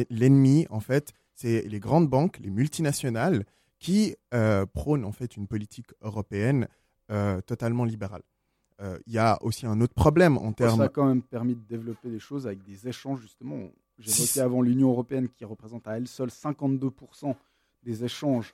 L'ennemi, 0.09 0.65
en 0.69 0.79
fait, 0.79 1.12
c'est 1.35 1.67
les 1.67 1.79
grandes 1.81 2.07
banques, 2.09 2.39
les 2.41 2.49
multinationales, 2.49 3.45
qui 3.79 4.15
euh, 4.33 4.65
prônent 4.65 5.03
en 5.05 5.12
fait 5.12 5.35
une 5.35 5.47
politique 5.47 5.88
européenne 6.01 6.67
euh, 7.12 7.41
totalement 7.41 7.83
libérale. 7.85 8.21
Il 9.08 9.13
y 9.13 9.18
a 9.18 9.38
aussi 9.42 9.65
un 9.65 9.82
autre 9.82 9.94
problème 9.94 10.38
en 10.38 10.54
termes. 10.54 10.78
Ça 10.78 10.86
a 10.86 10.89
quand 10.89 11.06
même 11.06 11.22
permis 11.22 11.56
de 11.56 11.62
développer 11.68 12.10
des 12.10 12.20
choses 12.20 12.48
avec 12.48 12.63
des 12.63 12.88
échanges, 12.88 13.22
justement. 13.22 13.58
J'évoquais 13.98 14.39
avant 14.39 14.62
l'Union 14.62 14.89
européenne 14.92 15.28
qui 15.28 15.44
représente 15.44 15.88
à 15.88 15.98
elle 15.98 16.08
seule 16.08 16.30
52% 16.30 17.36
des 17.84 18.06
échanges 18.06 18.54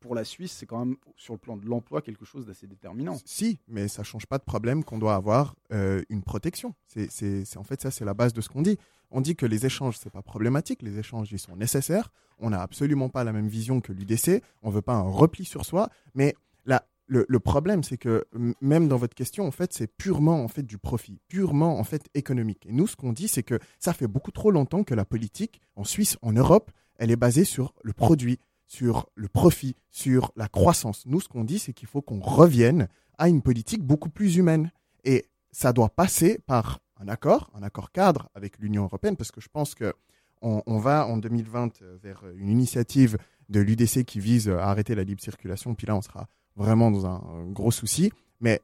pour 0.00 0.14
la 0.14 0.24
Suisse, 0.24 0.52
c'est 0.52 0.66
quand 0.66 0.84
même 0.84 0.96
sur 1.16 1.34
le 1.34 1.38
plan 1.38 1.56
de 1.56 1.66
l'emploi 1.66 2.02
quelque 2.02 2.24
chose 2.24 2.46
d'assez 2.46 2.66
déterminant. 2.66 3.16
Si, 3.24 3.58
mais 3.68 3.88
ça 3.88 4.02
change 4.02 4.26
pas 4.26 4.38
de 4.38 4.44
problème 4.44 4.84
qu'on 4.84 4.98
doit 4.98 5.14
avoir 5.14 5.56
euh, 5.72 6.02
une 6.08 6.22
protection. 6.22 6.74
C'est 6.86 7.56
en 7.56 7.64
fait 7.64 7.80
ça, 7.80 7.90
c'est 7.90 8.04
la 8.04 8.14
base 8.14 8.32
de 8.32 8.40
ce 8.40 8.48
qu'on 8.48 8.62
dit. 8.62 8.78
On 9.10 9.20
dit 9.20 9.36
que 9.36 9.46
les 9.46 9.66
échanges 9.66 9.98
c'est 9.98 10.10
pas 10.10 10.22
problématique, 10.22 10.82
les 10.82 10.98
échanges 10.98 11.32
ils 11.32 11.38
sont 11.38 11.56
nécessaires. 11.56 12.10
On 12.38 12.50
n'a 12.50 12.60
absolument 12.60 13.08
pas 13.08 13.24
la 13.24 13.32
même 13.32 13.48
vision 13.48 13.80
que 13.80 13.92
l'UDC. 13.92 14.42
On 14.62 14.70
veut 14.70 14.82
pas 14.82 14.94
un 14.94 15.08
repli 15.08 15.44
sur 15.44 15.64
soi, 15.64 15.88
mais 16.14 16.34
là, 16.66 16.86
le, 17.08 17.38
problème, 17.38 17.82
c'est 17.82 17.98
que 17.98 18.26
même 18.60 18.88
dans 18.88 18.96
votre 18.96 19.14
question, 19.14 19.46
en 19.46 19.50
fait, 19.50 19.72
c'est 19.72 19.86
purement 19.86 20.42
en 20.42 20.48
fait 20.48 20.62
du 20.62 20.78
profit, 20.78 21.20
purement 21.28 21.78
en 21.78 21.84
fait 21.84 22.08
économique. 22.14 22.66
Et 22.66 22.72
nous, 22.72 22.86
ce 22.86 22.96
qu'on 22.96 23.12
dit, 23.12 23.28
c'est 23.28 23.42
que 23.42 23.58
ça 23.78 23.92
fait 23.92 24.06
beaucoup 24.06 24.32
trop 24.32 24.50
longtemps 24.50 24.84
que 24.84 24.94
la 24.94 25.04
politique 25.04 25.60
en 25.76 25.84
Suisse, 25.84 26.18
en 26.22 26.32
Europe, 26.32 26.70
elle 26.96 27.10
est 27.10 27.16
basée 27.16 27.44
sur 27.44 27.74
le 27.82 27.92
produit, 27.92 28.38
sur 28.66 29.08
le 29.14 29.28
profit, 29.28 29.76
sur 29.90 30.32
la 30.36 30.48
croissance. 30.48 31.04
Nous, 31.06 31.20
ce 31.20 31.28
qu'on 31.28 31.44
dit, 31.44 31.58
c'est 31.58 31.72
qu'il 31.72 31.88
faut 31.88 32.02
qu'on 32.02 32.20
revienne 32.20 32.88
à 33.18 33.28
une 33.28 33.42
politique 33.42 33.82
beaucoup 33.82 34.10
plus 34.10 34.36
humaine. 34.36 34.72
Et 35.04 35.26
ça 35.52 35.72
doit 35.72 35.88
passer 35.88 36.38
par 36.46 36.80
un 36.98 37.08
accord, 37.08 37.50
un 37.54 37.62
accord 37.62 37.92
cadre 37.92 38.28
avec 38.34 38.58
l'Union 38.58 38.84
européenne, 38.84 39.16
parce 39.16 39.30
que 39.30 39.40
je 39.40 39.48
pense 39.48 39.74
que 39.74 39.94
on, 40.42 40.78
va 40.78 41.06
en 41.06 41.16
2020 41.16 41.82
vers 42.02 42.22
une 42.36 42.50
initiative 42.50 43.16
de 43.48 43.58
l'UDC 43.58 44.04
qui 44.04 44.20
vise 44.20 44.48
à 44.48 44.68
arrêter 44.68 44.94
la 44.94 45.02
libre 45.02 45.20
circulation. 45.20 45.74
Puis 45.74 45.86
là, 45.86 45.96
on 45.96 46.02
sera 46.02 46.28
vraiment 46.56 46.90
dans 46.90 47.06
un, 47.06 47.46
gros 47.46 47.70
souci. 47.70 48.12
Mais 48.40 48.60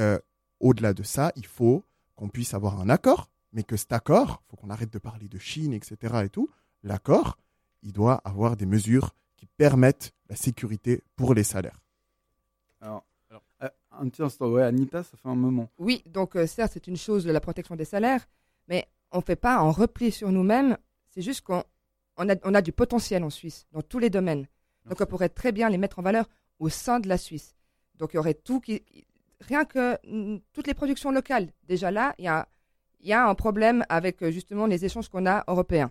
euh, 0.00 0.18
au-delà 0.60 0.94
de 0.94 1.02
ça, 1.02 1.32
il 1.36 1.46
faut 1.46 1.84
qu'on 2.16 2.28
puisse 2.28 2.54
avoir 2.54 2.80
un 2.80 2.88
accord, 2.88 3.28
mais 3.52 3.62
que 3.62 3.76
cet 3.76 3.92
accord, 3.92 4.42
il 4.46 4.50
faut 4.50 4.56
qu'on 4.56 4.70
arrête 4.70 4.92
de 4.92 4.98
parler 4.98 5.28
de 5.28 5.38
Chine, 5.38 5.72
etc. 5.72 6.22
et 6.24 6.28
tout. 6.28 6.48
L'accord, 6.82 7.38
il 7.82 7.92
doit 7.92 8.20
avoir 8.24 8.56
des 8.56 8.66
mesures 8.66 9.14
permettent 9.56 10.12
la 10.28 10.36
sécurité 10.36 11.02
pour 11.16 11.34
les 11.34 11.44
salaires. 11.44 11.80
Alors, 12.80 13.04
euh, 13.62 13.68
un 13.92 14.08
petit 14.08 14.22
instant, 14.22 14.48
ouais, 14.48 14.62
Anita, 14.62 15.02
ça 15.02 15.16
fait 15.16 15.28
un 15.28 15.34
moment. 15.34 15.70
Oui, 15.78 16.02
donc 16.06 16.36
euh, 16.36 16.46
certes, 16.46 16.72
c'est 16.74 16.86
une 16.86 16.96
chose 16.96 17.24
de 17.24 17.32
la 17.32 17.40
protection 17.40 17.76
des 17.76 17.84
salaires, 17.84 18.26
mais 18.68 18.86
on 19.12 19.18
ne 19.18 19.22
fait 19.22 19.36
pas 19.36 19.60
en 19.60 19.70
repli 19.70 20.10
sur 20.10 20.30
nous-mêmes. 20.32 20.76
C'est 21.10 21.22
juste 21.22 21.42
qu'on 21.42 21.62
on 22.16 22.28
a, 22.28 22.34
on 22.44 22.54
a, 22.54 22.62
du 22.62 22.72
potentiel 22.72 23.24
en 23.24 23.30
Suisse, 23.30 23.66
dans 23.72 23.82
tous 23.82 23.98
les 23.98 24.10
domaines. 24.10 24.46
Donc 24.86 25.00
on 25.00 25.06
pourrait 25.06 25.28
très 25.28 25.52
bien 25.52 25.70
les 25.70 25.78
mettre 25.78 25.98
en 25.98 26.02
valeur 26.02 26.28
au 26.64 26.70
sein 26.70 26.98
de 26.98 27.08
la 27.08 27.18
Suisse. 27.18 27.54
Donc 27.98 28.14
il 28.14 28.16
y 28.16 28.18
aurait 28.18 28.34
tout 28.34 28.60
qui. 28.60 28.82
Rien 29.40 29.64
que 29.66 29.98
toutes 30.54 30.66
les 30.66 30.74
productions 30.74 31.10
locales. 31.10 31.48
Déjà 31.68 31.90
là, 31.90 32.14
il 32.18 32.24
y 32.24 32.28
a, 32.28 32.48
y 33.02 33.12
a 33.12 33.28
un 33.28 33.34
problème 33.34 33.84
avec 33.90 34.22
euh, 34.22 34.30
justement 34.30 34.64
les 34.66 34.84
échanges 34.86 35.08
qu'on 35.10 35.26
a 35.26 35.44
européens. 35.48 35.90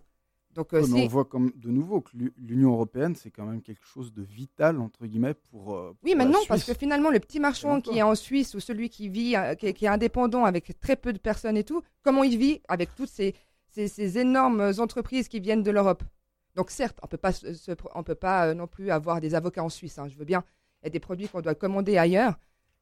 Donc, 0.56 0.74
euh, 0.74 0.84
on 0.94 1.08
voit 1.08 1.26
comme 1.26 1.52
de 1.56 1.70
nouveau 1.70 2.02
que 2.02 2.12
l'Union 2.38 2.74
européenne, 2.74 3.16
c'est 3.16 3.32
quand 3.32 3.46
même 3.46 3.62
quelque 3.62 3.86
chose 3.86 4.14
de 4.14 4.22
vital 4.22 4.80
entre 4.80 5.06
guillemets 5.06 5.34
pour. 5.34 5.76
Euh, 5.76 5.96
oui, 6.04 6.14
mais 6.16 6.26
non, 6.26 6.40
parce 6.48 6.64
que 6.64 6.74
finalement, 6.74 7.10
le 7.10 7.20
petit 7.20 7.40
marchand 7.40 7.82
qui 7.82 7.98
est 7.98 8.04
en 8.04 8.16
Suisse 8.16 8.54
ou 8.54 8.60
celui 8.60 8.90
qui 8.90 9.10
vit, 9.10 9.36
qui, 9.58 9.86
est, 9.86 9.88
indépendant 9.88 10.46
avec 10.46 10.80
très 10.80 10.96
peu 10.96 11.12
de 11.12 11.18
personnes 11.18 11.58
et 11.58 11.64
tout, 11.64 11.82
comment 12.04 12.24
il 12.24 12.38
vit 12.38 12.62
avec 12.68 12.94
toutes 12.96 13.10
ces, 13.10 13.34
ces, 13.70 14.18
énormes 14.20 14.74
entreprises 14.78 15.28
qui 15.28 15.40
viennent 15.40 15.64
de 15.64 15.72
l'Europe? 15.72 16.04
Donc 16.56 16.70
certes, 16.70 17.00
on 17.02 17.08
peut 17.08 17.18
pas, 17.18 17.32
on 17.96 18.04
peut 18.04 18.14
pas 18.14 18.54
non 18.54 18.68
plus 18.68 18.92
avoir 18.92 19.22
des 19.22 19.34
avocats 19.34 19.64
en 19.64 19.70
Suisse. 19.70 19.98
Hein, 19.98 20.08
je 20.08 20.16
veux 20.18 20.26
bien, 20.26 20.44
il 20.84 20.90
des 20.92 21.00
produits 21.00 21.28
qu'on 21.28 21.42
doit 21.42 21.56
commander 21.56 21.98
ailleurs, 21.98 22.38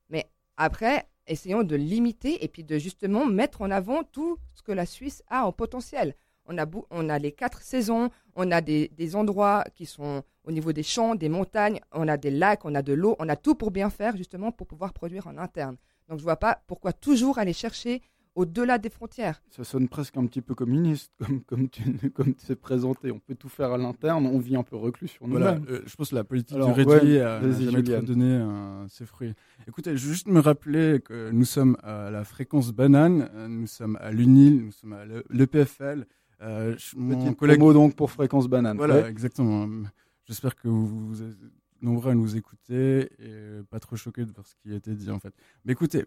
mais 0.09 0.29
après, 0.57 1.07
essayons 1.27 1.63
de 1.63 1.75
limiter 1.75 2.43
et 2.43 2.47
puis 2.47 2.63
de 2.63 2.77
justement 2.77 3.25
mettre 3.25 3.61
en 3.61 3.71
avant 3.71 4.03
tout 4.03 4.37
ce 4.53 4.61
que 4.61 4.71
la 4.71 4.85
Suisse 4.85 5.23
a 5.29 5.45
en 5.45 5.51
potentiel. 5.51 6.15
On 6.45 6.57
a, 6.57 6.65
on 6.89 7.09
a 7.09 7.19
les 7.19 7.31
quatre 7.31 7.61
saisons, 7.61 8.09
on 8.35 8.51
a 8.51 8.61
des, 8.61 9.15
endroits 9.15 9.63
qui 9.75 9.85
sont 9.85 10.23
au 10.43 10.51
niveau 10.51 10.73
des 10.73 10.83
champs, 10.83 11.15
des 11.15 11.29
montagnes, 11.29 11.79
on 11.91 12.07
a 12.07 12.17
des 12.17 12.31
lacs, 12.31 12.65
on 12.65 12.75
a 12.75 12.81
de 12.81 12.93
l'eau, 12.93 13.15
on 13.19 13.29
a 13.29 13.35
tout 13.35 13.55
pour 13.55 13.71
bien 13.71 13.89
faire 13.89 14.17
justement 14.17 14.51
pour 14.51 14.67
pouvoir 14.67 14.93
produire 14.93 15.27
en 15.27 15.37
interne. 15.37 15.77
Donc 16.09 16.17
je 16.17 16.23
ne 16.23 16.27
vois 16.27 16.37
pas 16.37 16.61
pourquoi 16.67 16.93
toujours 16.93 17.37
aller 17.37 17.53
chercher 17.53 18.01
au-delà 18.35 18.77
des 18.77 18.89
frontières. 18.89 19.41
Ça 19.49 19.63
sonne 19.63 19.87
presque 19.87 20.17
un 20.17 20.25
petit 20.25 20.41
peu 20.41 20.55
communiste, 20.55 21.11
comme, 21.19 21.41
comme 21.41 21.69
tu 21.69 22.11
comme 22.11 22.33
t'es 22.33 22.55
présenté. 22.55 23.11
On 23.11 23.19
peut 23.19 23.35
tout 23.35 23.49
faire 23.49 23.71
à 23.71 23.77
l'interne, 23.77 24.25
on 24.25 24.39
vit 24.39 24.55
un 24.55 24.63
peu 24.63 24.75
reclus 24.75 25.09
sur 25.09 25.27
nous 25.27 25.37
voilà, 25.37 25.59
euh, 25.69 25.81
je 25.85 25.95
pense 25.95 26.09
que 26.09 26.15
la 26.15 26.23
politique 26.23 26.57
du 26.57 26.63
réduit 26.63 27.19
a 27.19 27.41
jamais 27.41 27.83
trop 27.83 28.01
donné 28.01 28.25
euh, 28.25 28.87
ses 28.87 29.05
fruits. 29.05 29.33
Écoutez, 29.67 29.97
je 29.97 30.05
veux 30.07 30.13
juste 30.13 30.27
me 30.27 30.39
rappeler 30.39 30.99
que 31.01 31.31
nous 31.31 31.45
sommes 31.45 31.77
à 31.83 32.09
la 32.09 32.23
fréquence 32.23 32.71
banane, 32.71 33.29
euh, 33.33 33.47
nous 33.47 33.67
sommes 33.67 33.97
à 34.01 34.11
l'UNIL, 34.11 34.65
nous 34.65 34.71
sommes 34.71 34.93
à 34.93 35.05
l'EPFL, 35.29 36.05
euh, 36.41 36.75
mon 36.95 37.33
collègue 37.33 37.57
promo 37.57 37.73
donc 37.73 37.95
pour 37.95 38.11
Fréquence 38.11 38.47
Banane. 38.47 38.77
Voilà, 38.77 39.07
exactement. 39.07 39.67
J'espère 40.25 40.55
que 40.55 40.67
vous, 40.67 41.21
êtes 41.21 41.37
nombreux 41.81 42.11
à 42.11 42.15
nous 42.15 42.35
écouter 42.35 43.09
et 43.19 43.63
pas 43.69 43.79
trop 43.79 43.95
choqués 43.95 44.25
de 44.25 44.31
voir 44.31 44.45
ce 44.47 44.55
qui 44.55 44.71
a 44.71 44.75
été 44.75 44.93
dit 44.95 45.09
en 45.11 45.19
fait. 45.19 45.33
Mais 45.65 45.73
écoutez, 45.73 46.05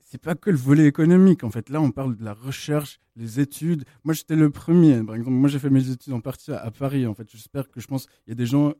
c'est 0.00 0.20
pas 0.20 0.34
que 0.34 0.50
le 0.50 0.56
volet 0.56 0.86
économique 0.86 1.44
en 1.44 1.50
fait. 1.50 1.68
Là, 1.68 1.80
on 1.80 1.90
parle 1.90 2.16
de 2.16 2.24
la 2.24 2.32
recherche, 2.32 2.98
les 3.16 3.40
études. 3.40 3.84
Moi, 4.04 4.14
j'étais 4.14 4.36
le 4.36 4.50
premier. 4.50 5.02
Par 5.02 5.14
exemple, 5.14 5.36
moi, 5.36 5.48
j'ai 5.48 5.58
fait 5.58 5.70
mes 5.70 5.90
études 5.90 6.12
en 6.12 6.20
partie 6.20 6.50
à, 6.50 6.70
Paris. 6.70 7.06
En 7.06 7.14
fait, 7.14 7.28
j'espère 7.30 7.68
que 7.68 7.80
je 7.80 7.86
pense 7.86 8.06
il 8.26 8.30
y 8.30 8.32
a 8.32 8.36
des 8.36 8.46
gens 8.46 8.74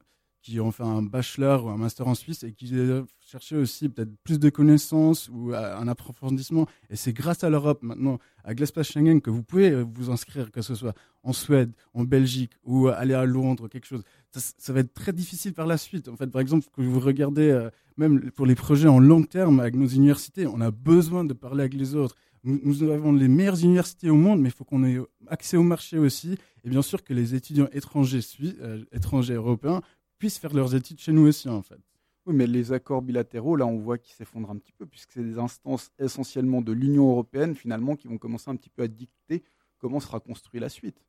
qui 0.48 0.61
ont 0.61 0.72
fait 0.72 0.82
un 0.82 1.02
bachelor 1.02 1.66
ou 1.66 1.68
un 1.68 1.76
master 1.76 2.08
en 2.08 2.14
Suisse 2.14 2.42
et 2.42 2.52
qui 2.52 2.72
cherchaient 3.20 3.56
aussi 3.56 3.90
peut-être 3.90 4.16
plus 4.24 4.38
de 4.38 4.48
connaissances 4.48 5.28
ou 5.30 5.52
un 5.52 5.87
approfondissement. 5.88 6.66
Et 6.88 6.96
c'est 6.96 7.12
grâce 7.12 7.44
à 7.44 7.50
l'Europe 7.50 7.82
maintenant, 7.82 8.18
à 8.44 8.54
l'espace 8.54 8.90
Schengen, 8.90 9.20
que 9.20 9.28
vous 9.28 9.42
pouvez 9.42 9.82
vous 9.82 10.11
inscrire, 10.11 10.50
que 10.50 10.62
ce 10.62 10.74
soit 10.74 10.94
en 11.22 11.34
Suède, 11.34 11.72
en 11.92 12.04
Belgique 12.04 12.52
ou 12.64 12.88
aller 12.88 13.12
à 13.12 13.26
Londres, 13.26 13.68
quelque 13.68 13.87
chose. 13.87 14.04
Ça, 14.32 14.72
va 14.72 14.80
être 14.80 14.94
très 14.94 15.12
difficile 15.12 15.52
par 15.52 15.66
la 15.66 15.76
suite. 15.76 16.08
En 16.08 16.16
fait, 16.16 16.28
par 16.28 16.40
exemple, 16.40 16.66
que 16.74 16.80
vous 16.80 17.00
regardez, 17.00 17.50
euh, 17.50 17.68
même 17.98 18.30
pour 18.30 18.46
les 18.46 18.54
projets 18.54 18.88
en 18.88 19.00
long 19.00 19.24
terme 19.24 19.61
avec 19.61 19.74
nos 19.74 19.88
universités, 19.88 20.46
on 20.46 20.62
a 20.62 20.70
besoin 20.70 21.24
de 21.24 21.34
parler 21.34 21.61
avec 21.61 21.74
les 21.74 21.94
autres. 21.94 22.16
Nous, 22.44 22.82
avons 22.84 23.12
les 23.12 23.28
meilleures 23.28 23.62
universités 23.62 24.08
au 24.08 24.14
monde, 24.14 24.40
mais 24.40 24.48
il 24.48 24.52
faut 24.52 24.64
qu'on 24.64 24.84
ait 24.84 24.98
accès 25.26 25.58
au 25.58 25.62
marché 25.62 25.98
aussi. 25.98 26.38
Et 26.64 26.70
bien 26.70 26.82
sûr 26.82 27.02
que 27.02 27.12
les 27.12 27.34
étudiants 27.34 27.68
étrangers, 27.72 28.20
euh, 28.62 28.84
étrangers 28.92 29.34
européens 29.34 29.82
puissent 30.18 30.38
faire 30.38 30.54
leurs 30.54 30.74
études 30.74 30.98
chez 31.00 31.12
nous 31.12 31.26
aussi, 31.26 31.48
en 31.48 31.62
fait. 31.62 31.81
Oui, 32.26 32.35
mais 32.35 32.46
les 32.46 32.72
accords 32.72 33.00
bilatéraux, 33.00 33.57
là, 33.57 33.66
on 33.66 33.78
voit 33.78 33.96
qu'ils 33.96 34.14
s'effondrent 34.14 34.50
un 34.50 34.59
petit 34.59 34.72
peu, 34.72 34.85
puisque 34.85 35.12
c'est 35.12 35.24
des 35.24 35.38
instances 35.38 35.90
essentiellement 35.98 36.61
de 36.61 36.72
l'Union 36.72 37.11
européenne, 37.11 37.54
finalement, 37.54 37.96
qui 37.96 38.07
vont 38.07 38.18
commencer 38.18 38.50
un 38.50 38.57
petit 38.57 38.70
peu 38.70 38.83
à 38.83 38.88
dicter 38.88 39.42
comment 39.78 40.00
sera 40.00 40.20
construite 40.20 40.61
la 40.61 40.68
suite. 40.68 41.02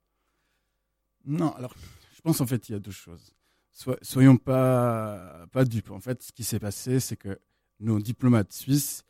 Non, 1.25 1.53
alors, 1.55 1.75
je 2.15 2.21
pense 2.21 2.39
en 2.39 2.45
fait, 2.45 2.69
il 2.69 2.71
y 2.71 2.75
a 2.75 2.79
deux 2.79 2.91
choses. 2.91 3.33
soyons 4.01 4.37
pas, 4.37 5.45
pas 5.51 5.65
dupes. 5.65 5.91
En 5.91 5.99
fait, 5.99 6.23
ce 6.23 6.31
qui 6.31 6.43
s'est 6.43 6.59
passé, 6.59 6.99
c'est 6.99 7.17
que 7.17 7.37
nos 7.79 7.99
diplomates 7.99 8.53
suisses, 8.53 9.03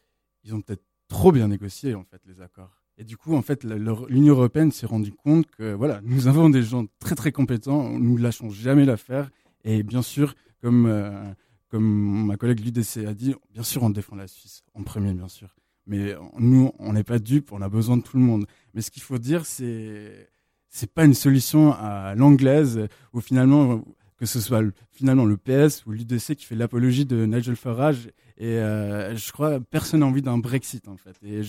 ils 0.43 0.55
ont 0.55 0.61
peut-être 0.61 0.83
trop 1.07 1.31
bien 1.31 1.47
négocié, 1.47 1.93
en 1.95 2.03
fait, 2.03 2.21
les 2.25 2.41
accords. 2.41 2.81
Et 2.97 3.03
du 3.03 3.17
coup, 3.17 3.35
en 3.35 3.41
fait, 3.41 3.63
l'Union 3.63 4.33
européenne 4.33 4.71
s'est 4.71 4.85
rendue 4.85 5.13
compte 5.13 5.47
que, 5.51 5.73
voilà, 5.73 6.01
nous 6.03 6.27
avons 6.27 6.49
des 6.49 6.63
gens 6.63 6.85
très, 6.99 7.15
très 7.15 7.31
compétents, 7.31 7.97
nous 7.97 8.17
ne 8.17 8.21
lâchons 8.21 8.49
jamais 8.49 8.85
l'affaire, 8.85 9.31
et 9.63 9.83
bien 9.83 10.01
sûr, 10.01 10.35
comme, 10.61 10.85
euh, 10.85 11.33
comme 11.69 12.25
ma 12.27 12.37
collègue 12.37 12.59
l'UDC 12.59 13.05
a 13.07 13.13
dit, 13.13 13.35
bien 13.51 13.63
sûr, 13.63 13.83
on 13.83 13.89
défend 13.89 14.15
la 14.15 14.27
Suisse 14.27 14.63
en 14.73 14.83
premier, 14.83 15.13
bien 15.13 15.27
sûr. 15.27 15.55
Mais 15.85 16.15
nous, 16.37 16.71
on 16.77 16.93
n'est 16.93 17.03
pas 17.03 17.19
dupes, 17.19 17.51
on 17.51 17.61
a 17.61 17.69
besoin 17.69 17.97
de 17.97 18.03
tout 18.03 18.17
le 18.17 18.23
monde. 18.23 18.45
Mais 18.73 18.81
ce 18.81 18.91
qu'il 18.91 19.01
faut 19.01 19.17
dire, 19.17 19.45
c'est 19.45 20.29
c'est 20.69 20.91
pas 20.93 21.03
une 21.03 21.15
solution 21.15 21.73
à 21.73 22.13
l'anglaise 22.15 22.87
où 23.13 23.21
finalement 23.21 23.83
que 24.17 24.25
ce 24.25 24.39
soit 24.39 24.61
finalement 24.91 25.25
le 25.25 25.37
PS 25.37 25.85
ou 25.85 25.91
l'UDC 25.91 26.35
qui 26.35 26.45
fait 26.45 26.55
l'apologie 26.55 27.05
de 27.05 27.25
Nigel 27.25 27.55
Farage 27.55 28.09
et 28.37 28.57
euh, 28.59 29.15
je 29.15 29.31
crois 29.31 29.59
personne 29.59 30.01
n'a 30.01 30.05
envie 30.05 30.21
d'un 30.21 30.37
Brexit 30.37 30.87
en 30.87 30.97
fait 30.97 31.15
et 31.23 31.41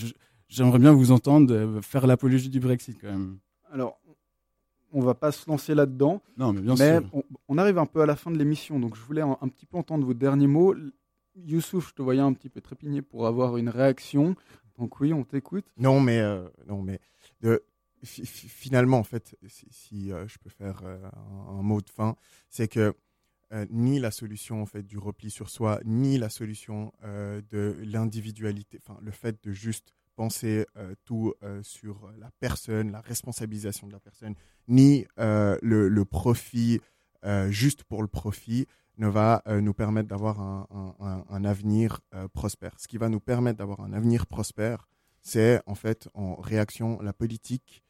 j'aimerais 0.47 0.79
bien 0.79 0.91
vous 0.91 1.11
entendre 1.11 1.81
faire 1.81 2.07
l'apologie 2.07 2.49
du 2.49 2.59
Brexit 2.59 2.97
quand 2.99 3.11
même. 3.11 3.37
Alors 3.71 4.00
on 4.93 5.01
va 5.01 5.13
pas 5.13 5.31
se 5.31 5.49
lancer 5.49 5.75
là-dedans. 5.75 6.21
Non, 6.37 6.53
mais 6.53 6.61
bien 6.61 6.75
sûr. 6.75 7.01
On, 7.47 7.57
arrive 7.57 7.77
un 7.77 7.85
peu 7.85 8.01
à 8.01 8.05
la 8.05 8.15
fin 8.15 8.31
de 8.31 8.37
l'émission, 8.37 8.79
donc 8.79 8.95
je 8.95 9.01
voulais 9.01 9.21
un, 9.21 9.47
petit 9.47 9.65
peu 9.65 9.77
entendre 9.77 10.05
vos 10.05 10.13
derniers 10.13 10.47
mots. 10.47 10.75
Youssouf, 11.35 11.89
je 11.89 11.93
te 11.93 12.01
voyais 12.01 12.21
un 12.21 12.33
petit 12.33 12.49
peu 12.49 12.61
trépigner 12.61 13.01
pour 13.01 13.27
avoir 13.27 13.57
une 13.57 13.69
réaction. 13.69 14.35
Donc 14.77 14.99
oui, 14.99 15.13
on 15.13 15.23
t'écoute. 15.23 15.65
Non, 15.77 15.99
mais 15.99 16.19
euh, 16.19 16.47
non, 16.67 16.81
mais 16.81 16.99
de, 17.41 17.63
finalement, 18.03 18.97
en 18.97 19.03
fait, 19.03 19.35
si, 19.47 20.11
euh, 20.11 20.27
je 20.27 20.37
peux 20.39 20.49
faire 20.49 20.81
euh, 20.83 20.97
un, 21.49 21.61
mot 21.61 21.81
de 21.81 21.89
fin, 21.89 22.15
c'est 22.49 22.67
que 22.67 22.93
ni 23.69 23.99
la 23.99 24.11
solution 24.11 24.61
en 24.61 24.65
fait 24.65 24.81
du 24.81 24.97
repli 24.97 25.29
sur 25.29 25.49
soi, 25.49 25.81
ni 25.83 26.17
la 26.17 26.29
solution 26.29 26.93
de 27.03 27.75
l'individualité, 27.83 28.79
enfin 28.81 28.97
le 29.01 29.11
fait 29.11 29.43
de 29.43 29.51
juste 29.51 29.93
penser 30.15 30.65
euh, 30.77 30.93
tout 31.05 31.33
euh, 31.43 31.61
sur 31.63 32.11
la 32.19 32.29
personne, 32.39 32.91
la 32.91 33.01
responsabilisation 33.01 33.87
de 33.87 33.93
la 33.93 33.99
personne, 33.99 34.35
ni 34.67 35.05
euh, 35.19 35.57
le, 35.61 36.05
profit 36.05 36.79
juste 37.49 37.83
pour 37.83 38.01
le 38.01 38.07
profit. 38.07 38.67
ne 38.97 39.07
va 39.07 39.43
nous 39.47 39.73
permettre 39.73 40.07
d'avoir 40.07 40.39
un, 40.39 41.45
avenir 41.45 42.01
prospère. 42.33 42.79
Ce 42.79 42.87
qui 42.87 42.97
va 42.97 43.09
nous 43.09 43.19
permettre 43.19 43.59
d'avoir 43.59 43.81
un 43.81 43.93
avenir 43.93 44.25
prospère, 44.25 44.87
c'est 45.21 45.61
en 45.65 45.75
fait 45.75 46.09
en 46.13 46.35
réaction 46.35 46.99
la 47.01 47.13
politique 47.13 47.83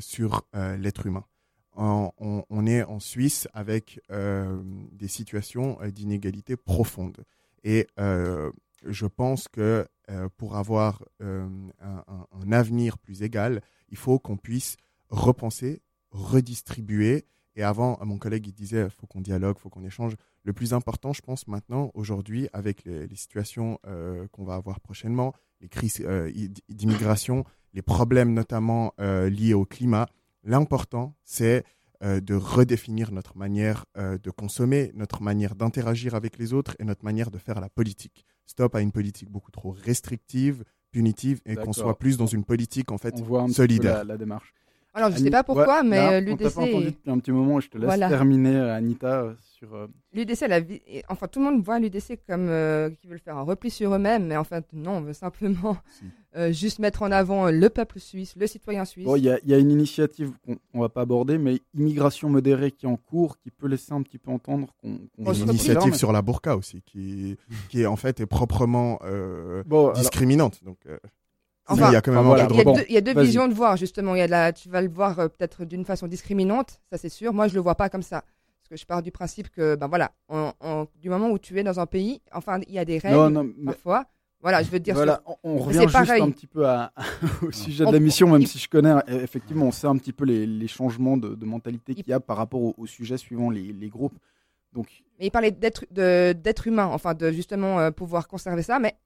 sur 0.00 0.46
l'être 0.54 1.06
humain. 1.06 1.24
On, 1.76 2.12
on, 2.18 2.66
est 2.66 2.82
en 2.82 3.00
Suisse 3.00 3.48
avec 3.54 4.00
des 4.10 5.08
situations 5.08 5.78
d'inégalité 5.86 6.56
profonde. 6.56 7.24
Et 7.64 7.86
je 7.96 9.06
pense 9.06 9.48
que 9.48 9.86
euh, 10.10 10.28
pour 10.38 10.56
avoir 10.56 11.04
euh, 11.20 11.46
un, 11.80 12.52
avenir 12.52 12.96
plus 12.96 13.22
égal, 13.22 13.60
il 13.90 13.96
faut 13.98 14.18
qu'on 14.18 14.38
puisse 14.38 14.76
repenser, 15.10 15.82
redistribuer. 16.10 17.26
Et 17.56 17.62
avant, 17.62 17.98
mon 18.02 18.16
collègue 18.16 18.54
disait, 18.54 18.84
il 18.84 18.90
faut 18.90 19.06
qu'on 19.06 19.20
dialogue, 19.20 19.56
il 19.58 19.60
faut 19.60 19.68
qu'on 19.68 19.84
échange. 19.84 20.14
Le 20.44 20.54
plus 20.54 20.72
important, 20.72 21.12
je 21.12 21.20
pense 21.20 21.46
maintenant, 21.46 21.90
aujourd'hui, 21.92 22.48
avec 22.54 22.84
les, 22.84 23.14
situations 23.16 23.78
euh, 23.86 24.26
qu'on 24.28 24.44
va 24.44 24.54
avoir 24.54 24.80
prochainement, 24.80 25.34
les 25.60 25.68
crises 25.68 26.02
d'immigration, 26.70 27.44
les 27.74 27.82
problèmes 27.82 28.32
notamment 28.32 28.94
liés 28.98 29.54
au 29.54 29.66
climat, 29.66 30.06
l'important, 30.44 31.16
c'est 31.24 31.64
de 32.00 32.34
redéfinir 32.34 33.10
notre 33.10 33.36
manière 33.36 33.86
de 33.96 34.30
consommer, 34.30 34.92
notre 34.94 35.20
manière 35.20 35.56
d'interagir 35.56 36.14
avec 36.14 36.38
les 36.38 36.52
autres 36.52 36.76
et 36.78 36.84
notre 36.84 37.04
manière 37.04 37.32
de 37.32 37.38
faire 37.38 37.60
la 37.60 37.68
politique 37.68 38.24
stop 38.48 38.74
à 38.74 38.80
une 38.80 38.92
politique 38.92 39.30
beaucoup 39.30 39.50
trop 39.50 39.70
restrictive, 39.70 40.64
punitive, 40.90 41.40
et 41.46 41.54
qu'on 41.54 41.72
soit 41.72 41.98
plus 41.98 42.16
dans 42.16 42.26
une 42.26 42.44
politique 42.44 42.90
en 42.90 42.98
fait 42.98 43.14
solidaire. 43.52 44.04
la, 44.04 44.16
démarche. 44.16 44.52
Alors, 44.94 45.10
je 45.10 45.18
ne 45.18 45.24
sais 45.24 45.30
pas 45.30 45.44
pourquoi, 45.44 45.82
mais 45.82 46.20
l'UDC. 46.20 46.32
On 46.32 46.48
t'a 46.48 46.50
pas 46.50 46.60
entendu 46.62 46.86
depuis 46.86 47.10
un 47.10 47.18
petit 47.18 47.32
moment, 47.32 47.60
je 47.60 47.68
te 47.68 47.78
laisse 47.78 47.98
terminer, 47.98 48.56
Anita, 48.56 49.22
euh, 49.22 49.34
sur. 49.56 49.74
Euh, 49.74 49.86
L'UDC, 50.12 50.48
la 50.48 50.60
vie... 50.60 50.80
enfin, 51.08 51.28
tout 51.28 51.38
le 51.40 51.44
monde 51.44 51.62
voit 51.62 51.78
l'UDC 51.78 52.20
comme 52.26 52.48
euh, 52.48 52.88
qui 52.90 53.06
veulent 53.06 53.20
faire 53.20 53.36
un 53.36 53.42
repli 53.42 53.70
sur 53.70 53.94
eux-mêmes, 53.94 54.26
mais 54.26 54.36
en 54.36 54.44
fait, 54.44 54.64
non, 54.72 54.92
on 54.92 55.00
veut 55.02 55.12
simplement 55.12 55.76
juste 56.50 56.78
mettre 56.78 57.02
en 57.02 57.12
avant 57.12 57.50
le 57.50 57.68
peuple 57.68 58.00
suisse, 58.00 58.34
le 58.36 58.46
citoyen 58.46 58.84
suisse. 58.84 59.08
Il 59.16 59.22
y, 59.22 59.50
y, 59.50 59.54
a 59.54 59.58
une 59.58 59.70
initiative 59.70 60.32
qu'on 60.44 60.56
ne 60.74 60.80
va 60.80 60.88
pas 60.88 61.02
aborder, 61.02 61.36
mais 61.36 61.60
immigration 61.74 62.30
modérée 62.30 62.70
qui 62.70 62.86
est 62.86 62.88
en 62.88 62.96
cours, 62.96 63.38
qui 63.38 63.50
peut 63.50 63.68
laisser 63.68 63.92
un 63.92 64.02
petit 64.02 64.18
peu 64.18 64.30
entendre 64.30 64.68
qu'on. 64.80 64.96
Qu 64.96 65.40
une 65.40 65.50
initiative 65.50 65.94
sur 65.94 66.12
la 66.12 66.22
burqa 66.22 66.56
aussi, 66.56 66.82
qui, 66.82 67.36
qui 67.68 67.82
est 67.82 67.86
en 67.86 67.96
fait 67.96 68.20
est 68.20 68.26
proprement 68.26 69.00
discriminante. 69.94 70.64
Donc, 70.64 70.78
Enfin, 71.68 71.90
il 71.90 71.92
y 71.92 71.96
a 71.96 72.00
quand 72.00 72.12
même 72.12 72.46
il 72.88 72.94
y 72.94 72.96
a 72.96 73.00
deux, 73.00 73.20
visions 73.20 73.46
de 73.46 73.54
voir 73.54 73.76
justement. 73.76 74.14
Il 74.14 74.18
y 74.18 74.22
a 74.22 74.26
la, 74.26 74.52
tu 74.52 74.68
vas 74.68 74.80
le 74.80 74.88
voir 74.88 75.18
euh, 75.18 75.28
peut-être 75.28 75.64
d'une 75.64 75.84
façon 75.84 76.06
discriminante, 76.06 76.80
ça 76.90 76.98
c'est 76.98 77.08
sûr. 77.08 77.32
Moi, 77.32 77.48
je 77.48 77.54
le 77.54 77.60
vois 77.60 77.74
pas 77.74 77.88
comme 77.88 78.02
ça, 78.02 78.22
parce 78.22 78.68
que 78.70 78.76
je 78.76 78.86
pars 78.86 79.02
du 79.02 79.12
principe 79.12 79.50
que, 79.50 79.76
ben 79.76 79.86
voilà, 79.86 80.12
du 81.00 81.10
moment 81.10 81.30
où 81.30 81.38
tu 81.38 81.58
es 81.58 81.62
dans 81.62 81.78
un 81.78 81.86
pays, 81.86 82.22
enfin, 82.32 82.60
il 82.66 82.74
y 82.74 82.78
a 82.78 82.84
des 82.84 82.98
règles 82.98 83.54
parfois. 83.64 84.06
Voilà, 84.40 84.62
je 84.62 84.70
veux 84.70 84.78
dire. 84.78 84.94
Voilà, 84.94 85.20
on, 85.42 85.58
revient 85.58 85.80
juste 85.80 86.10
un 86.10 86.30
petit 86.30 86.46
peu 86.46 86.64
au 87.42 87.50
sujet 87.50 87.84
de 87.84 87.90
la 87.90 87.98
mission, 87.98 88.28
même 88.28 88.46
si 88.46 88.58
je 88.58 88.68
connais 88.68 88.92
euh, 88.92 89.22
effectivement, 89.22 89.66
on 89.66 89.72
sait 89.72 89.88
un 89.88 89.96
petit 89.96 90.12
peu 90.12 90.24
les, 90.24 90.68
changements 90.68 91.16
de, 91.16 91.44
mentalité 91.44 91.94
qu'il 91.94 92.08
y 92.08 92.12
a 92.12 92.20
par 92.20 92.36
rapport 92.36 92.78
au, 92.78 92.86
sujet 92.86 93.16
suivant 93.16 93.50
les, 93.50 93.88
groupes. 93.88 94.16
Donc. 94.72 94.86
Mais 95.18 95.26
il 95.26 95.30
parlait 95.30 95.50
d'être 95.50 95.84
d'être 95.90 96.66
humain, 96.68 96.86
enfin 96.86 97.14
de 97.14 97.32
justement 97.32 97.80
euh, 97.80 97.90
pouvoir 97.90 98.28
conserver 98.28 98.62
ça, 98.62 98.78
mais 98.78 98.96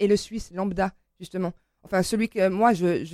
et 0.00 0.08
le 0.08 0.16
Suisse 0.16 0.50
lambda 0.52 0.90
justement 1.20 1.52
enfin 1.82 2.02
celui 2.02 2.28
que 2.28 2.48
moi 2.48 2.72
je, 2.72 3.04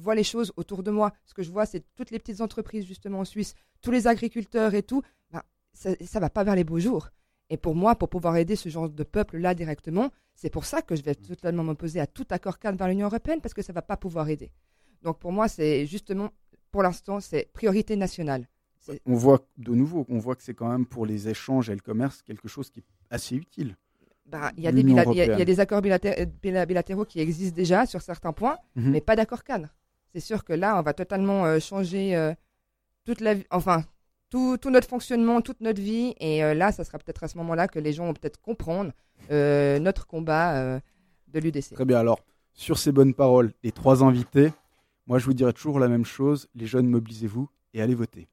vois 0.00 0.14
les 0.14 0.24
choses 0.24 0.52
autour 0.56 0.82
de 0.82 0.90
moi. 0.90 1.12
Ce 1.26 1.34
que 1.34 1.42
je 1.42 1.50
vois, 1.50 1.66
c'est 1.66 1.84
toutes 1.94 2.10
les 2.10 2.18
petites 2.18 2.40
entreprises 2.40 2.86
justement 2.86 3.20
en 3.20 3.24
Suisse, 3.24 3.54
tous 3.80 3.90
les 3.90 4.06
agriculteurs 4.06 4.74
et 4.74 4.82
tout. 4.82 5.02
Ben, 5.32 5.42
ça, 5.72 5.90
ne 5.90 6.20
va 6.20 6.30
pas 6.30 6.44
vers 6.44 6.56
les 6.56 6.64
beaux 6.64 6.80
jours. 6.80 7.10
Et 7.48 7.56
pour 7.56 7.74
moi, 7.74 7.96
pour 7.96 8.08
pouvoir 8.08 8.36
aider 8.36 8.56
ce 8.56 8.68
genre 8.68 8.88
de 8.88 9.02
peuple-là 9.02 9.54
directement, 9.54 10.10
c'est 10.34 10.50
pour 10.50 10.64
ça 10.64 10.82
que 10.82 10.94
je 10.94 11.02
vais 11.02 11.14
totalement 11.14 11.64
m'opposer 11.64 11.98
à 11.98 12.06
tout 12.06 12.26
accord 12.30 12.58
cadre 12.58 12.78
vers 12.78 12.88
l'Union 12.88 13.06
européenne 13.06 13.40
parce 13.40 13.54
que 13.54 13.62
ça 13.62 13.72
va 13.72 13.82
pas 13.82 13.96
pouvoir 13.96 14.28
aider. 14.28 14.52
Donc 15.02 15.18
pour 15.18 15.32
moi, 15.32 15.48
c'est 15.48 15.86
justement, 15.86 16.30
pour 16.70 16.82
l'instant, 16.82 17.20
c'est 17.20 17.50
priorité 17.52 17.96
nationale. 17.96 18.48
On 19.06 19.14
voit 19.14 19.46
de 19.58 19.74
nouveau, 19.74 20.06
on 20.08 20.18
voit 20.18 20.36
que 20.36 20.42
c'est 20.42 20.54
quand 20.54 20.70
même 20.70 20.86
pour 20.86 21.06
les 21.06 21.28
échanges 21.28 21.68
et 21.70 21.74
le 21.74 21.80
commerce 21.80 22.22
quelque 22.22 22.48
chose 22.48 22.70
qui 22.70 22.80
est 22.80 22.84
assez 23.10 23.36
utile. 23.36 23.76
Bah, 24.30 24.52
il 24.56 24.62
y, 24.62 24.68
a 24.68 25.44
des 25.44 25.60
accords 25.60 25.82
bilatéraux 25.82 27.04
qui 27.04 27.18
existent 27.18 27.56
déjà 27.56 27.84
sur 27.84 28.00
certains 28.00 28.32
points, 28.32 28.58
mhm. 28.76 28.92
mais 28.92 29.00
pas 29.00 29.16
d'accord 29.16 29.42
cadre. 29.42 29.68
C'est 30.12 30.20
sûr 30.20 30.44
que 30.44 30.52
là, 30.52 30.78
on 30.78 30.82
va 30.82 30.92
totalement 30.92 31.46
euh, 31.46 31.58
changer 31.58 32.14
euh, 32.16 32.32
toute 33.04 33.20
la, 33.20 33.34
enfin, 33.50 33.84
tout, 34.28 34.56
tout, 34.56 34.70
notre 34.70 34.88
fonctionnement, 34.88 35.40
toute 35.40 35.60
notre 35.60 35.80
vie. 35.80 36.14
Et 36.20 36.44
euh, 36.44 36.54
là, 36.54 36.70
ça 36.70 36.84
sera 36.84 36.98
peut-être 36.98 37.24
à 37.24 37.28
ce 37.28 37.38
moment-là 37.38 37.66
que 37.66 37.80
les 37.80 37.92
gens 37.92 38.06
vont 38.06 38.14
peut-être 38.14 38.40
comprendre 38.40 38.92
notre 39.30 40.06
combat 40.06 40.80
de 41.28 41.38
l'UDC. 41.38 41.74
Très 41.74 41.84
bien. 41.84 41.98
Alors, 41.98 42.20
sur 42.52 42.78
ces 42.78 42.90
bonnes 42.90 43.14
paroles, 43.14 43.52
les 43.62 43.70
trois 43.70 44.02
invités, 44.02 44.52
moi, 45.06 45.18
je 45.18 45.26
vous 45.26 45.34
dirais 45.34 45.52
toujours 45.52 45.78
la 45.78 45.88
même 45.88 46.04
chose. 46.04 46.48
Les 46.54 46.66
jeunes, 46.66 46.88
mobilisez-vous 46.88 47.48
et 47.74 47.82
allez 47.82 47.94
voter. 47.94 48.28